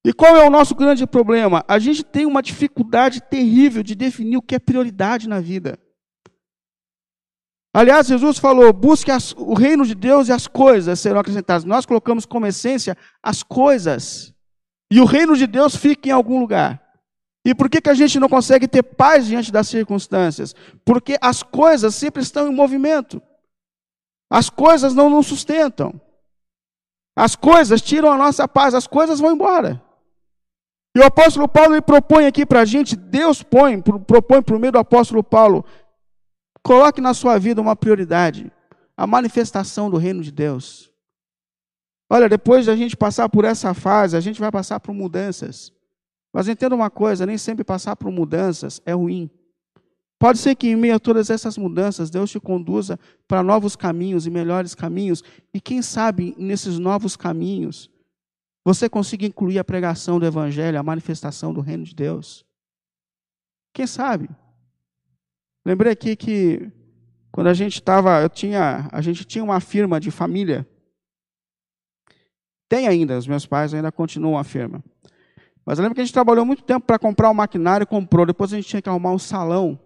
E 0.05 0.13
qual 0.13 0.37
é 0.37 0.47
o 0.47 0.51
nosso 0.51 0.75
grande 0.75 1.07
problema? 1.07 1.65
A 1.67 1.79
gente 1.79 2.05
tem 2.05 2.27
uma 2.27 2.43
dificuldade 2.43 3.21
terrível 3.23 3.83
de 3.83 3.95
definir 3.95 4.37
o 4.37 4.43
que 4.43 4.55
é 4.55 4.59
prioridade 4.59 5.27
na 5.27 5.41
vida. 5.41 5.79
Aliás, 7.75 8.07
Jesus 8.07 8.39
falou: 8.39 8.73
busque 8.75 9.11
as, 9.11 9.33
o 9.33 9.55
reino 9.55 9.87
de 9.87 9.95
Deus 9.95 10.29
e 10.29 10.33
as 10.33 10.47
coisas 10.47 11.01
serão 11.01 11.21
acrescentadas. 11.21 11.65
Nós 11.65 11.87
colocamos 11.87 12.27
como 12.27 12.47
essência 12.47 12.97
as 13.23 13.43
coisas. 13.43 14.35
E 14.93 15.01
o 15.01 15.07
reino 15.07 15.35
de 15.35 15.47
Deus 15.47 15.75
fica 15.75 16.11
em 16.11 16.13
algum 16.13 16.39
lugar. 16.39 16.86
E 17.47 17.55
por 17.55 17.71
que, 17.71 17.81
que 17.81 17.89
a 17.89 17.95
gente 17.95 18.19
não 18.19 18.29
consegue 18.29 18.67
ter 18.67 18.83
paz 18.83 19.27
diante 19.27 19.53
das 19.53 19.69
circunstâncias? 19.69 20.55
Porque 20.85 21.17
as 21.21 21.43
coisas 21.43 21.95
sempre 21.95 22.21
estão 22.21 22.51
em 22.51 22.55
movimento. 22.55 23.23
As 24.29 24.51
coisas 24.51 24.93
não 24.93 25.09
nos 25.09 25.29
sustentam. 25.29 25.99
As 27.17 27.37
coisas 27.37 27.81
tiram 27.81 28.11
a 28.11 28.19
nossa 28.19 28.49
paz, 28.49 28.75
as 28.75 28.89
coisas 28.89 29.21
vão 29.21 29.33
embora. 29.33 29.81
E 30.95 30.99
o 30.99 31.05
apóstolo 31.05 31.47
Paulo 31.47 31.81
propõe 31.81 32.27
aqui 32.27 32.45
para 32.45 32.63
a 32.63 32.65
gente, 32.65 32.97
Deus 32.97 33.43
põe, 33.43 33.81
propõe 33.81 34.43
por 34.43 34.59
meio 34.59 34.73
do 34.73 34.79
apóstolo 34.79 35.23
Paulo, 35.23 35.65
Coloque 36.67 37.01
na 37.01 37.15
sua 37.15 37.39
vida 37.39 37.61
uma 37.61 37.77
prioridade, 37.77 38.51
a 38.97 39.07
manifestação 39.07 39.89
do 39.89 39.97
reino 39.97 40.21
de 40.21 40.33
Deus. 40.33 40.93
Olha, 42.11 42.29
depois 42.29 42.65
de 42.65 42.73
a 42.73 42.75
gente 42.75 42.97
passar 42.97 43.29
por 43.29 43.45
essa 43.45 43.73
fase, 43.73 44.17
a 44.17 44.21
gente 44.21 44.41
vai 44.41 44.51
passar 44.51 44.81
por 44.81 44.93
mudanças. 44.93 45.73
Mas 46.37 46.49
entenda 46.49 46.75
uma 46.75 46.91
coisa: 46.91 47.25
nem 47.25 47.39
sempre 47.39 47.65
passar 47.65 47.97
por 47.97 48.13
mudanças 48.13 48.79
é 48.85 48.93
ruim. 48.93 49.31
Pode 50.19 50.39
ser 50.39 50.55
que 50.55 50.69
em 50.69 50.77
meio 50.77 50.95
a 50.95 50.99
todas 50.99 51.31
essas 51.31 51.57
mudanças, 51.57 52.11
Deus 52.11 52.31
te 52.31 52.39
conduza 52.39 53.01
para 53.27 53.43
novos 53.43 53.75
caminhos 53.75 54.27
e 54.27 54.31
melhores 54.31 54.75
caminhos. 54.75 55.25
E 55.55 55.59
quem 55.59 55.81
sabe 55.81 56.35
nesses 56.37 56.79
novos 56.79 57.17
caminhos, 57.17 57.91
você 58.63 58.87
consiga 58.87 59.25
incluir 59.25 59.59
a 59.59 59.65
pregação 59.65 60.21
do 60.21 60.27
Evangelho, 60.27 60.79
a 60.79 60.83
manifestação 60.83 61.55
do 61.55 61.63
reino 61.63 61.85
de 61.85 61.95
Deus. 61.95 62.45
Quem 63.73 63.87
sabe? 63.87 64.29
Lembrei 65.65 65.93
aqui 65.93 66.15
que 66.17 66.71
quando 67.33 67.47
a 67.47 67.55
gente 67.55 67.77
estava, 67.77 68.21
eu 68.21 68.29
tinha, 68.29 68.91
a 68.93 69.01
gente 69.01 69.25
tinha 69.25 69.43
uma 69.43 69.59
firma 69.59 69.99
de 69.99 70.11
família. 70.11 70.69
Tem 72.69 72.87
ainda, 72.87 73.17
os 73.17 73.27
meus 73.27 73.47
pais 73.47 73.73
ainda 73.73 73.91
continuam 73.91 74.37
a 74.37 74.45
firma. 74.45 74.85
Mas 75.67 75.79
eu 75.79 75.83
lembro 75.83 75.97
que 75.97 76.01
a 76.01 76.05
gente 76.05 76.15
trabalhou 76.15 76.47
muito 76.47 76.63
tempo 76.63 76.87
para 76.87 76.97
comprar 76.97 77.29
o 77.29 77.35
maquinário 77.35 77.83
e 77.83 77.87
comprou. 77.87 78.25
Depois 78.25 78.53
a 78.53 78.57
gente 78.57 78.69
tinha 78.69 78.81
que 78.81 78.89
arrumar 78.89 79.11
um 79.11 79.19
salão 79.19 79.77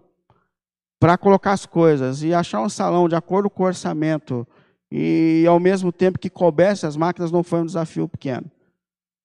para 1.01 1.17
colocar 1.17 1.53
as 1.53 1.65
coisas 1.65 2.23
e 2.23 2.35
achar 2.35 2.61
um 2.61 2.69
salão 2.69 3.09
de 3.09 3.15
acordo 3.17 3.49
com 3.49 3.63
o 3.63 3.67
orçamento 3.67 4.47
e 4.93 5.47
ao 5.49 5.59
mesmo 5.59 5.91
tempo 5.91 6.19
que 6.19 6.29
coubesse 6.29 6.85
as 6.85 6.97
máquinas 6.97 7.33
não 7.33 7.43
foi 7.43 7.61
um 7.61 7.67
desafio 7.67 8.07
pequeno. 8.07 8.51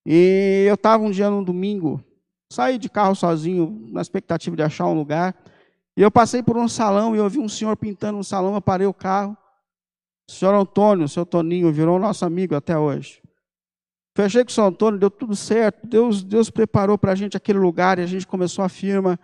E 0.05 0.65
eu 0.65 0.75
estava 0.75 1.03
um 1.03 1.11
dia 1.11 1.29
no 1.29 1.43
domingo, 1.43 2.01
saí 2.49 2.77
de 2.77 2.87
carro 2.87 3.15
sozinho 3.15 3.89
na 3.91 4.01
expectativa 4.01 4.55
de 4.55 4.63
achar 4.63 4.85
um 4.85 4.93
lugar 4.93 5.35
e 5.97 6.01
eu 6.01 6.09
passei 6.11 6.41
por 6.41 6.55
um 6.55 6.69
salão 6.69 7.13
e 7.13 7.19
eu 7.19 7.29
vi 7.29 7.39
um 7.39 7.49
senhor 7.49 7.75
pintando 7.75 8.17
um 8.17 8.23
salão, 8.23 8.55
eu 8.55 8.61
parei 8.61 8.87
o 8.87 8.93
carro. 8.93 9.35
O 10.29 10.31
senhor 10.31 10.55
Antônio, 10.55 11.05
o 11.05 11.09
seu 11.09 11.25
Toninho, 11.25 11.71
virou 11.71 11.99
nosso 11.99 12.25
amigo 12.25 12.55
até 12.55 12.77
hoje. 12.77 13.21
Fechei 14.15 14.45
com 14.45 14.49
o 14.49 14.53
senhor 14.53 14.67
Antônio, 14.67 14.99
deu 14.99 15.11
tudo 15.11 15.35
certo. 15.35 15.85
Deus, 15.85 16.23
Deus 16.23 16.49
preparou 16.49 16.97
para 16.97 17.11
a 17.11 17.15
gente 17.15 17.35
aquele 17.35 17.59
lugar 17.59 17.99
e 17.99 18.01
a 18.01 18.05
gente 18.07 18.25
começou 18.25 18.63
a 18.63 18.69
firma. 18.69 19.19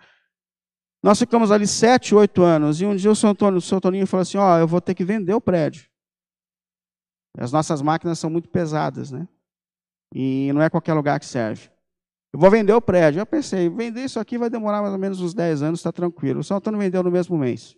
Nós 1.02 1.18
ficamos 1.18 1.50
ali 1.50 1.66
sete, 1.66 2.14
oito 2.14 2.42
anos, 2.42 2.80
e 2.80 2.86
um 2.86 2.94
dia 2.94 3.10
o 3.10 3.16
seu, 3.16 3.30
Antônio, 3.30 3.58
o 3.58 3.62
seu 3.62 3.80
Toninho 3.80 4.06
falou 4.06 4.22
assim, 4.22 4.36
ó, 4.36 4.54
oh, 4.54 4.58
eu 4.58 4.68
vou 4.68 4.80
ter 4.80 4.94
que 4.94 5.02
vender 5.02 5.34
o 5.34 5.40
prédio. 5.40 5.90
As 7.36 7.50
nossas 7.50 7.80
máquinas 7.80 8.18
são 8.18 8.28
muito 8.28 8.48
pesadas, 8.50 9.10
né? 9.10 9.26
E 10.14 10.52
não 10.52 10.60
é 10.60 10.68
qualquer 10.68 10.92
lugar 10.92 11.18
que 11.18 11.26
serve. 11.26 11.70
Eu 12.30 12.38
vou 12.38 12.50
vender 12.50 12.74
o 12.74 12.80
prédio. 12.80 13.20
Eu 13.20 13.26
pensei, 13.26 13.70
vender 13.70 14.04
isso 14.04 14.20
aqui 14.20 14.36
vai 14.36 14.50
demorar 14.50 14.82
mais 14.82 14.92
ou 14.92 14.98
menos 14.98 15.20
uns 15.20 15.32
10 15.32 15.62
anos, 15.62 15.80
está 15.80 15.90
tranquilo. 15.90 16.40
O 16.40 16.44
seu 16.44 16.56
Antônio 16.56 16.78
vendeu 16.78 17.02
no 17.02 17.10
mesmo 17.10 17.36
mês. 17.38 17.74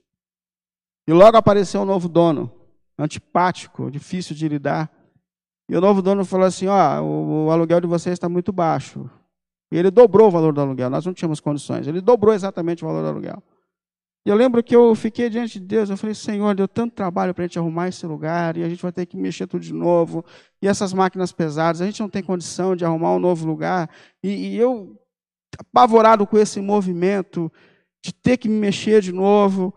E 1.06 1.12
logo 1.12 1.36
apareceu 1.36 1.82
um 1.82 1.84
novo 1.84 2.08
dono, 2.08 2.52
antipático, 2.98 3.90
difícil 3.90 4.34
de 4.34 4.48
lidar. 4.48 4.90
E 5.68 5.76
o 5.76 5.80
novo 5.80 6.02
dono 6.02 6.24
falou 6.24 6.46
assim, 6.46 6.66
ó, 6.66 7.00
o, 7.00 7.46
o 7.46 7.50
aluguel 7.50 7.80
de 7.80 7.86
vocês 7.86 8.12
está 8.12 8.28
muito 8.28 8.52
baixo. 8.52 9.08
E 9.72 9.76
ele 9.76 9.90
dobrou 9.90 10.28
o 10.28 10.30
valor 10.30 10.52
do 10.52 10.60
aluguel, 10.60 10.90
nós 10.90 11.04
não 11.04 11.14
tínhamos 11.14 11.40
condições. 11.40 11.86
Ele 11.86 12.00
dobrou 12.00 12.34
exatamente 12.34 12.84
o 12.84 12.86
valor 12.86 13.02
do 13.02 13.08
aluguel. 13.08 13.42
E 14.26 14.30
eu 14.30 14.36
lembro 14.36 14.62
que 14.62 14.74
eu 14.74 14.94
fiquei 14.94 15.28
diante 15.28 15.60
de 15.60 15.66
Deus, 15.66 15.90
eu 15.90 15.96
falei, 15.98 16.14
Senhor, 16.14 16.54
deu 16.54 16.66
tanto 16.66 16.94
trabalho 16.94 17.34
para 17.34 17.44
a 17.44 17.46
gente 17.46 17.58
arrumar 17.58 17.88
esse 17.88 18.06
lugar, 18.06 18.56
e 18.56 18.62
a 18.64 18.68
gente 18.68 18.80
vai 18.80 18.90
ter 18.90 19.04
que 19.04 19.18
mexer 19.18 19.46
tudo 19.46 19.62
de 19.62 19.74
novo, 19.74 20.24
e 20.62 20.68
essas 20.68 20.94
máquinas 20.94 21.30
pesadas, 21.30 21.82
a 21.82 21.84
gente 21.84 22.00
não 22.00 22.08
tem 22.08 22.22
condição 22.22 22.74
de 22.74 22.86
arrumar 22.86 23.14
um 23.14 23.18
novo 23.18 23.46
lugar. 23.46 23.90
E, 24.22 24.28
e 24.28 24.56
eu, 24.56 24.98
apavorado 25.58 26.26
com 26.26 26.38
esse 26.38 26.58
movimento, 26.58 27.52
de 28.02 28.12
ter 28.12 28.36
que 28.36 28.48
me 28.48 28.58
mexer 28.58 29.00
de 29.00 29.12
novo. 29.12 29.74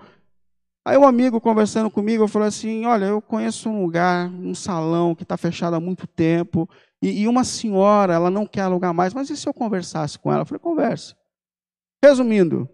Aí 0.87 0.97
um 0.97 1.05
amigo 1.05 1.41
conversando 1.41 1.91
comigo, 1.91 2.25
falou 2.29 2.47
assim, 2.47 2.85
olha, 2.85 3.07
eu 3.07 3.21
conheço 3.21 3.69
um 3.69 3.83
lugar, 3.83 4.29
um 4.29 4.55
salão 4.55 5.13
que 5.13 5.23
está 5.23 5.35
fechado 5.35 5.73
há 5.73 5.81
muito 5.81 6.07
tempo, 6.07 6.65
e, 7.01 7.23
e, 7.23 7.27
uma 7.27 7.43
senhora, 7.43 8.13
ela 8.13 8.31
não 8.31 8.47
quer 8.47 8.61
alugar 8.61 8.93
mais, 8.93 9.13
mas 9.13 9.29
e 9.29 9.35
se 9.35 9.45
eu 9.49 9.53
conversasse 9.53 10.17
com 10.17 10.31
ela? 10.31 10.43
Eu 10.43 10.45
falei, 10.45 10.59
conversa. 10.59 11.13
Resumindo, 12.01 12.69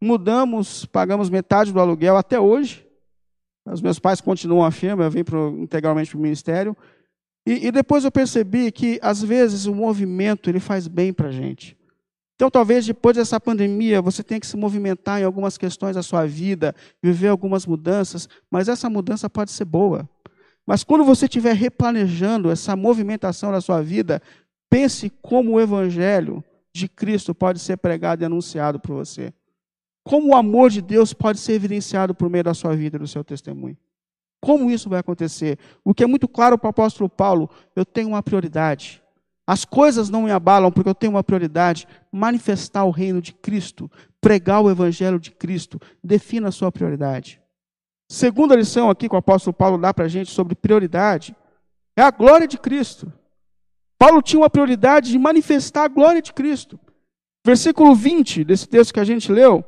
mudamos, 0.00 0.86
pagamos 0.86 1.28
metade 1.28 1.70
do 1.70 1.78
aluguel 1.78 2.16
até 2.16 2.40
hoje. 2.40 2.88
Os 3.66 3.82
meus 3.82 3.98
pais 3.98 4.22
continuam 4.22 4.64
a 4.64 4.70
firma, 4.70 5.04
eu 5.04 5.10
vim 5.10 5.22
pro, 5.22 5.54
integralmente 5.58 6.08
para 6.12 6.18
o 6.18 6.22
ministério. 6.22 6.74
E, 7.46 7.66
e, 7.66 7.70
depois 7.70 8.02
eu 8.02 8.10
percebi 8.10 8.72
que, 8.72 8.98
às 9.02 9.22
vezes, 9.22 9.66
o 9.66 9.74
movimento 9.74 10.48
ele 10.48 10.58
faz 10.58 10.88
bem 10.88 11.12
para 11.12 11.28
a 11.28 11.32
gente. 11.32 11.77
Então, 12.38 12.48
talvez 12.48 12.86
depois 12.86 13.16
dessa 13.16 13.40
pandemia, 13.40 14.00
você 14.00 14.22
tenha 14.22 14.38
que 14.38 14.46
se 14.46 14.56
movimentar 14.56 15.20
em 15.20 15.24
algumas 15.24 15.58
questões 15.58 15.96
da 15.96 16.04
sua 16.04 16.24
vida, 16.24 16.72
viver 17.02 17.26
algumas 17.26 17.66
mudanças, 17.66 18.28
mas 18.48 18.68
essa 18.68 18.88
mudança 18.88 19.28
pode 19.28 19.50
ser 19.50 19.64
boa. 19.64 20.08
Mas 20.64 20.84
quando 20.84 21.02
você 21.02 21.24
estiver 21.24 21.56
replanejando 21.56 22.48
essa 22.48 22.76
movimentação 22.76 23.50
da 23.50 23.60
sua 23.60 23.82
vida, 23.82 24.22
pense 24.70 25.10
como 25.20 25.54
o 25.54 25.60
evangelho 25.60 26.44
de 26.72 26.88
Cristo 26.88 27.34
pode 27.34 27.58
ser 27.58 27.76
pregado 27.76 28.22
e 28.22 28.26
anunciado 28.26 28.78
por 28.78 28.94
você. 28.94 29.34
Como 30.04 30.28
o 30.28 30.36
amor 30.36 30.70
de 30.70 30.80
Deus 30.80 31.12
pode 31.12 31.40
ser 31.40 31.54
evidenciado 31.54 32.14
por 32.14 32.30
meio 32.30 32.44
da 32.44 32.54
sua 32.54 32.76
vida 32.76 32.98
e 32.98 33.00
do 33.00 33.08
seu 33.08 33.24
testemunho. 33.24 33.76
Como 34.40 34.70
isso 34.70 34.88
vai 34.88 35.00
acontecer? 35.00 35.58
O 35.84 35.92
que 35.92 36.04
é 36.04 36.06
muito 36.06 36.28
claro 36.28 36.56
para 36.56 36.68
o 36.68 36.70
apóstolo 36.70 37.10
Paulo, 37.10 37.50
eu 37.74 37.84
tenho 37.84 38.10
uma 38.10 38.22
prioridade. 38.22 39.02
As 39.48 39.64
coisas 39.64 40.10
não 40.10 40.24
me 40.24 40.30
abalam 40.30 40.70
porque 40.70 40.90
eu 40.90 40.94
tenho 40.94 41.14
uma 41.14 41.24
prioridade: 41.24 41.88
manifestar 42.12 42.84
o 42.84 42.90
reino 42.90 43.22
de 43.22 43.32
Cristo, 43.32 43.90
pregar 44.20 44.60
o 44.60 44.70
evangelho 44.70 45.18
de 45.18 45.30
Cristo. 45.30 45.80
Defina 46.04 46.48
a 46.48 46.52
sua 46.52 46.70
prioridade. 46.70 47.40
Segunda 48.10 48.54
lição 48.54 48.90
aqui 48.90 49.08
que 49.08 49.14
o 49.14 49.18
apóstolo 49.18 49.54
Paulo 49.54 49.78
dá 49.78 49.94
para 49.94 50.04
a 50.04 50.08
gente 50.08 50.30
sobre 50.30 50.54
prioridade 50.54 51.34
é 51.96 52.02
a 52.02 52.10
glória 52.10 52.46
de 52.46 52.58
Cristo. 52.58 53.10
Paulo 53.98 54.20
tinha 54.20 54.40
uma 54.40 54.50
prioridade 54.50 55.10
de 55.10 55.18
manifestar 55.18 55.84
a 55.84 55.88
glória 55.88 56.20
de 56.20 56.34
Cristo. 56.34 56.78
Versículo 57.42 57.94
20 57.94 58.44
desse 58.44 58.68
texto 58.68 58.92
que 58.92 59.00
a 59.00 59.04
gente 59.04 59.32
leu. 59.32 59.64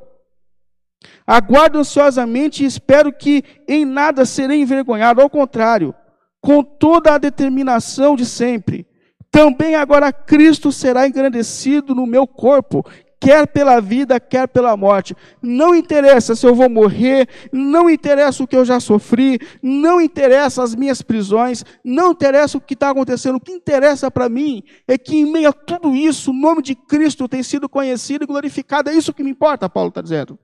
Aguardo 1.25 1.79
ansiosamente 1.79 2.63
e 2.63 2.67
espero 2.67 3.11
que 3.11 3.43
em 3.67 3.83
nada 3.83 4.25
serei 4.25 4.61
envergonhado, 4.61 5.21
ao 5.21 5.29
contrário, 5.29 5.95
com 6.39 6.63
toda 6.63 7.15
a 7.15 7.17
determinação 7.17 8.15
de 8.15 8.27
sempre. 8.27 8.85
Também 9.31 9.75
agora 9.75 10.11
Cristo 10.11 10.71
será 10.71 11.07
engrandecido 11.07 11.95
no 11.95 12.05
meu 12.05 12.27
corpo, 12.27 12.85
quer 13.17 13.47
pela 13.47 13.79
vida, 13.79 14.19
quer 14.19 14.47
pela 14.47 14.75
morte. 14.75 15.15
Não 15.41 15.73
interessa 15.73 16.35
se 16.35 16.45
eu 16.45 16.53
vou 16.53 16.69
morrer, 16.69 17.29
não 17.51 17.89
interessa 17.89 18.43
o 18.43 18.47
que 18.47 18.57
eu 18.57 18.65
já 18.65 18.79
sofri, 18.79 19.39
não 19.61 20.01
interessa 20.01 20.61
as 20.61 20.75
minhas 20.75 21.01
prisões, 21.01 21.63
não 21.85 22.11
interessa 22.11 22.57
o 22.57 22.61
que 22.61 22.73
está 22.73 22.89
acontecendo. 22.89 23.35
O 23.35 23.39
que 23.39 23.53
interessa 23.53 24.11
para 24.11 24.27
mim 24.27 24.63
é 24.85 24.97
que 24.97 25.15
em 25.15 25.31
meio 25.31 25.49
a 25.49 25.53
tudo 25.53 25.95
isso, 25.95 26.31
o 26.31 26.33
nome 26.33 26.61
de 26.61 26.75
Cristo 26.75 27.27
tem 27.27 27.41
sido 27.41 27.69
conhecido 27.69 28.25
e 28.25 28.27
glorificado. 28.27 28.89
É 28.89 28.93
isso 28.93 29.13
que 29.13 29.23
me 29.23 29.29
importa, 29.29 29.69
Paulo 29.69 29.89
está 29.89 30.01
dizendo. 30.01 30.37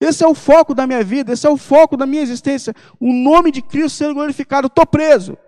Esse 0.00 0.24
é 0.24 0.26
o 0.26 0.34
foco 0.34 0.74
da 0.74 0.84
minha 0.84 1.04
vida, 1.04 1.32
esse 1.32 1.46
é 1.46 1.50
o 1.50 1.56
foco 1.56 1.96
da 1.96 2.04
minha 2.04 2.22
existência. 2.22 2.74
O 2.98 3.12
nome 3.12 3.52
de 3.52 3.62
Cristo 3.62 3.98
sendo 3.98 4.14
glorificado. 4.14 4.66
Estou 4.66 4.84
preso. 4.84 5.38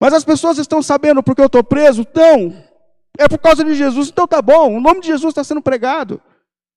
Mas 0.00 0.12
as 0.12 0.24
pessoas 0.24 0.58
estão 0.58 0.82
sabendo 0.82 1.22
porque 1.22 1.40
eu 1.40 1.46
estou 1.46 1.64
preso? 1.64 2.02
Estão. 2.02 2.54
É 3.18 3.28
por 3.28 3.38
causa 3.38 3.64
de 3.64 3.74
Jesus, 3.74 4.08
então 4.08 4.26
tá 4.26 4.42
bom, 4.42 4.76
o 4.76 4.80
nome 4.80 5.00
de 5.00 5.06
Jesus 5.06 5.30
está 5.30 5.42
sendo 5.42 5.62
pregado. 5.62 6.20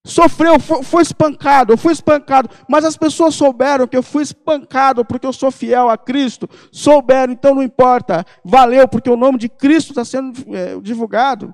Sofreu, 0.05 0.57
foi, 0.57 0.81
foi 0.81 1.01
espancado, 1.01 1.73
eu 1.73 1.77
fui 1.77 1.91
espancado, 1.91 2.49
mas 2.69 2.85
as 2.85 2.95
pessoas 2.95 3.35
souberam 3.35 3.85
que 3.85 3.97
eu 3.97 4.01
fui 4.01 4.23
espancado 4.23 5.03
porque 5.03 5.27
eu 5.27 5.33
sou 5.33 5.51
fiel 5.51 5.89
a 5.89 5.97
Cristo, 5.97 6.49
souberam, 6.71 7.33
então 7.33 7.53
não 7.53 7.61
importa, 7.61 8.25
valeu, 8.43 8.87
porque 8.87 9.09
o 9.09 9.17
nome 9.17 9.37
de 9.37 9.49
Cristo 9.49 9.89
está 9.89 10.05
sendo 10.05 10.33
é, 10.55 10.79
divulgado. 10.79 11.53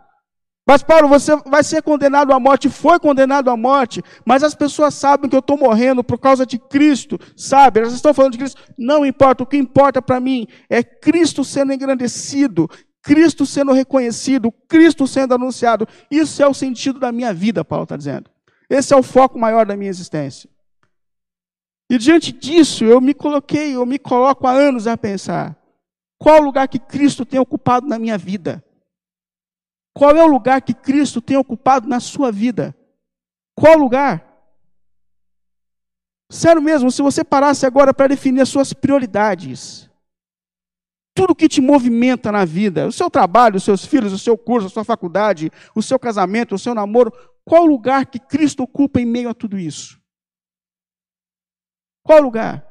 Mas 0.67 0.81
Paulo, 0.81 1.07
você 1.07 1.35
vai 1.45 1.63
ser 1.63 1.83
condenado 1.83 2.33
à 2.33 2.39
morte, 2.39 2.69
foi 2.69 2.99
condenado 2.99 3.51
à 3.51 3.57
morte, 3.57 4.01
mas 4.25 4.41
as 4.41 4.55
pessoas 4.55 4.95
sabem 4.95 5.29
que 5.29 5.35
eu 5.35 5.39
estou 5.39 5.57
morrendo 5.57 6.03
por 6.03 6.17
causa 6.17 6.43
de 6.43 6.57
Cristo, 6.57 7.19
sabe? 7.37 7.79
Elas 7.81 7.93
estão 7.93 8.13
falando 8.15 8.31
de 8.31 8.39
Cristo, 8.39 8.61
não 8.75 9.05
importa, 9.05 9.43
o 9.43 9.45
que 9.45 9.57
importa 9.57 10.01
para 10.01 10.19
mim 10.19 10.47
é 10.67 10.83
Cristo 10.83 11.43
sendo 11.43 11.71
engrandecido, 11.71 12.67
Cristo 13.03 13.45
sendo 13.45 13.71
reconhecido, 13.73 14.51
Cristo 14.67 15.05
sendo 15.05 15.35
anunciado. 15.35 15.87
Isso 16.09 16.41
é 16.41 16.47
o 16.47 16.53
sentido 16.53 16.99
da 16.99 17.11
minha 17.11 17.31
vida, 17.31 17.63
Paulo 17.63 17.83
está 17.83 17.95
dizendo. 17.95 18.31
Esse 18.67 18.91
é 18.91 18.97
o 18.97 19.03
foco 19.03 19.37
maior 19.37 19.67
da 19.67 19.77
minha 19.77 19.91
existência. 19.91 20.49
E 21.87 21.99
diante 21.99 22.31
disso, 22.31 22.83
eu 22.83 22.99
me 22.99 23.13
coloquei, 23.13 23.75
eu 23.75 23.85
me 23.85 23.99
coloco 23.99 24.47
há 24.47 24.51
anos 24.51 24.87
a 24.87 24.97
pensar: 24.97 25.55
qual 26.17 26.41
o 26.41 26.45
lugar 26.45 26.67
que 26.67 26.79
Cristo 26.79 27.23
tem 27.23 27.39
ocupado 27.39 27.87
na 27.87 27.99
minha 27.99 28.17
vida? 28.17 28.63
Qual 29.97 30.15
é 30.15 30.23
o 30.23 30.27
lugar 30.27 30.61
que 30.61 30.73
Cristo 30.73 31.21
tem 31.21 31.37
ocupado 31.37 31.87
na 31.87 32.01
sua 32.01 32.31
vida? 32.31 32.75
Qual 33.55 33.77
lugar? 33.77 34.35
Sério 36.29 36.61
mesmo, 36.61 36.91
se 36.91 37.01
você 37.01 37.23
parasse 37.23 37.65
agora 37.65 37.93
para 37.93 38.07
definir 38.07 38.41
as 38.41 38.49
suas 38.49 38.73
prioridades, 38.73 39.89
tudo 41.15 41.33
que 41.33 41.47
te 41.47 41.61
movimenta 41.61 42.29
na 42.29 42.43
vida, 42.43 42.87
o 42.87 42.91
seu 42.91 43.09
trabalho, 43.09 43.55
os 43.55 43.63
seus 43.63 43.85
filhos, 43.85 44.11
o 44.11 44.19
seu 44.19 44.37
curso, 44.37 44.67
a 44.67 44.69
sua 44.69 44.83
faculdade, 44.83 45.49
o 45.73 45.81
seu 45.81 45.97
casamento, 45.97 46.55
o 46.55 46.59
seu 46.59 46.75
namoro, 46.75 47.13
qual 47.45 47.65
lugar 47.65 48.05
que 48.07 48.19
Cristo 48.19 48.63
ocupa 48.63 48.99
em 48.99 49.05
meio 49.05 49.29
a 49.29 49.33
tudo 49.33 49.57
isso? 49.57 49.97
Qual 52.03 52.21
lugar? 52.21 52.67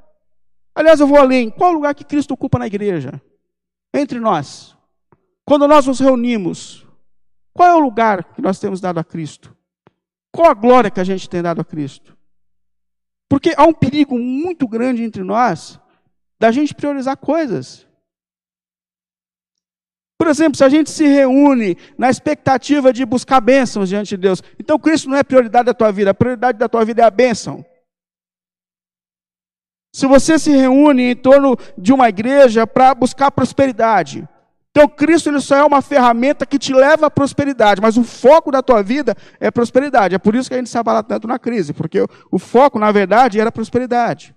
Aliás, 0.75 1.01
eu 1.01 1.07
vou 1.07 1.19
além. 1.19 1.49
Qual 1.49 1.73
lugar 1.73 1.95
que 1.95 2.05
Cristo 2.05 2.35
ocupa 2.35 2.59
na 2.59 2.67
igreja? 2.67 3.23
Entre 3.95 4.21
nós. 4.21 4.77
Quando 5.45 5.67
nós 5.67 5.87
nos 5.87 6.01
reunimos, 6.01 6.84
qual 7.55 7.69
é 7.69 7.75
o 7.75 7.79
lugar 7.79 8.25
que 8.35 8.43
nós 8.43 8.59
temos 8.59 8.81
dado 8.81 8.99
a 8.99 9.05
Cristo? 9.05 9.57
Qual 10.33 10.51
a 10.51 10.55
glória 10.55 10.91
que 10.91 11.01
a 11.01 11.05
gente 11.05 11.31
tem 11.31 11.41
dado 11.41 11.61
a 11.61 11.65
Cristo? 11.65 12.19
Porque 13.29 13.55
há 13.57 13.65
um 13.65 13.73
perigo 13.73 14.19
muito 14.19 14.67
grande 14.67 15.05
entre 15.05 15.23
nós 15.23 15.81
da 16.39 16.51
gente 16.51 16.75
priorizar 16.75 17.17
coisas. 17.17 17.87
Por 20.19 20.27
exemplo, 20.27 20.57
se 20.57 20.65
a 20.65 20.69
gente 20.69 20.91
se 20.91 21.07
reúne 21.07 21.77
na 21.97 22.11
expectativa 22.11 22.93
de 22.93 23.05
buscar 23.05 23.41
bênçãos 23.41 23.89
diante 23.89 24.11
de 24.11 24.17
Deus, 24.17 24.43
então 24.59 24.79
Cristo 24.79 25.09
não 25.09 25.17
é 25.17 25.23
prioridade 25.23 25.67
da 25.67 25.75
tua 25.75 25.93
vida, 25.93 26.11
a 26.11 26.15
prioridade 26.15 26.59
da 26.59 26.69
tua 26.69 26.85
vida 26.85 27.03
é 27.03 27.05
a 27.05 27.11
bênção. 27.11 27.65
Se 29.95 30.07
você 30.09 30.39
se 30.39 30.51
reúne 30.51 31.13
em 31.13 31.17
torno 31.17 31.57
de 31.79 31.93
uma 31.93 32.09
igreja 32.09 32.67
para 32.67 32.95
buscar 32.95 33.31
prosperidade, 33.31 34.29
então 34.77 34.89
Cristo 34.89 35.29
ele 35.29 35.41
só 35.41 35.55
é 35.55 35.63
uma 35.63 35.81
ferramenta 35.81 36.45
que 36.45 36.59
te 36.59 36.75
leva 36.75 37.07
à 37.07 37.11
prosperidade, 37.11 37.81
mas 37.81 37.97
o 37.97 38.03
foco 38.03 38.51
da 38.51 38.61
tua 38.61 38.83
vida 38.83 39.17
é 39.39 39.49
prosperidade. 39.49 40.17
É 40.17 40.19
por 40.19 40.35
isso 40.35 40.49
que 40.49 40.55
a 40.55 40.59
gente 40.59 40.69
se 40.69 40.77
abala 40.77 41.01
tanto 41.01 41.29
na 41.29 41.39
crise, 41.39 41.73
porque 41.73 42.05
o 42.29 42.41
foco, 42.41 42.77
na 42.77 42.91
verdade, 42.91 43.39
era 43.39 43.53
prosperidade. 43.53 44.35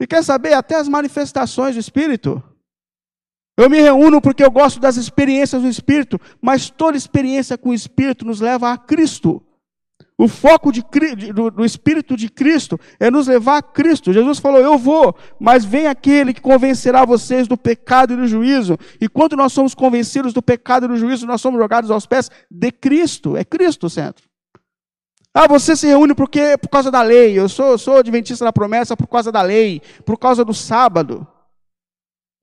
E 0.00 0.06
quer 0.06 0.24
saber 0.24 0.54
até 0.54 0.74
as 0.74 0.88
manifestações 0.88 1.76
do 1.76 1.80
Espírito? 1.80 2.42
Eu 3.56 3.70
me 3.70 3.80
reúno 3.80 4.20
porque 4.20 4.42
eu 4.42 4.50
gosto 4.50 4.80
das 4.80 4.96
experiências 4.96 5.62
do 5.62 5.68
Espírito, 5.68 6.20
mas 6.42 6.68
toda 6.68 6.96
experiência 6.96 7.56
com 7.56 7.68
o 7.68 7.74
Espírito 7.74 8.24
nos 8.24 8.40
leva 8.40 8.72
a 8.72 8.78
Cristo. 8.78 9.40
O 10.20 10.28
foco 10.28 10.70
de, 10.70 10.82
do, 11.32 11.50
do, 11.50 11.64
Espírito 11.64 12.14
de 12.14 12.28
Cristo 12.28 12.78
é 13.00 13.10
nos 13.10 13.26
levar 13.26 13.56
a 13.56 13.62
Cristo. 13.62 14.12
Jesus 14.12 14.38
falou: 14.38 14.60
Eu 14.60 14.76
vou, 14.76 15.16
mas 15.40 15.64
vem 15.64 15.86
aquele 15.86 16.34
que 16.34 16.42
convencerá 16.42 17.06
vocês 17.06 17.48
do 17.48 17.56
pecado 17.56 18.12
e 18.12 18.16
do 18.16 18.26
juízo. 18.26 18.76
E 19.00 19.08
quando 19.08 19.34
nós 19.34 19.50
somos 19.50 19.74
convencidos 19.74 20.34
do 20.34 20.42
pecado 20.42 20.84
e 20.84 20.88
do 20.88 20.98
juízo, 20.98 21.26
nós 21.26 21.40
somos 21.40 21.58
jogados 21.58 21.90
aos 21.90 22.04
pés 22.04 22.30
de 22.50 22.70
Cristo. 22.70 23.34
É 23.34 23.46
Cristo 23.46 23.86
o 23.86 23.88
centro. 23.88 24.28
Ah, 25.32 25.48
você 25.48 25.74
se 25.74 25.86
reúne 25.86 26.14
porque 26.14 26.54
por 26.58 26.68
causa 26.68 26.90
da 26.90 27.00
lei. 27.00 27.38
Eu 27.38 27.48
sou, 27.48 27.78
sou 27.78 27.96
adventista 27.96 28.44
da 28.44 28.52
promessa 28.52 28.94
por 28.94 29.06
causa 29.06 29.32
da 29.32 29.40
lei, 29.40 29.80
por 30.04 30.18
causa 30.18 30.44
do 30.44 30.52
sábado. 30.52 31.26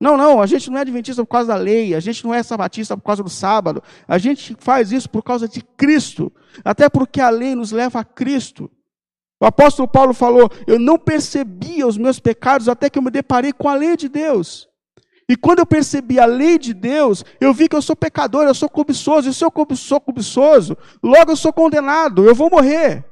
Não, 0.00 0.16
não, 0.16 0.40
a 0.40 0.46
gente 0.46 0.70
não 0.70 0.78
é 0.78 0.82
adventista 0.82 1.24
por 1.24 1.30
causa 1.30 1.48
da 1.48 1.56
lei, 1.56 1.94
a 1.94 2.00
gente 2.00 2.24
não 2.24 2.32
é 2.32 2.42
sabatista 2.42 2.96
por 2.96 3.02
causa 3.02 3.22
do 3.22 3.28
sábado, 3.28 3.82
a 4.06 4.16
gente 4.16 4.56
faz 4.60 4.92
isso 4.92 5.10
por 5.10 5.24
causa 5.24 5.48
de 5.48 5.60
Cristo, 5.76 6.32
até 6.64 6.88
porque 6.88 7.20
a 7.20 7.30
lei 7.30 7.56
nos 7.56 7.72
leva 7.72 7.98
a 7.98 8.04
Cristo. 8.04 8.70
O 9.40 9.46
apóstolo 9.46 9.88
Paulo 9.88 10.14
falou: 10.14 10.50
Eu 10.66 10.78
não 10.78 10.98
percebia 10.98 11.86
os 11.86 11.96
meus 11.96 12.20
pecados 12.20 12.68
até 12.68 12.88
que 12.88 12.98
eu 12.98 13.02
me 13.02 13.10
deparei 13.10 13.52
com 13.52 13.68
a 13.68 13.74
lei 13.74 13.96
de 13.96 14.08
Deus. 14.08 14.68
E 15.28 15.36
quando 15.36 15.58
eu 15.58 15.66
percebi 15.66 16.18
a 16.18 16.24
lei 16.24 16.58
de 16.58 16.72
Deus, 16.72 17.24
eu 17.40 17.52
vi 17.52 17.68
que 17.68 17.76
eu 17.76 17.82
sou 17.82 17.94
pecador, 17.94 18.44
eu 18.44 18.54
sou 18.54 18.68
cobiçoso, 18.68 19.28
e 19.28 19.34
se 19.34 19.44
eu 19.44 19.52
sou 19.76 20.00
cobiçoso, 20.00 20.76
logo 21.02 21.32
eu 21.32 21.36
sou 21.36 21.52
condenado, 21.52 22.24
eu 22.24 22.34
vou 22.34 22.48
morrer. 22.48 23.04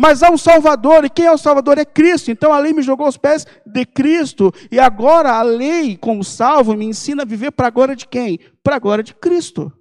Mas 0.00 0.22
há 0.22 0.30
um 0.30 0.38
Salvador, 0.38 1.04
e 1.04 1.10
quem 1.10 1.26
é 1.26 1.32
o 1.32 1.36
Salvador? 1.36 1.76
É 1.76 1.84
Cristo. 1.84 2.30
Então 2.30 2.52
a 2.52 2.60
lei 2.60 2.72
me 2.72 2.82
jogou 2.82 3.04
aos 3.04 3.16
pés 3.16 3.44
de 3.66 3.84
Cristo, 3.84 4.54
e 4.70 4.78
agora 4.78 5.32
a 5.32 5.42
lei, 5.42 5.96
como 5.96 6.22
salvo, 6.22 6.76
me 6.76 6.84
ensina 6.84 7.24
a 7.24 7.26
viver 7.26 7.50
para 7.50 7.66
a 7.66 7.70
glória 7.70 7.96
de 7.96 8.06
quem? 8.06 8.38
Para 8.62 8.76
a 8.76 8.78
glória 8.78 9.02
de 9.02 9.12
Cristo. 9.12 9.72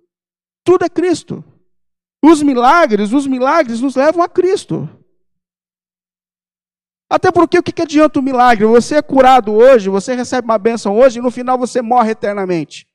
Tudo 0.64 0.86
é 0.86 0.90
Cristo. 0.90 1.46
Os 2.26 2.42
milagres, 2.42 3.14
os 3.14 3.28
milagres 3.28 3.80
nos 3.80 3.96
levam 3.96 4.24
a 4.24 4.28
Cristo. 4.28 4.90
Até 7.08 7.32
porque 7.32 7.60
o 7.60 7.64
que, 7.64 7.72
que 7.72 7.84
adianta 7.84 8.20
o 8.20 8.24
milagre? 8.24 8.66
Você 8.66 8.96
é 8.96 9.04
curado 9.04 9.54
hoje, 9.54 9.88
você 9.88 10.16
recebe 10.16 10.46
uma 10.46 10.58
bênção 10.58 10.98
hoje, 10.98 11.20
e 11.20 11.22
no 11.22 11.30
final 11.30 11.60
você 11.60 11.80
morre 11.80 12.14
eternamente. 12.14 12.88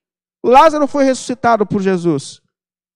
Lázaro 0.45 0.89
foi 0.89 1.05
ressuscitado 1.05 1.65
por 1.65 1.81
Jesus. 1.81 2.42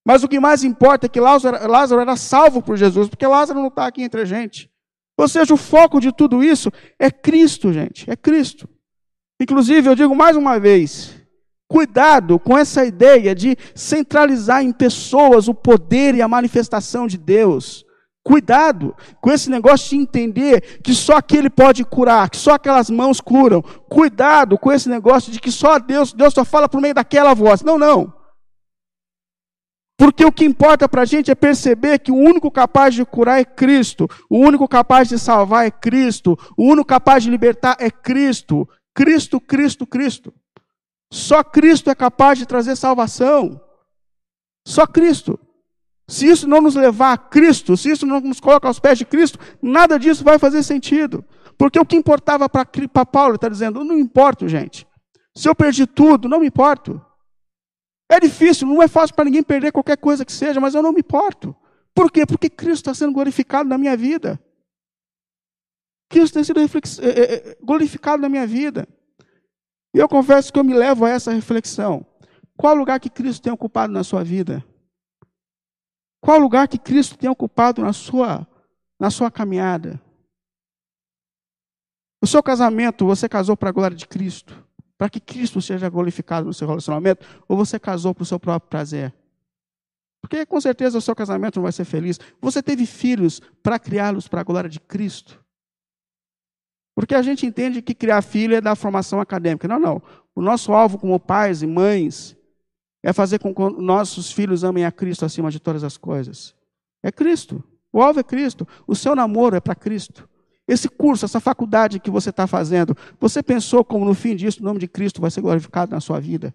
Mas 0.07 0.23
o 0.23 0.27
que 0.29 0.39
mais 0.39 0.63
importa 0.63 1.05
é 1.05 1.09
que 1.09 1.19
Lázaro, 1.19 1.69
Lázaro 1.69 1.99
era 1.99 2.15
salvo 2.15 2.61
por 2.61 2.77
Jesus, 2.77 3.09
porque 3.09 3.27
Lázaro 3.27 3.59
não 3.59 3.67
está 3.67 3.85
aqui 3.85 4.01
entre 4.01 4.21
a 4.21 4.25
gente. 4.25 4.71
Ou 5.17 5.27
seja, 5.27 5.53
o 5.53 5.57
foco 5.57 5.99
de 5.99 6.13
tudo 6.13 6.41
isso 6.41 6.71
é 6.97 7.11
Cristo, 7.11 7.73
gente, 7.73 8.09
é 8.09 8.15
Cristo. 8.15 8.69
Inclusive, 9.37 9.89
eu 9.89 9.95
digo 9.95 10.15
mais 10.15 10.37
uma 10.37 10.61
vez, 10.61 11.13
cuidado 11.67 12.39
com 12.39 12.57
essa 12.57 12.85
ideia 12.85 13.35
de 13.35 13.57
centralizar 13.75 14.63
em 14.63 14.71
pessoas 14.71 15.49
o 15.49 15.53
poder 15.53 16.15
e 16.15 16.21
a 16.21 16.27
manifestação 16.27 17.05
de 17.05 17.17
Deus. 17.17 17.85
Cuidado 18.23 18.95
com 19.19 19.29
esse 19.29 19.49
negócio 19.49 19.89
de 19.89 19.97
entender 19.97 20.79
que 20.81 20.93
só 20.93 21.17
aquele 21.17 21.49
pode 21.49 21.83
curar, 21.83 22.29
que 22.29 22.37
só 22.37 22.53
aquelas 22.53 22.89
mãos 22.89 23.19
curam. 23.19 23.61
Cuidado 23.89 24.57
com 24.57 24.71
esse 24.71 24.87
negócio 24.87 25.33
de 25.33 25.41
que 25.41 25.51
só 25.51 25.77
Deus, 25.77 26.13
Deus 26.13 26.33
só 26.33 26.45
fala 26.45 26.69
por 26.69 26.79
meio 26.79 26.93
daquela 26.93 27.33
voz. 27.33 27.61
Não, 27.61 27.77
não. 27.77 28.16
Porque 29.97 30.23
o 30.23 30.31
que 30.31 30.45
importa 30.45 30.87
para 30.87 31.01
a 31.01 31.05
gente 31.05 31.31
é 31.31 31.35
perceber 31.35 31.97
que 31.97 32.11
o 32.11 32.15
único 32.15 32.51
capaz 32.51 32.93
de 32.93 33.03
curar 33.03 33.39
é 33.39 33.45
Cristo, 33.45 34.07
o 34.29 34.37
único 34.37 34.67
capaz 34.67 35.09
de 35.09 35.17
salvar 35.17 35.65
é 35.65 35.71
Cristo, 35.71 36.37
o 36.55 36.65
único 36.65 36.85
capaz 36.85 37.23
de 37.23 37.31
libertar 37.31 37.75
é 37.79 37.89
Cristo. 37.89 38.69
Cristo, 38.93 39.41
Cristo, 39.41 39.87
Cristo. 39.87 40.33
Só 41.11 41.43
Cristo 41.43 41.89
é 41.89 41.95
capaz 41.95 42.37
de 42.37 42.45
trazer 42.45 42.75
salvação. 42.75 43.59
Só 44.67 44.85
Cristo. 44.85 45.39
Se 46.07 46.27
isso 46.27 46.47
não 46.47 46.61
nos 46.61 46.75
levar 46.75 47.13
a 47.13 47.17
Cristo, 47.17 47.75
se 47.75 47.91
isso 47.91 48.05
não 48.05 48.21
nos 48.21 48.39
coloca 48.39 48.67
aos 48.67 48.79
pés 48.79 48.97
de 48.97 49.05
Cristo, 49.05 49.39
nada 49.61 49.97
disso 49.97 50.23
vai 50.23 50.37
fazer 50.39 50.63
sentido. 50.63 51.25
Porque 51.57 51.79
o 51.79 51.85
que 51.85 51.95
importava 51.95 52.47
para 52.47 53.05
Paulo, 53.05 53.35
está 53.35 53.49
dizendo, 53.49 53.83
não 53.83 53.97
importa, 53.97 54.47
gente. 54.47 54.87
Se 55.35 55.49
eu 55.49 55.55
perdi 55.55 55.85
tudo, 55.85 56.29
não 56.29 56.39
me 56.39 56.47
importo. 56.47 57.01
É 58.09 58.19
difícil, 58.19 58.67
não 58.67 58.81
é 58.81 58.87
fácil 58.87 59.15
para 59.15 59.25
ninguém 59.25 59.43
perder 59.43 59.71
qualquer 59.71 59.97
coisa 59.97 60.23
que 60.23 60.31
seja, 60.31 60.59
mas 60.59 60.73
eu 60.73 60.81
não 60.81 60.93
me 60.93 60.99
importo. 60.99 61.55
Por 61.93 62.11
quê? 62.11 62.25
Porque 62.25 62.49
Cristo 62.49 62.89
está 62.89 62.93
sendo 62.93 63.13
glorificado 63.13 63.67
na 63.67 63.77
minha 63.77 63.97
vida. 63.97 64.39
Cristo 66.09 66.35
tem 66.35 66.43
sido 66.43 66.59
é, 66.59 66.63
é, 66.63 67.33
é, 67.33 67.57
glorificado 67.61 68.21
na 68.21 68.29
minha 68.29 68.47
vida. 68.47 68.87
E 69.93 69.99
eu 69.99 70.07
confesso 70.07 70.53
que 70.53 70.59
eu 70.59 70.63
me 70.63 70.73
levo 70.73 71.05
a 71.05 71.09
essa 71.09 71.31
reflexão. 71.31 72.05
Qual 72.55 72.75
lugar 72.75 72.99
que 72.99 73.09
Cristo 73.09 73.41
tem 73.43 73.51
ocupado 73.51 73.91
na 73.91 74.03
sua 74.03 74.23
vida? 74.23 74.63
Qual 76.21 76.39
lugar 76.39 76.67
que 76.67 76.77
Cristo 76.77 77.17
tem 77.17 77.29
ocupado 77.29 77.81
na 77.81 77.93
sua, 77.93 78.47
na 78.99 79.09
sua 79.09 79.29
caminhada? 79.29 80.01
O 82.21 82.27
seu 82.27 82.41
casamento, 82.41 83.05
você 83.05 83.29
casou 83.29 83.55
para 83.55 83.69
a 83.69 83.73
glória 83.73 83.95
de 83.95 84.07
Cristo? 84.07 84.66
Para 84.97 85.09
que 85.09 85.19
Cristo 85.19 85.61
seja 85.61 85.89
glorificado 85.89 86.47
no 86.47 86.53
seu 86.53 86.67
relacionamento, 86.67 87.25
ou 87.47 87.55
você 87.55 87.79
casou 87.79 88.15
para 88.15 88.23
o 88.23 88.25
seu 88.25 88.39
próprio 88.39 88.69
prazer? 88.69 89.13
Porque 90.21 90.45
com 90.45 90.59
certeza 90.59 90.97
o 90.97 91.01
seu 91.01 91.15
casamento 91.15 91.57
não 91.57 91.63
vai 91.63 91.71
ser 91.71 91.85
feliz. 91.85 92.19
Você 92.41 92.61
teve 92.61 92.85
filhos 92.85 93.39
para 93.61 93.79
criá-los 93.79 94.27
para 94.27 94.41
a 94.41 94.43
glória 94.43 94.69
de 94.69 94.79
Cristo. 94.79 95.43
Porque 96.95 97.13
a 97.13 97.21
gente 97.21 97.45
entende 97.45 97.81
que 97.81 97.93
criar 97.93 98.21
filho 98.23 98.55
é 98.55 98.59
da 98.59 98.75
formação 98.75 99.21
acadêmica. 99.21 99.67
Não, 99.67 99.79
não. 99.79 100.01
O 100.33 100.41
nosso 100.41 100.73
alvo 100.73 100.97
como 100.97 101.19
pais 101.19 101.61
e 101.61 101.67
mães 101.67 102.35
é 103.03 103.13
fazer 103.13 103.39
com 103.39 103.53
que 103.53 103.81
nossos 103.81 104.31
filhos 104.31 104.63
amem 104.63 104.83
a 104.83 104.91
Cristo 104.91 105.23
acima 105.23 105.51
de 105.51 105.59
todas 105.59 105.83
as 105.83 105.95
coisas. 105.95 106.55
É 107.03 107.11
Cristo. 107.11 107.63
O 107.93 108.01
alvo 108.01 108.19
é 108.19 108.23
Cristo. 108.23 108.67
O 108.85 108.95
seu 108.95 109.15
namoro 109.15 109.55
é 109.55 109.59
para 109.59 109.75
Cristo. 109.75 110.27
Esse 110.67 110.89
curso, 110.89 111.25
essa 111.25 111.39
faculdade 111.39 111.99
que 111.99 112.11
você 112.11 112.29
está 112.29 112.45
fazendo, 112.45 112.95
você 113.19 113.41
pensou 113.41 113.85
como 113.85 114.03
no 114.03 114.13
fim 114.13 114.35
disso 114.35 114.61
o 114.61 114.65
nome 114.65 114.79
de 114.79 114.87
Cristo 114.87 115.21
vai 115.21 115.31
ser 115.31 115.41
glorificado 115.41 115.91
na 115.91 116.01
sua 116.01 116.19
vida? 116.19 116.53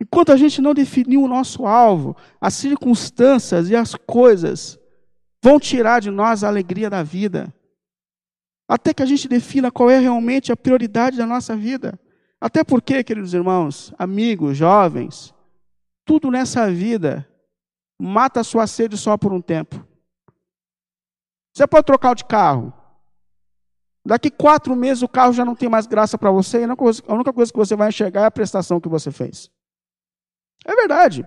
Enquanto 0.00 0.32
a 0.32 0.36
gente 0.36 0.62
não 0.62 0.72
definiu 0.72 1.22
o 1.22 1.28
nosso 1.28 1.66
alvo, 1.66 2.16
as 2.40 2.54
circunstâncias 2.54 3.68
e 3.68 3.76
as 3.76 3.94
coisas 3.94 4.78
vão 5.42 5.58
tirar 5.58 6.00
de 6.00 6.10
nós 6.10 6.44
a 6.44 6.48
alegria 6.48 6.88
da 6.88 7.02
vida. 7.02 7.52
Até 8.68 8.94
que 8.94 9.02
a 9.02 9.06
gente 9.06 9.28
defina 9.28 9.70
qual 9.70 9.90
é 9.90 9.98
realmente 9.98 10.52
a 10.52 10.56
prioridade 10.56 11.16
da 11.16 11.26
nossa 11.26 11.56
vida. 11.56 11.98
Até 12.40 12.62
porque, 12.62 13.02
queridos 13.02 13.34
irmãos, 13.34 13.92
amigos, 13.98 14.56
jovens, 14.56 15.34
tudo 16.04 16.30
nessa 16.30 16.70
vida 16.70 17.28
mata 18.00 18.40
a 18.40 18.44
sua 18.44 18.66
sede 18.66 18.96
só 18.96 19.16
por 19.16 19.32
um 19.32 19.40
tempo. 19.40 19.87
Você 21.54 21.66
pode 21.66 21.86
trocar 21.86 22.14
de 22.14 22.24
carro. 22.24 22.72
Daqui 24.04 24.30
quatro 24.30 24.74
meses 24.74 25.02
o 25.02 25.08
carro 25.08 25.32
já 25.32 25.44
não 25.44 25.54
tem 25.54 25.68
mais 25.68 25.86
graça 25.86 26.16
para 26.16 26.30
você 26.30 26.60
e 26.60 26.64
a 26.64 27.12
única 27.14 27.32
coisa 27.32 27.52
que 27.52 27.58
você 27.58 27.76
vai 27.76 27.88
enxergar 27.88 28.22
é 28.22 28.26
a 28.26 28.30
prestação 28.30 28.80
que 28.80 28.88
você 28.88 29.10
fez. 29.10 29.50
É 30.64 30.74
verdade. 30.74 31.26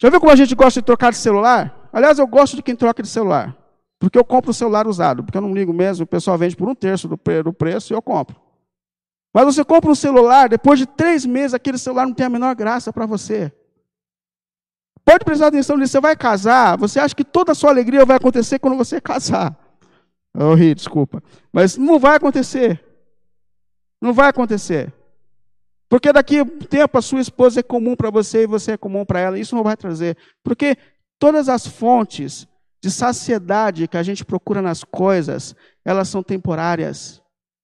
Já 0.00 0.10
viu 0.10 0.20
como 0.20 0.32
a 0.32 0.36
gente 0.36 0.54
gosta 0.54 0.80
de 0.80 0.86
trocar 0.86 1.10
de 1.10 1.18
celular? 1.18 1.88
Aliás, 1.92 2.18
eu 2.18 2.26
gosto 2.26 2.56
de 2.56 2.62
quem 2.62 2.76
troca 2.76 3.02
de 3.02 3.08
celular. 3.08 3.56
Porque 3.98 4.18
eu 4.18 4.24
compro 4.24 4.50
o 4.50 4.54
celular 4.54 4.86
usado. 4.86 5.24
Porque 5.24 5.38
eu 5.38 5.42
não 5.42 5.54
ligo 5.54 5.72
mesmo, 5.72 6.04
o 6.04 6.06
pessoal 6.06 6.36
vende 6.36 6.56
por 6.56 6.68
um 6.68 6.74
terço 6.74 7.08
do, 7.08 7.16
preço 7.16 7.92
e 7.92 7.94
eu 7.94 8.02
compro. 8.02 8.36
Mas 9.32 9.44
você 9.44 9.64
compra 9.64 9.90
um 9.90 9.94
celular, 9.94 10.48
depois 10.48 10.78
de 10.78 10.86
três 10.86 11.24
meses, 11.24 11.54
aquele 11.54 11.78
celular 11.78 12.06
não 12.06 12.14
tem 12.14 12.26
a 12.26 12.30
menor 12.30 12.54
graça 12.54 12.92
para 12.92 13.06
você. 13.06 13.52
Pode 15.06 15.24
prestar 15.24 15.46
atenção 15.46 15.76
nisso. 15.76 15.92
Você 15.92 16.00
vai 16.00 16.16
casar, 16.16 16.76
você 16.76 16.98
acha 16.98 17.14
que 17.14 17.24
toda 17.24 17.52
a 17.52 17.54
sua 17.54 17.70
alegria 17.70 18.04
vai 18.04 18.16
acontecer 18.16 18.58
quando 18.58 18.76
você 18.76 19.00
casar. 19.00 19.56
Eu 20.34 20.52
ri, 20.54 20.74
desculpa. 20.74 21.22
Mas 21.52 21.76
não 21.76 21.96
vai 22.00 22.16
acontecer. 22.16 22.84
Não 24.02 24.12
vai 24.12 24.28
acontecer. 24.28 24.92
Porque 25.88 26.12
daqui 26.12 26.40
a 26.40 26.42
um 26.42 26.58
tempo 26.58 26.98
a 26.98 27.02
sua 27.02 27.20
esposa 27.20 27.60
é 27.60 27.62
comum 27.62 27.94
para 27.94 28.10
você 28.10 28.42
e 28.42 28.46
você 28.48 28.72
é 28.72 28.76
comum 28.76 29.04
para 29.04 29.20
ela. 29.20 29.38
Isso 29.38 29.54
não 29.54 29.62
vai 29.62 29.76
trazer. 29.76 30.16
Porque 30.42 30.76
todas 31.20 31.48
as 31.48 31.64
fontes 31.68 32.46
de 32.82 32.90
saciedade 32.90 33.86
que 33.86 33.96
a 33.96 34.02
gente 34.02 34.24
procura 34.24 34.60
nas 34.60 34.82
coisas, 34.82 35.54
elas 35.84 36.08
são 36.08 36.20
temporárias. 36.20 37.22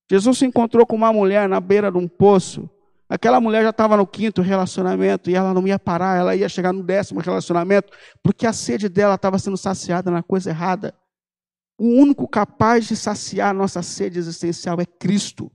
Jesus 0.08 0.38
se 0.38 0.46
encontrou 0.46 0.86
com 0.86 0.94
uma 0.94 1.12
mulher 1.12 1.48
na 1.48 1.58
beira 1.58 1.90
de 1.90 1.98
um 1.98 2.06
poço. 2.06 2.70
Aquela 3.12 3.42
mulher 3.42 3.62
já 3.62 3.68
estava 3.68 3.94
no 3.94 4.06
quinto 4.06 4.40
relacionamento 4.40 5.28
e 5.28 5.34
ela 5.34 5.52
não 5.52 5.66
ia 5.66 5.78
parar, 5.78 6.16
ela 6.16 6.34
ia 6.34 6.48
chegar 6.48 6.72
no 6.72 6.82
décimo 6.82 7.20
relacionamento, 7.20 7.92
porque 8.22 8.46
a 8.46 8.54
sede 8.54 8.88
dela 8.88 9.16
estava 9.16 9.38
sendo 9.38 9.58
saciada 9.58 10.10
na 10.10 10.22
coisa 10.22 10.48
errada. 10.48 10.94
O 11.78 11.88
único 11.88 12.26
capaz 12.26 12.86
de 12.86 12.96
saciar 12.96 13.50
a 13.50 13.52
nossa 13.52 13.82
sede 13.82 14.18
existencial 14.18 14.80
é 14.80 14.86
Cristo. 14.86 15.52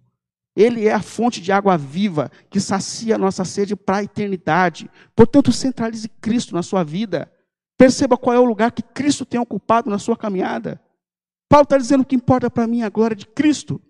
Ele 0.56 0.88
é 0.88 0.94
a 0.94 1.02
fonte 1.02 1.42
de 1.42 1.52
água 1.52 1.76
viva 1.80 2.30
que 2.48 2.60
sacia 2.60 3.16
a 3.16 3.18
nossa 3.18 3.44
sede 3.44 3.76
para 3.76 3.98
a 3.98 4.04
eternidade. 4.04 4.88
Portanto, 5.16 5.52
centralize 5.52 6.08
Cristo 6.22 6.54
na 6.54 6.62
sua 6.62 6.84
vida. 6.84 7.28
Perceba 7.76 8.20
qual 8.20 8.36
é 8.36 8.40
o 8.40 8.46
lugar 8.46 8.72
que 8.72 8.84
Cristo 8.84 9.26
tem 9.26 9.40
ocupado 9.40 9.90
na 9.90 9.98
sua 9.98 10.16
caminhada. 10.16 10.80
Paulo 11.50 11.64
está 11.64 11.80
dizendo 11.80 12.06
que 12.06 12.16
importa 12.16 12.52
para 12.52 12.68
mim 12.68 12.84
a 12.84 12.90
glória 12.90 13.16
de 13.16 13.26
Cristo. 13.26 13.82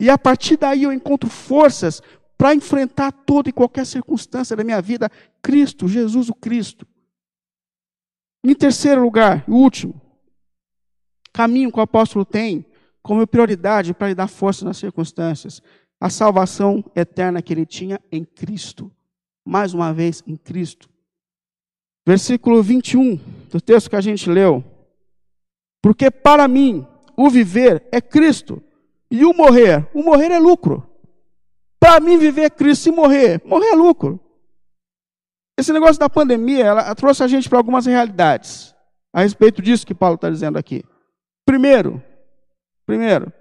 E 0.00 0.08
a 0.08 0.16
partir 0.16 0.56
daí 0.56 0.84
eu 0.84 0.92
encontro 0.92 1.28
forças 1.28 2.00
para 2.38 2.54
enfrentar 2.54 3.10
toda 3.10 3.48
e 3.48 3.52
qualquer 3.52 3.84
circunstância 3.84 4.54
da 4.54 4.62
minha 4.62 4.80
vida. 4.80 5.10
Cristo, 5.42 5.88
Jesus 5.88 6.30
o 6.30 6.34
Cristo. 6.34 6.86
Em 8.44 8.54
terceiro 8.54 9.02
lugar, 9.02 9.44
o 9.48 9.56
último, 9.56 10.00
caminho 11.32 11.72
que 11.72 11.78
o 11.78 11.82
apóstolo 11.82 12.24
tem 12.24 12.64
como 13.02 13.26
prioridade 13.26 13.92
para 13.92 14.08
lhe 14.08 14.14
dar 14.14 14.28
força 14.28 14.64
nas 14.64 14.76
circunstâncias 14.76 15.60
a 16.00 16.08
salvação 16.08 16.84
eterna 16.94 17.42
que 17.42 17.52
ele 17.52 17.66
tinha 17.66 18.00
em 18.12 18.24
Cristo. 18.24 18.90
Mais 19.44 19.74
uma 19.74 19.92
vez, 19.92 20.22
em 20.26 20.36
Cristo. 20.36 20.88
Versículo 22.06 22.62
21 22.62 23.16
do 23.50 23.60
texto 23.60 23.90
que 23.90 23.96
a 23.96 24.00
gente 24.00 24.30
leu. 24.30 24.64
Porque 25.82 26.10
para 26.10 26.46
mim 26.46 26.86
o 27.16 27.28
viver 27.28 27.86
é 27.90 28.00
Cristo 28.00 28.62
e 29.10 29.24
o 29.24 29.34
morrer, 29.34 29.88
o 29.92 30.02
morrer 30.02 30.30
é 30.30 30.38
lucro. 30.38 30.87
Para 31.88 32.00
mim 32.00 32.18
viver 32.18 32.50
Cristo 32.50 32.90
e 32.90 32.92
morrer, 32.92 33.40
morrer 33.46 33.68
é 33.68 33.74
lucro. 33.74 34.20
Esse 35.58 35.72
negócio 35.72 35.98
da 35.98 36.10
pandemia, 36.10 36.66
ela 36.66 36.94
trouxe 36.94 37.22
a 37.22 37.26
gente 37.26 37.48
para 37.48 37.56
algumas 37.56 37.86
realidades 37.86 38.74
a 39.10 39.22
respeito 39.22 39.62
disso 39.62 39.86
que 39.86 39.94
Paulo 39.94 40.16
está 40.16 40.28
dizendo 40.28 40.58
aqui. 40.58 40.84
Primeiro, 41.46 42.02
primeiro, 42.84 43.32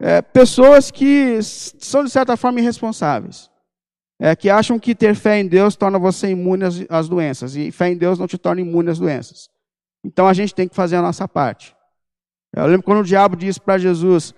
é, 0.00 0.20
pessoas 0.20 0.90
que 0.90 1.40
são, 1.44 2.02
de 2.02 2.10
certa 2.10 2.36
forma, 2.36 2.58
irresponsáveis. 2.58 3.48
É, 4.20 4.34
que 4.34 4.50
acham 4.50 4.76
que 4.76 4.92
ter 4.92 5.14
fé 5.14 5.38
em 5.38 5.46
Deus 5.46 5.76
torna 5.76 5.96
você 5.96 6.28
imune 6.28 6.64
às, 6.64 6.84
às, 6.88 7.08
doenças. 7.08 7.54
E 7.54 7.70
fé 7.70 7.88
em 7.88 7.96
Deus 7.96 8.18
não 8.18 8.26
te 8.26 8.36
torna 8.36 8.60
imune 8.60 8.90
às 8.90 8.98
doenças. 8.98 9.48
Então 10.04 10.26
a 10.26 10.32
gente 10.32 10.52
tem 10.52 10.66
que 10.66 10.74
fazer 10.74 10.96
a 10.96 11.02
nossa 11.02 11.28
parte. 11.28 11.76
Eu 12.52 12.66
lembro 12.66 12.82
quando 12.82 12.98
o 12.98 13.04
diabo 13.04 13.36
disse 13.36 13.60
para 13.60 13.78
Jesus: 13.78 14.34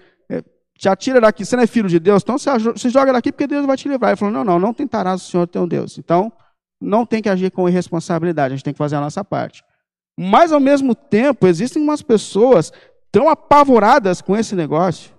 Te 0.82 0.88
atira 0.88 1.20
daqui, 1.20 1.44
você 1.44 1.54
não 1.54 1.62
é 1.62 1.66
filho 1.68 1.88
de 1.88 2.00
Deus, 2.00 2.24
então 2.24 2.36
você 2.36 2.90
joga 2.90 3.12
daqui 3.12 3.30
porque 3.30 3.46
Deus 3.46 3.64
vai 3.64 3.76
te 3.76 3.88
livrar. 3.88 4.10
Ele 4.10 4.16
falou: 4.16 4.34
Não, 4.34 4.42
não, 4.42 4.58
não 4.58 4.74
tentarás 4.74 5.22
o 5.22 5.30
Senhor 5.30 5.46
teu 5.46 5.64
Deus. 5.64 5.96
Então 5.96 6.32
não 6.80 7.06
tem 7.06 7.22
que 7.22 7.28
agir 7.28 7.52
com 7.52 7.68
irresponsabilidade, 7.68 8.52
a 8.52 8.56
gente 8.56 8.64
tem 8.64 8.74
que 8.74 8.78
fazer 8.78 8.96
a 8.96 9.00
nossa 9.00 9.24
parte. 9.24 9.62
Mas 10.18 10.50
ao 10.50 10.58
mesmo 10.58 10.92
tempo, 10.92 11.46
existem 11.46 11.80
umas 11.80 12.02
pessoas 12.02 12.72
tão 13.12 13.28
apavoradas 13.28 14.20
com 14.20 14.36
esse 14.36 14.56
negócio 14.56 15.14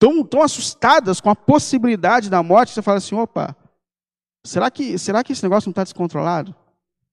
tão, 0.00 0.24
tão 0.24 0.40
assustadas 0.40 1.20
com 1.20 1.28
a 1.28 1.36
possibilidade 1.36 2.30
da 2.30 2.42
morte, 2.42 2.72
você 2.72 2.80
fala 2.80 2.96
assim: 2.96 3.14
opa, 3.14 3.54
será 4.44 4.70
que, 4.70 4.98
será 4.98 5.22
que 5.22 5.34
esse 5.34 5.42
negócio 5.42 5.68
não 5.68 5.72
está 5.72 5.84
descontrolado? 5.84 6.56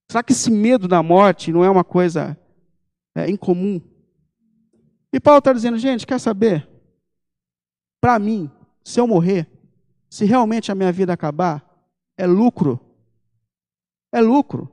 Será 0.09 0.23
que 0.23 0.31
esse 0.31 0.49
medo 0.49 0.87
da 0.87 1.03
morte 1.03 1.51
não 1.51 1.65
é 1.65 1.69
uma 1.69 1.83
coisa 1.83 2.39
é, 3.13 3.29
incomum? 3.29 3.81
E 5.13 5.19
Paulo 5.19 5.39
está 5.39 5.53
dizendo: 5.53 5.77
gente, 5.77 6.05
quer 6.05 6.19
saber? 6.19 6.67
Para 8.01 8.19
mim, 8.19 8.51
se 8.83 8.99
eu 8.99 9.07
morrer, 9.07 9.47
se 10.09 10.25
realmente 10.25 10.71
a 10.71 10.75
minha 10.75 10.91
vida 10.91 11.13
acabar, 11.13 11.63
é 12.17 12.25
lucro. 12.25 12.79
É 14.11 14.21
lucro. 14.21 14.71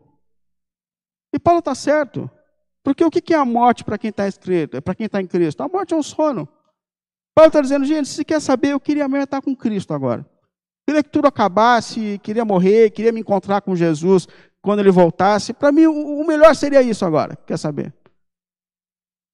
E 1.33 1.39
Paulo 1.39 1.59
está 1.59 1.75
certo. 1.75 2.31
Porque 2.83 3.05
o 3.05 3.11
que 3.11 3.33
é 3.33 3.37
a 3.37 3.45
morte 3.45 3.83
para 3.83 3.97
quem 3.97 4.11
está 4.11 4.29
escrito? 4.29 4.81
Para 4.83 4.95
quem 4.95 5.07
está 5.07 5.21
em 5.21 5.27
Cristo? 5.27 5.63
A 5.63 5.69
morte 5.69 5.95
é 5.95 5.97
um 5.97 6.03
sono. 6.03 6.47
Paulo 7.35 7.49
está 7.49 7.61
dizendo, 7.61 7.85
gente, 7.85 8.09
se 8.09 8.25
quer 8.25 8.41
saber, 8.41 8.69
eu 8.69 8.81
queria 8.81 9.09
mesmo 9.09 9.25
estar 9.25 9.41
com 9.43 9.57
Cristo 9.57 9.93
agora. 9.93 10.25
Queria 10.87 11.03
que 11.03 11.09
tudo 11.09 11.27
acabasse, 11.27 12.21
queria 12.23 12.45
morrer, 12.45 12.91
queria 12.91 13.11
me 13.11 13.21
encontrar 13.21 13.63
com 13.63 13.75
Jesus 13.75 14.29
quando 14.61 14.81
ele 14.81 14.91
voltasse. 14.91 15.53
Para 15.55 15.73
mim, 15.73 15.87
o 15.87 16.25
melhor 16.25 16.55
seria 16.55 16.83
isso 16.83 17.05
agora, 17.05 17.37
quer 17.47 17.59
saber? 17.59 17.93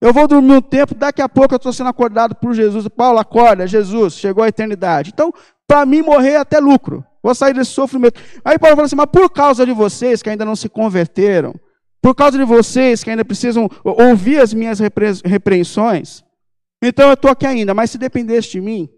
Eu 0.00 0.14
vou 0.14 0.26
dormir 0.26 0.54
um 0.54 0.62
tempo, 0.62 0.94
daqui 0.94 1.20
a 1.20 1.28
pouco 1.28 1.54
eu 1.54 1.56
estou 1.56 1.72
sendo 1.72 1.90
acordado 1.90 2.34
por 2.34 2.54
Jesus. 2.54 2.88
Paulo, 2.88 3.18
acorda, 3.18 3.66
Jesus, 3.66 4.14
chegou 4.14 4.42
a 4.42 4.48
eternidade. 4.48 5.10
Então, 5.12 5.32
para 5.66 5.84
mim, 5.84 6.00
morrer 6.00 6.30
é 6.30 6.36
até 6.36 6.58
lucro. 6.58 7.04
Vou 7.22 7.34
sair 7.34 7.52
desse 7.52 7.72
sofrimento. 7.72 8.20
Aí 8.42 8.58
Paulo 8.58 8.76
fala 8.76 8.86
assim, 8.86 8.96
mas 8.96 9.10
por 9.12 9.28
causa 9.28 9.66
de 9.66 9.72
vocês 9.72 10.22
que 10.22 10.30
ainda 10.30 10.44
não 10.44 10.56
se 10.56 10.68
converteram, 10.68 11.54
por 12.00 12.14
causa 12.14 12.38
de 12.38 12.44
vocês 12.44 13.04
que 13.04 13.10
ainda 13.10 13.24
precisam 13.24 13.68
ouvir 13.84 14.40
as 14.40 14.54
minhas 14.54 14.80
repreensões, 15.22 16.24
então 16.82 17.08
eu 17.08 17.14
estou 17.14 17.30
aqui 17.30 17.46
ainda, 17.46 17.74
mas 17.74 17.90
se 17.90 17.98
dependesse 17.98 18.52
de 18.52 18.60
mim, 18.62 18.88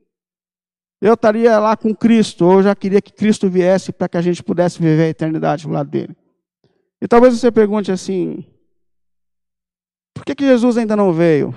eu 1.00 1.14
estaria 1.14 1.58
lá 1.58 1.76
com 1.76 1.92
Cristo, 1.92 2.44
ou 2.44 2.52
eu 2.54 2.62
já 2.62 2.76
queria 2.76 3.02
que 3.02 3.12
Cristo 3.12 3.48
viesse 3.48 3.90
para 3.90 4.08
que 4.08 4.16
a 4.16 4.22
gente 4.22 4.40
pudesse 4.40 4.80
viver 4.80 5.02
a 5.02 5.08
eternidade 5.08 5.66
do 5.66 5.72
lado 5.72 5.90
dele. 5.90 6.16
E 7.00 7.08
talvez 7.08 7.36
você 7.36 7.50
pergunte 7.50 7.90
assim: 7.90 8.46
por 10.22 10.26
que, 10.26 10.36
que 10.36 10.46
Jesus 10.46 10.78
ainda 10.78 10.94
não 10.94 11.12
veio? 11.12 11.52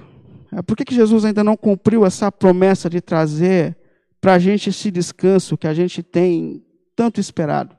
É, 0.52 0.60
por 0.64 0.76
que, 0.76 0.84
que 0.84 0.96
Jesus 0.96 1.24
ainda 1.24 1.44
não 1.44 1.56
cumpriu 1.56 2.04
essa 2.04 2.32
promessa 2.32 2.90
de 2.90 3.00
trazer 3.00 3.78
para 4.20 4.34
a 4.34 4.40
gente 4.40 4.72
esse 4.72 4.90
descanso 4.90 5.56
que 5.56 5.68
a 5.68 5.74
gente 5.74 6.02
tem 6.02 6.66
tanto 6.96 7.20
esperado? 7.20 7.78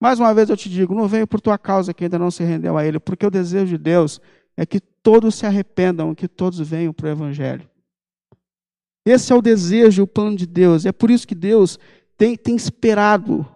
Mais 0.00 0.18
uma 0.18 0.34
vez 0.34 0.50
eu 0.50 0.56
te 0.56 0.68
digo: 0.68 0.92
não 0.92 1.06
veio 1.06 1.24
por 1.24 1.40
tua 1.40 1.56
causa 1.56 1.94
que 1.94 2.02
ainda 2.02 2.18
não 2.18 2.32
se 2.32 2.42
rendeu 2.42 2.76
a 2.76 2.84
Ele, 2.84 2.98
porque 2.98 3.24
o 3.24 3.30
desejo 3.30 3.66
de 3.66 3.78
Deus 3.78 4.20
é 4.56 4.66
que 4.66 4.80
todos 4.80 5.36
se 5.36 5.46
arrependam, 5.46 6.16
que 6.16 6.26
todos 6.26 6.58
venham 6.58 6.92
para 6.92 7.06
o 7.06 7.10
Evangelho. 7.10 7.70
Esse 9.06 9.32
é 9.32 9.36
o 9.36 9.40
desejo, 9.40 10.02
o 10.02 10.06
plano 10.08 10.34
de 10.34 10.46
Deus. 10.46 10.84
É 10.84 10.90
por 10.90 11.12
isso 11.12 11.28
que 11.28 11.34
Deus 11.36 11.78
tem, 12.18 12.36
tem 12.36 12.56
esperado, 12.56 13.46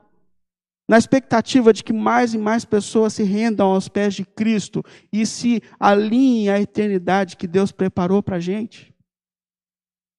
na 0.91 0.99
expectativa 0.99 1.73
de 1.73 1.85
que 1.85 1.93
mais 1.93 2.35
e 2.35 2.39
mais 2.39 2.65
pessoas 2.65 3.13
se 3.13 3.23
rendam 3.23 3.71
aos 3.71 3.87
pés 3.87 4.13
de 4.13 4.25
Cristo 4.25 4.83
e 5.13 5.25
se 5.25 5.63
alinhem 5.79 6.49
à 6.49 6.61
eternidade 6.61 7.37
que 7.37 7.47
Deus 7.47 7.71
preparou 7.71 8.21
para 8.21 8.39
a 8.39 8.41
gente. 8.41 8.93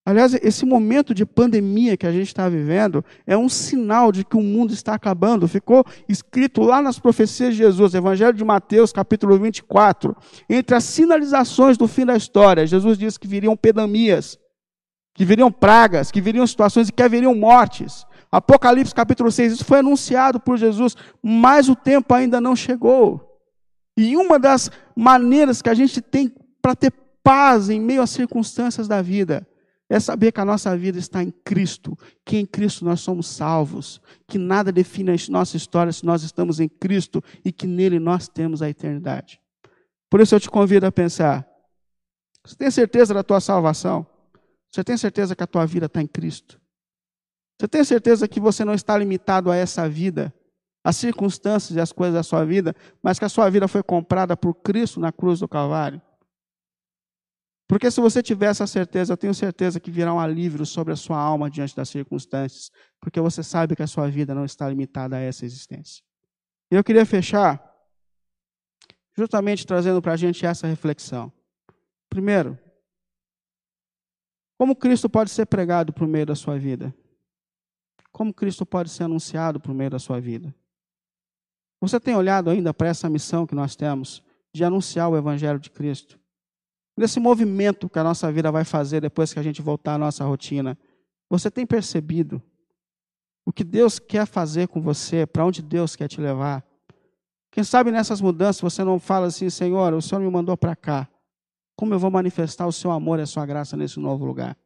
Aliás, 0.05 0.33
esse 0.33 0.65
momento 0.65 1.13
de 1.13 1.25
pandemia 1.25 1.97
que 1.97 2.07
a 2.07 2.11
gente 2.13 2.27
está 2.27 2.47
vivendo 2.47 3.03
é 3.27 3.35
um 3.35 3.49
sinal 3.49 4.13
de 4.13 4.23
que 4.23 4.37
o 4.37 4.41
mundo 4.41 4.73
está 4.73 4.93
acabando. 4.93 5.45
Ficou 5.45 5.83
escrito 6.07 6.61
lá 6.61 6.81
nas 6.81 6.97
profecias 6.97 7.51
de 7.51 7.57
Jesus, 7.57 7.93
Evangelho 7.93 8.37
de 8.37 8.45
Mateus, 8.45 8.93
capítulo 8.93 9.37
24. 9.37 10.15
Entre 10.49 10.73
as 10.73 10.85
sinalizações 10.85 11.77
do 11.77 11.85
fim 11.85 12.05
da 12.05 12.15
história, 12.15 12.65
Jesus 12.65 12.97
disse 12.97 13.19
que 13.19 13.27
viriam 13.27 13.57
pedamias, 13.57 14.39
que 15.13 15.25
viriam 15.25 15.51
pragas, 15.51 16.11
que 16.11 16.21
viriam 16.21 16.47
situações 16.47 16.87
e 16.87 16.93
que 16.93 17.03
haveriam 17.03 17.35
mortes. 17.35 18.05
Apocalipse, 18.31 18.95
capítulo 18.95 19.29
6, 19.29 19.53
isso 19.53 19.65
foi 19.65 19.79
anunciado 19.79 20.39
por 20.39 20.57
Jesus, 20.57 20.95
mas 21.21 21.67
o 21.67 21.75
tempo 21.75 22.13
ainda 22.13 22.39
não 22.39 22.55
chegou. 22.55 23.27
E 23.97 24.15
uma 24.15 24.39
das 24.39 24.71
maneiras 24.95 25.61
que 25.61 25.69
a 25.69 25.73
gente 25.73 25.99
tem 26.01 26.33
para 26.61 26.75
ter 26.75 26.93
paz 27.21 27.69
em 27.69 27.79
meio 27.79 28.01
às 28.01 28.09
circunstâncias 28.09 28.87
da 28.87 29.01
vida 29.01 29.45
é 29.89 29.99
saber 29.99 30.31
que 30.31 30.39
a 30.39 30.45
nossa 30.45 30.75
vida 30.77 30.97
está 30.97 31.21
em 31.21 31.29
Cristo, 31.29 31.97
que 32.25 32.37
em 32.37 32.45
Cristo 32.45 32.85
nós 32.85 33.01
somos 33.01 33.27
salvos, 33.27 34.01
que 34.25 34.37
nada 34.37 34.71
define 34.71 35.11
a 35.11 35.15
nossa 35.29 35.57
história 35.57 35.91
se 35.91 36.05
nós 36.05 36.23
estamos 36.23 36.61
em 36.61 36.69
Cristo 36.69 37.21
e 37.43 37.51
que 37.51 37.67
nele 37.67 37.99
nós 37.99 38.29
temos 38.29 38.61
a 38.61 38.69
eternidade. 38.69 39.41
Por 40.09 40.21
isso 40.21 40.33
eu 40.33 40.39
te 40.39 40.49
convido 40.49 40.85
a 40.85 40.91
pensar: 40.91 41.45
você 42.45 42.55
tem 42.55 42.71
certeza 42.71 43.13
da 43.13 43.21
tua 43.21 43.41
salvação? 43.41 44.07
Você 44.71 44.81
tem 44.85 44.95
certeza 44.95 45.35
que 45.35 45.43
a 45.43 45.47
tua 45.47 45.65
vida 45.65 45.87
está 45.87 46.01
em 46.01 46.07
Cristo? 46.07 46.60
Você 47.61 47.67
tem 47.67 47.83
certeza 47.83 48.27
que 48.27 48.39
você 48.39 48.65
não 48.65 48.73
está 48.73 48.97
limitado 48.97 49.51
a 49.51 49.55
essa 49.55 49.87
vida, 49.87 50.33
às 50.83 50.97
circunstâncias 50.97 51.77
e 51.77 51.79
às 51.79 51.91
coisas 51.91 52.15
da 52.15 52.23
sua 52.23 52.43
vida, 52.43 52.75
mas 53.03 53.19
que 53.19 53.25
a 53.25 53.29
sua 53.29 53.47
vida 53.51 53.67
foi 53.67 53.83
comprada 53.83 54.35
por 54.35 54.55
Cristo 54.55 54.99
na 54.99 55.11
cruz 55.11 55.41
do 55.41 55.47
Calvário? 55.47 56.01
Porque 57.67 57.91
se 57.91 58.01
você 58.01 58.23
tiver 58.23 58.47
essa 58.47 58.65
certeza, 58.65 59.13
eu 59.13 59.17
tenho 59.17 59.35
certeza 59.35 59.79
que 59.79 59.91
virá 59.91 60.11
um 60.11 60.19
alívio 60.19 60.65
sobre 60.65 60.91
a 60.91 60.95
sua 60.95 61.19
alma 61.19 61.51
diante 61.51 61.75
das 61.75 61.87
circunstâncias, 61.87 62.71
porque 62.99 63.21
você 63.21 63.43
sabe 63.43 63.75
que 63.75 63.83
a 63.83 63.87
sua 63.87 64.09
vida 64.09 64.33
não 64.33 64.43
está 64.43 64.67
limitada 64.67 65.17
a 65.17 65.19
essa 65.19 65.45
existência. 65.45 66.03
Eu 66.71 66.83
queria 66.83 67.05
fechar 67.05 67.63
justamente 69.15 69.67
trazendo 69.67 70.01
para 70.01 70.13
a 70.13 70.17
gente 70.17 70.43
essa 70.47 70.65
reflexão. 70.65 71.31
Primeiro, 72.09 72.57
como 74.57 74.75
Cristo 74.75 75.07
pode 75.07 75.29
ser 75.29 75.45
pregado 75.45 75.93
por 75.93 76.07
meio 76.07 76.25
da 76.25 76.33
sua 76.33 76.57
vida? 76.57 76.91
Como 78.11 78.33
Cristo 78.33 78.65
pode 78.65 78.89
ser 78.89 79.03
anunciado 79.03 79.59
por 79.59 79.73
meio 79.73 79.89
da 79.89 79.99
sua 79.99 80.19
vida? 80.19 80.53
Você 81.79 81.99
tem 81.99 82.15
olhado 82.15 82.49
ainda 82.49 82.73
para 82.73 82.89
essa 82.89 83.09
missão 83.09 83.47
que 83.47 83.55
nós 83.55 83.75
temos 83.75 84.23
de 84.53 84.63
anunciar 84.63 85.09
o 85.09 85.17
Evangelho 85.17 85.59
de 85.59 85.69
Cristo? 85.69 86.19
Nesse 86.95 87.19
movimento 87.19 87.89
que 87.89 87.97
a 87.97 88.03
nossa 88.03 88.31
vida 88.31 88.51
vai 88.51 88.63
fazer 88.63 89.01
depois 89.01 89.33
que 89.33 89.39
a 89.39 89.43
gente 89.43 89.61
voltar 89.61 89.95
à 89.95 89.97
nossa 89.97 90.23
rotina, 90.23 90.77
você 91.29 91.49
tem 91.49 91.65
percebido 91.65 92.41
o 93.45 93.51
que 93.51 93.63
Deus 93.63 93.97
quer 93.97 94.27
fazer 94.27 94.67
com 94.67 94.81
você, 94.81 95.25
para 95.25 95.45
onde 95.45 95.61
Deus 95.61 95.95
quer 95.95 96.07
te 96.07 96.21
levar? 96.21 96.63
Quem 97.51 97.63
sabe 97.63 97.91
nessas 97.91 98.21
mudanças 98.21 98.61
você 98.61 98.83
não 98.83 98.99
fala 98.99 99.27
assim, 99.27 99.49
Senhor, 99.49 99.93
o 99.93 100.01
Senhor 100.01 100.21
me 100.21 100.29
mandou 100.29 100.55
para 100.55 100.75
cá. 100.75 101.09
Como 101.75 101.93
eu 101.93 101.99
vou 101.99 102.11
manifestar 102.11 102.67
o 102.67 102.71
seu 102.71 102.91
amor 102.91 103.19
e 103.19 103.23
a 103.23 103.25
sua 103.25 103.45
graça 103.45 103.75
nesse 103.75 103.99
novo 103.99 104.23
lugar? 104.23 104.57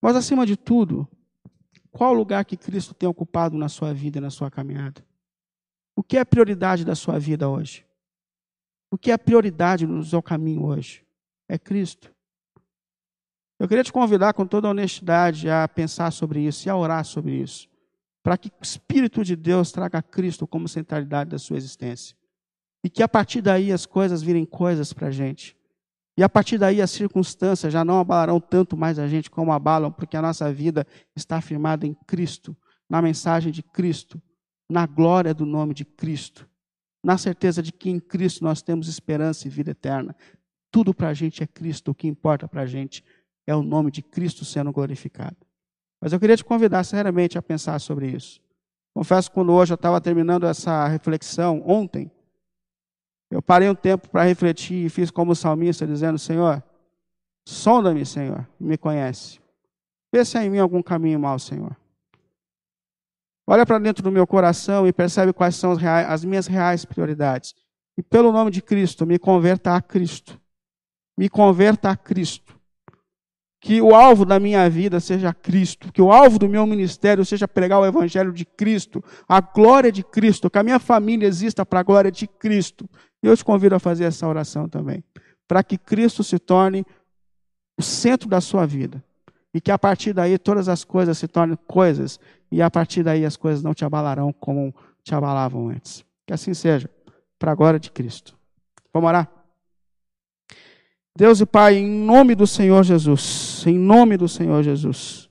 Mas, 0.00 0.14
acima 0.14 0.46
de 0.46 0.56
tudo, 0.56 1.08
qual 1.96 2.12
o 2.12 2.14
lugar 2.14 2.44
que 2.44 2.58
Cristo 2.58 2.92
tem 2.92 3.08
ocupado 3.08 3.56
na 3.56 3.70
sua 3.70 3.94
vida 3.94 4.18
e 4.18 4.20
na 4.20 4.28
sua 4.28 4.50
caminhada? 4.50 5.02
O 5.96 6.02
que 6.02 6.18
é 6.18 6.26
prioridade 6.26 6.84
da 6.84 6.94
sua 6.94 7.18
vida 7.18 7.48
hoje? 7.48 7.86
O 8.90 8.98
que 8.98 9.10
é 9.10 9.16
prioridade 9.16 9.86
no 9.86 10.04
seu 10.04 10.22
caminho 10.22 10.66
hoje? 10.66 11.06
É 11.48 11.56
Cristo. 11.56 12.14
Eu 13.58 13.66
queria 13.66 13.82
te 13.82 13.90
convidar 13.90 14.34
com 14.34 14.46
toda 14.46 14.68
a 14.68 14.72
honestidade 14.72 15.48
a 15.48 15.66
pensar 15.66 16.10
sobre 16.10 16.40
isso 16.40 16.68
e 16.68 16.70
a 16.70 16.76
orar 16.76 17.02
sobre 17.02 17.32
isso, 17.32 17.66
para 18.22 18.36
que 18.36 18.48
o 18.48 18.62
Espírito 18.62 19.24
de 19.24 19.34
Deus 19.34 19.72
traga 19.72 20.02
Cristo 20.02 20.46
como 20.46 20.68
centralidade 20.68 21.30
da 21.30 21.38
sua 21.38 21.56
existência. 21.56 22.14
E 22.84 22.90
que 22.90 23.02
a 23.02 23.08
partir 23.08 23.40
daí 23.40 23.72
as 23.72 23.86
coisas 23.86 24.22
virem 24.22 24.44
coisas 24.44 24.92
para 24.92 25.08
a 25.08 25.10
gente. 25.10 25.56
E 26.16 26.22
a 26.22 26.28
partir 26.28 26.56
daí 26.56 26.80
as 26.80 26.90
circunstâncias 26.90 27.72
já 27.72 27.84
não 27.84 28.00
abalarão 28.00 28.40
tanto 28.40 28.76
mais 28.76 28.98
a 28.98 29.06
gente 29.06 29.30
como 29.30 29.52
abalam, 29.52 29.92
porque 29.92 30.16
a 30.16 30.22
nossa 30.22 30.50
vida 30.50 30.86
está 31.14 31.40
firmada 31.40 31.86
em 31.86 31.94
Cristo, 32.06 32.56
na 32.88 33.02
mensagem 33.02 33.52
de 33.52 33.62
Cristo, 33.62 34.20
na 34.70 34.86
glória 34.86 35.34
do 35.34 35.44
nome 35.44 35.74
de 35.74 35.84
Cristo, 35.84 36.48
na 37.04 37.18
certeza 37.18 37.62
de 37.62 37.70
que 37.70 37.90
em 37.90 38.00
Cristo 38.00 38.42
nós 38.42 38.62
temos 38.62 38.88
esperança 38.88 39.46
e 39.46 39.50
vida 39.50 39.72
eterna. 39.72 40.16
Tudo 40.70 40.94
para 40.94 41.08
a 41.08 41.14
gente 41.14 41.42
é 41.42 41.46
Cristo, 41.46 41.90
o 41.90 41.94
que 41.94 42.08
importa 42.08 42.48
para 42.48 42.62
a 42.62 42.66
gente 42.66 43.04
é 43.46 43.54
o 43.54 43.62
nome 43.62 43.90
de 43.90 44.02
Cristo 44.02 44.44
sendo 44.44 44.72
glorificado. 44.72 45.36
Mas 46.00 46.12
eu 46.12 46.20
queria 46.20 46.36
te 46.36 46.44
convidar 46.44 46.82
seriamente 46.84 47.38
a 47.38 47.42
pensar 47.42 47.78
sobre 47.78 48.10
isso. 48.10 48.40
Confesso 48.94 49.28
que 49.28 49.34
quando 49.34 49.52
hoje 49.52 49.72
eu 49.72 49.76
estava 49.76 50.00
terminando 50.00 50.46
essa 50.46 50.86
reflexão, 50.88 51.62
ontem, 51.66 52.10
eu 53.30 53.42
parei 53.42 53.68
um 53.68 53.74
tempo 53.74 54.08
para 54.08 54.24
refletir 54.24 54.86
e 54.86 54.88
fiz 54.88 55.10
como 55.10 55.34
salmista, 55.34 55.86
dizendo: 55.86 56.18
Senhor, 56.18 56.62
sonda-me, 57.46 58.04
Senhor, 58.06 58.46
me 58.58 58.78
conhece. 58.78 59.40
Vê 60.12 60.24
se 60.24 60.38
há 60.38 60.44
em 60.44 60.50
mim 60.50 60.58
algum 60.58 60.82
caminho 60.82 61.18
mau, 61.18 61.38
Senhor. 61.38 61.76
Olha 63.46 63.64
para 63.64 63.78
dentro 63.78 64.02
do 64.02 64.10
meu 64.10 64.26
coração 64.26 64.86
e 64.86 64.92
percebe 64.92 65.32
quais 65.32 65.54
são 65.54 65.70
as, 65.70 65.78
reais, 65.78 66.08
as 66.08 66.24
minhas 66.24 66.46
reais 66.46 66.84
prioridades. 66.84 67.54
E 67.96 68.02
pelo 68.02 68.32
nome 68.32 68.50
de 68.50 68.60
Cristo, 68.60 69.06
me 69.06 69.18
converta 69.18 69.74
a 69.74 69.80
Cristo. 69.80 70.40
Me 71.16 71.28
converta 71.28 71.90
a 71.90 71.96
Cristo. 71.96 72.56
Que 73.60 73.80
o 73.80 73.94
alvo 73.94 74.24
da 74.24 74.38
minha 74.38 74.68
vida 74.68 75.00
seja 75.00 75.32
Cristo, 75.32 75.90
que 75.90 76.02
o 76.02 76.12
alvo 76.12 76.38
do 76.38 76.48
meu 76.48 76.66
ministério 76.66 77.24
seja 77.24 77.48
pregar 77.48 77.80
o 77.80 77.86
Evangelho 77.86 78.32
de 78.32 78.44
Cristo, 78.44 79.02
a 79.26 79.40
glória 79.40 79.90
de 79.90 80.04
Cristo, 80.04 80.50
que 80.50 80.58
a 80.58 80.62
minha 80.62 80.78
família 80.78 81.26
exista 81.26 81.64
para 81.64 81.80
a 81.80 81.82
glória 81.82 82.12
de 82.12 82.26
Cristo. 82.26 82.88
E 83.26 83.28
eu 83.28 83.36
te 83.36 83.44
convido 83.44 83.74
a 83.74 83.80
fazer 83.80 84.04
essa 84.04 84.24
oração 84.28 84.68
também, 84.68 85.02
para 85.48 85.60
que 85.64 85.76
Cristo 85.76 86.22
se 86.22 86.38
torne 86.38 86.86
o 87.76 87.82
centro 87.82 88.28
da 88.28 88.40
sua 88.40 88.64
vida 88.64 89.02
e 89.52 89.60
que 89.60 89.72
a 89.72 89.76
partir 89.76 90.12
daí 90.12 90.38
todas 90.38 90.68
as 90.68 90.84
coisas 90.84 91.18
se 91.18 91.26
tornem 91.26 91.58
coisas 91.66 92.20
e 92.52 92.62
a 92.62 92.70
partir 92.70 93.02
daí 93.02 93.24
as 93.24 93.36
coisas 93.36 93.64
não 93.64 93.74
te 93.74 93.84
abalarão 93.84 94.32
como 94.32 94.72
te 95.02 95.12
abalavam 95.12 95.70
antes. 95.70 96.04
Que 96.24 96.34
assim 96.34 96.54
seja, 96.54 96.88
para 97.36 97.50
a 97.50 97.54
glória 97.56 97.80
de 97.80 97.90
Cristo. 97.90 98.38
Vamos 98.92 99.08
orar? 99.08 99.28
Deus 101.16 101.40
e 101.40 101.46
Pai, 101.46 101.78
em 101.78 101.84
nome 101.84 102.36
do 102.36 102.46
Senhor 102.46 102.84
Jesus, 102.84 103.64
em 103.66 103.76
nome 103.76 104.16
do 104.16 104.28
Senhor 104.28 104.62
Jesus, 104.62 105.28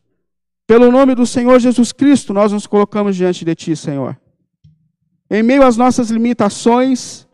pelo 0.67 0.91
nome 0.91 1.15
do 1.15 1.25
Senhor 1.25 1.57
Jesus 1.59 1.93
Cristo, 1.93 2.33
nós 2.33 2.51
nos 2.51 2.67
colocamos 2.67 3.15
diante 3.15 3.45
de 3.45 3.55
Ti, 3.55 3.73
Senhor. 3.73 4.19
Em 5.29 5.41
meio 5.41 5.63
às 5.63 5.77
nossas 5.77 6.09
limitações, 6.09 7.24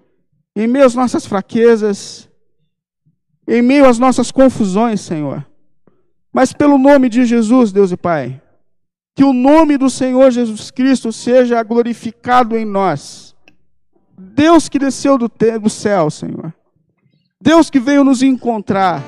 em 0.56 0.68
meio 0.68 0.86
às 0.86 0.96
nossas 0.96 1.26
fraquezas, 1.26 2.30
em 3.48 3.62
meio 3.62 3.88
às 3.88 4.00
nossas 4.00 4.32
confusões, 4.32 5.02
Senhor. 5.02 5.46
Mas 6.32 6.54
pelo 6.54 6.78
nome 6.78 7.10
de 7.10 7.26
Jesus, 7.26 7.72
Deus 7.72 7.92
e 7.92 7.98
Pai, 7.98 8.42
que 9.16 9.24
o 9.24 9.34
nome 9.34 9.78
do 9.78 9.90
Senhor 9.90 10.32
Jesus 10.32 10.72
Cristo 10.72 11.12
seja 11.12 11.62
glorificado 11.64 12.56
em 12.56 12.66
nós. 12.66 13.36
Deus 14.18 14.70
que 14.70 14.80
desceu 14.80 15.18
do, 15.18 15.30
do 15.62 15.70
céu, 15.70 16.10
Senhor 16.10 16.54
Deus 17.42 17.72
que 17.72 17.80
veio 17.80 18.04
nos 18.04 18.22
encontrar, 18.22 19.04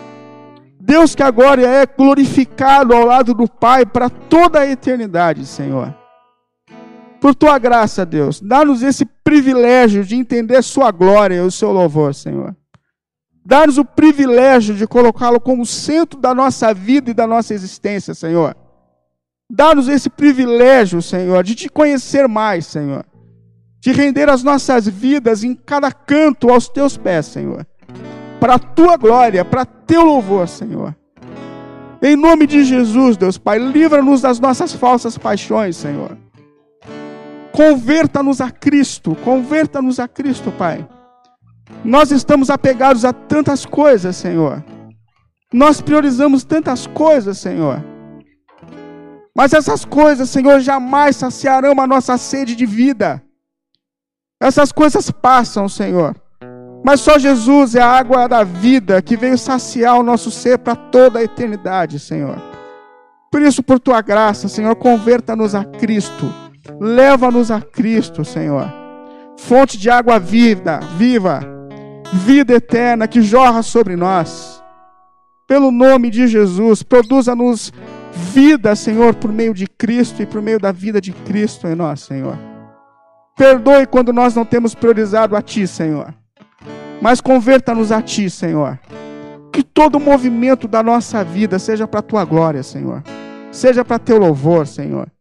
Deus 0.79 1.13
que 1.13 1.21
agora 1.21 1.61
é 1.61 1.85
glorificado 1.85 2.93
ao 2.93 3.05
lado 3.05 3.33
do 3.33 3.47
Pai 3.47 3.85
para 3.85 4.09
toda 4.09 4.61
a 4.61 4.67
eternidade, 4.67 5.45
Senhor. 5.45 5.95
Por 7.23 7.33
tua 7.33 7.57
graça, 7.57 8.05
Deus, 8.05 8.41
dá-nos 8.41 8.83
esse 8.83 9.05
privilégio 9.05 10.03
de 10.03 10.13
entender 10.13 10.61
Sua 10.61 10.91
glória 10.91 11.35
e 11.35 11.39
o 11.39 11.49
seu 11.49 11.71
louvor, 11.71 12.13
Senhor. 12.13 12.53
Dá-nos 13.45 13.77
o 13.77 13.85
privilégio 13.85 14.75
de 14.75 14.85
colocá-lo 14.85 15.39
como 15.39 15.65
centro 15.65 16.19
da 16.19 16.35
nossa 16.35 16.73
vida 16.73 17.11
e 17.11 17.13
da 17.13 17.25
nossa 17.25 17.53
existência, 17.53 18.13
Senhor. 18.13 18.53
Dá-nos 19.49 19.87
esse 19.87 20.09
privilégio, 20.09 21.01
Senhor, 21.01 21.41
de 21.45 21.55
te 21.55 21.69
conhecer 21.69 22.27
mais, 22.27 22.65
Senhor. 22.65 23.05
De 23.79 23.93
render 23.93 24.27
as 24.27 24.43
nossas 24.43 24.85
vidas 24.85 25.45
em 25.45 25.55
cada 25.55 25.93
canto 25.93 26.49
aos 26.49 26.67
teus 26.67 26.97
pés, 26.97 27.27
Senhor 27.27 27.65
para 28.43 28.55
a 28.55 28.59
tua 28.59 28.97
glória, 28.97 29.45
para 29.45 29.63
teu 29.63 30.03
louvor, 30.03 30.49
Senhor. 30.49 30.93
Em 32.01 32.13
nome 32.13 32.45
de 32.45 32.65
Jesus, 32.65 33.15
Deus 33.15 33.37
Pai, 33.37 33.57
livra-nos 33.57 34.19
das 34.19 34.37
nossas 34.37 34.73
falsas 34.73 35.17
paixões, 35.17 35.77
Senhor. 35.77 36.17
Converta-nos 37.53 38.41
a 38.41 38.49
Cristo, 38.49 39.15
converta-nos 39.23 39.99
a 39.99 40.07
Cristo, 40.07 40.51
Pai. 40.51 40.87
Nós 41.85 42.11
estamos 42.11 42.49
apegados 42.49 43.05
a 43.05 43.13
tantas 43.13 43.63
coisas, 43.63 44.15
Senhor. 44.15 44.63
Nós 45.53 45.79
priorizamos 45.79 46.43
tantas 46.43 46.87
coisas, 46.87 47.37
Senhor. 47.37 47.83
Mas 49.35 49.53
essas 49.53 49.85
coisas, 49.85 50.31
Senhor, 50.31 50.59
jamais 50.61 51.15
saciarão 51.15 51.79
a 51.79 51.85
nossa 51.85 52.17
sede 52.17 52.55
de 52.55 52.65
vida. 52.65 53.21
Essas 54.41 54.71
coisas 54.71 55.11
passam, 55.11 55.69
Senhor. 55.69 56.15
Mas 56.83 57.01
só 57.01 57.19
Jesus 57.19 57.75
é 57.75 57.81
a 57.81 57.87
água 57.87 58.27
da 58.27 58.43
vida 58.43 58.99
que 59.01 59.15
veio 59.15 59.37
saciar 59.37 59.99
o 59.99 60.03
nosso 60.03 60.31
ser 60.31 60.57
para 60.57 60.75
toda 60.75 61.19
a 61.19 61.23
eternidade, 61.23 61.99
Senhor. 61.99 62.35
Por 63.31 63.41
isso, 63.41 63.61
por 63.61 63.79
tua 63.79 64.01
graça, 64.01 64.47
Senhor, 64.47 64.75
converta-nos 64.75 65.53
a 65.53 65.63
Cristo. 65.63 66.42
Leva-nos 66.79 67.51
a 67.51 67.61
Cristo, 67.61 68.23
Senhor. 68.23 68.71
Fonte 69.37 69.77
de 69.77 69.89
água 69.89 70.19
vida, 70.19 70.79
viva, 70.97 71.41
vida 72.13 72.53
eterna 72.53 73.07
que 73.07 73.21
jorra 73.21 73.61
sobre 73.61 73.95
nós. 73.95 74.63
Pelo 75.47 75.71
nome 75.71 76.09
de 76.09 76.27
Jesus, 76.27 76.83
produza-nos 76.83 77.71
vida, 78.11 78.75
Senhor, 78.75 79.15
por 79.15 79.31
meio 79.31 79.53
de 79.53 79.67
Cristo 79.67 80.21
e 80.21 80.25
por 80.25 80.41
meio 80.41 80.59
da 80.59 80.71
vida 80.71 81.01
de 81.01 81.11
Cristo 81.11 81.67
em 81.67 81.75
nós, 81.75 82.01
Senhor. 82.01 82.37
Perdoe 83.35 83.85
quando 83.85 84.13
nós 84.13 84.35
não 84.35 84.45
temos 84.45 84.73
priorizado 84.73 85.35
a 85.35 85.41
Ti, 85.41 85.67
Senhor 85.67 86.13
mas 87.03 87.19
converta-nos 87.19 87.91
a 87.91 88.01
Ti, 88.01 88.29
Senhor. 88.29 88.79
Que 89.51 89.61
todo 89.61 89.99
movimento 89.99 90.69
da 90.69 90.81
nossa 90.81 91.21
vida 91.21 91.59
seja 91.59 91.85
para 91.85 91.99
a 91.99 92.03
Tua 92.03 92.23
glória, 92.23 92.63
Senhor. 92.63 93.03
Seja 93.51 93.83
para 93.83 93.99
Teu 93.99 94.17
louvor, 94.17 94.65
Senhor. 94.65 95.11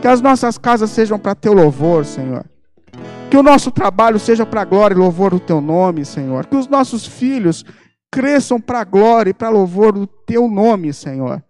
Que 0.00 0.08
as 0.08 0.20
nossas 0.20 0.58
casas 0.58 0.90
sejam 0.90 1.18
para 1.18 1.34
Teu 1.34 1.52
louvor, 1.52 2.04
Senhor. 2.04 2.44
Que 3.30 3.36
o 3.36 3.42
nosso 3.42 3.70
trabalho 3.70 4.18
seja 4.18 4.44
para 4.44 4.62
a 4.62 4.64
glória 4.64 4.94
e 4.94 4.98
louvor 4.98 5.30
do 5.30 5.40
Teu 5.40 5.60
nome, 5.60 6.04
Senhor. 6.04 6.46
Que 6.46 6.56
os 6.56 6.68
nossos 6.68 7.06
filhos 7.06 7.64
cresçam 8.10 8.60
para 8.60 8.80
a 8.80 8.84
glória 8.84 9.30
e 9.30 9.34
para 9.34 9.48
louvor 9.48 9.92
do 9.92 10.06
Teu 10.06 10.48
nome, 10.48 10.92
Senhor. 10.92 11.42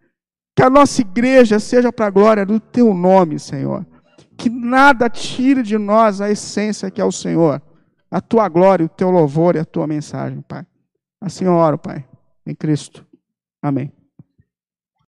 Que 0.55 0.63
a 0.63 0.71
nossa 0.71 1.01
igreja 1.01 1.59
seja 1.59 1.93
para 1.93 2.07
a 2.07 2.11
glória 2.11 2.47
do 2.47 2.61
Teu 2.61 2.95
nome, 2.95 3.39
Senhor. 3.39 3.87
Que 4.37 4.51
nada 4.51 5.09
tire 5.09 5.63
de 5.63 5.79
nós 5.79 6.21
a 6.21 6.31
essência 6.31 6.91
que 6.91 7.01
é 7.01 7.05
o 7.05 7.13
Senhor 7.13 7.61
a 8.13 8.21
tua 8.21 8.47
glória, 8.47 8.85
o 8.85 8.91
teu 8.91 9.11
louvor 9.11 9.57
e 9.57 9.59
a 9.59 9.65
tua 9.65 9.87
mensagem, 9.87 10.43
Pai. 10.43 10.67
Assim 11.19 11.47
eu 11.47 11.55
oro, 11.55 11.79
Pai, 11.79 12.07
em 12.47 12.55
Cristo. 12.55 13.07
Amém. 13.63 13.91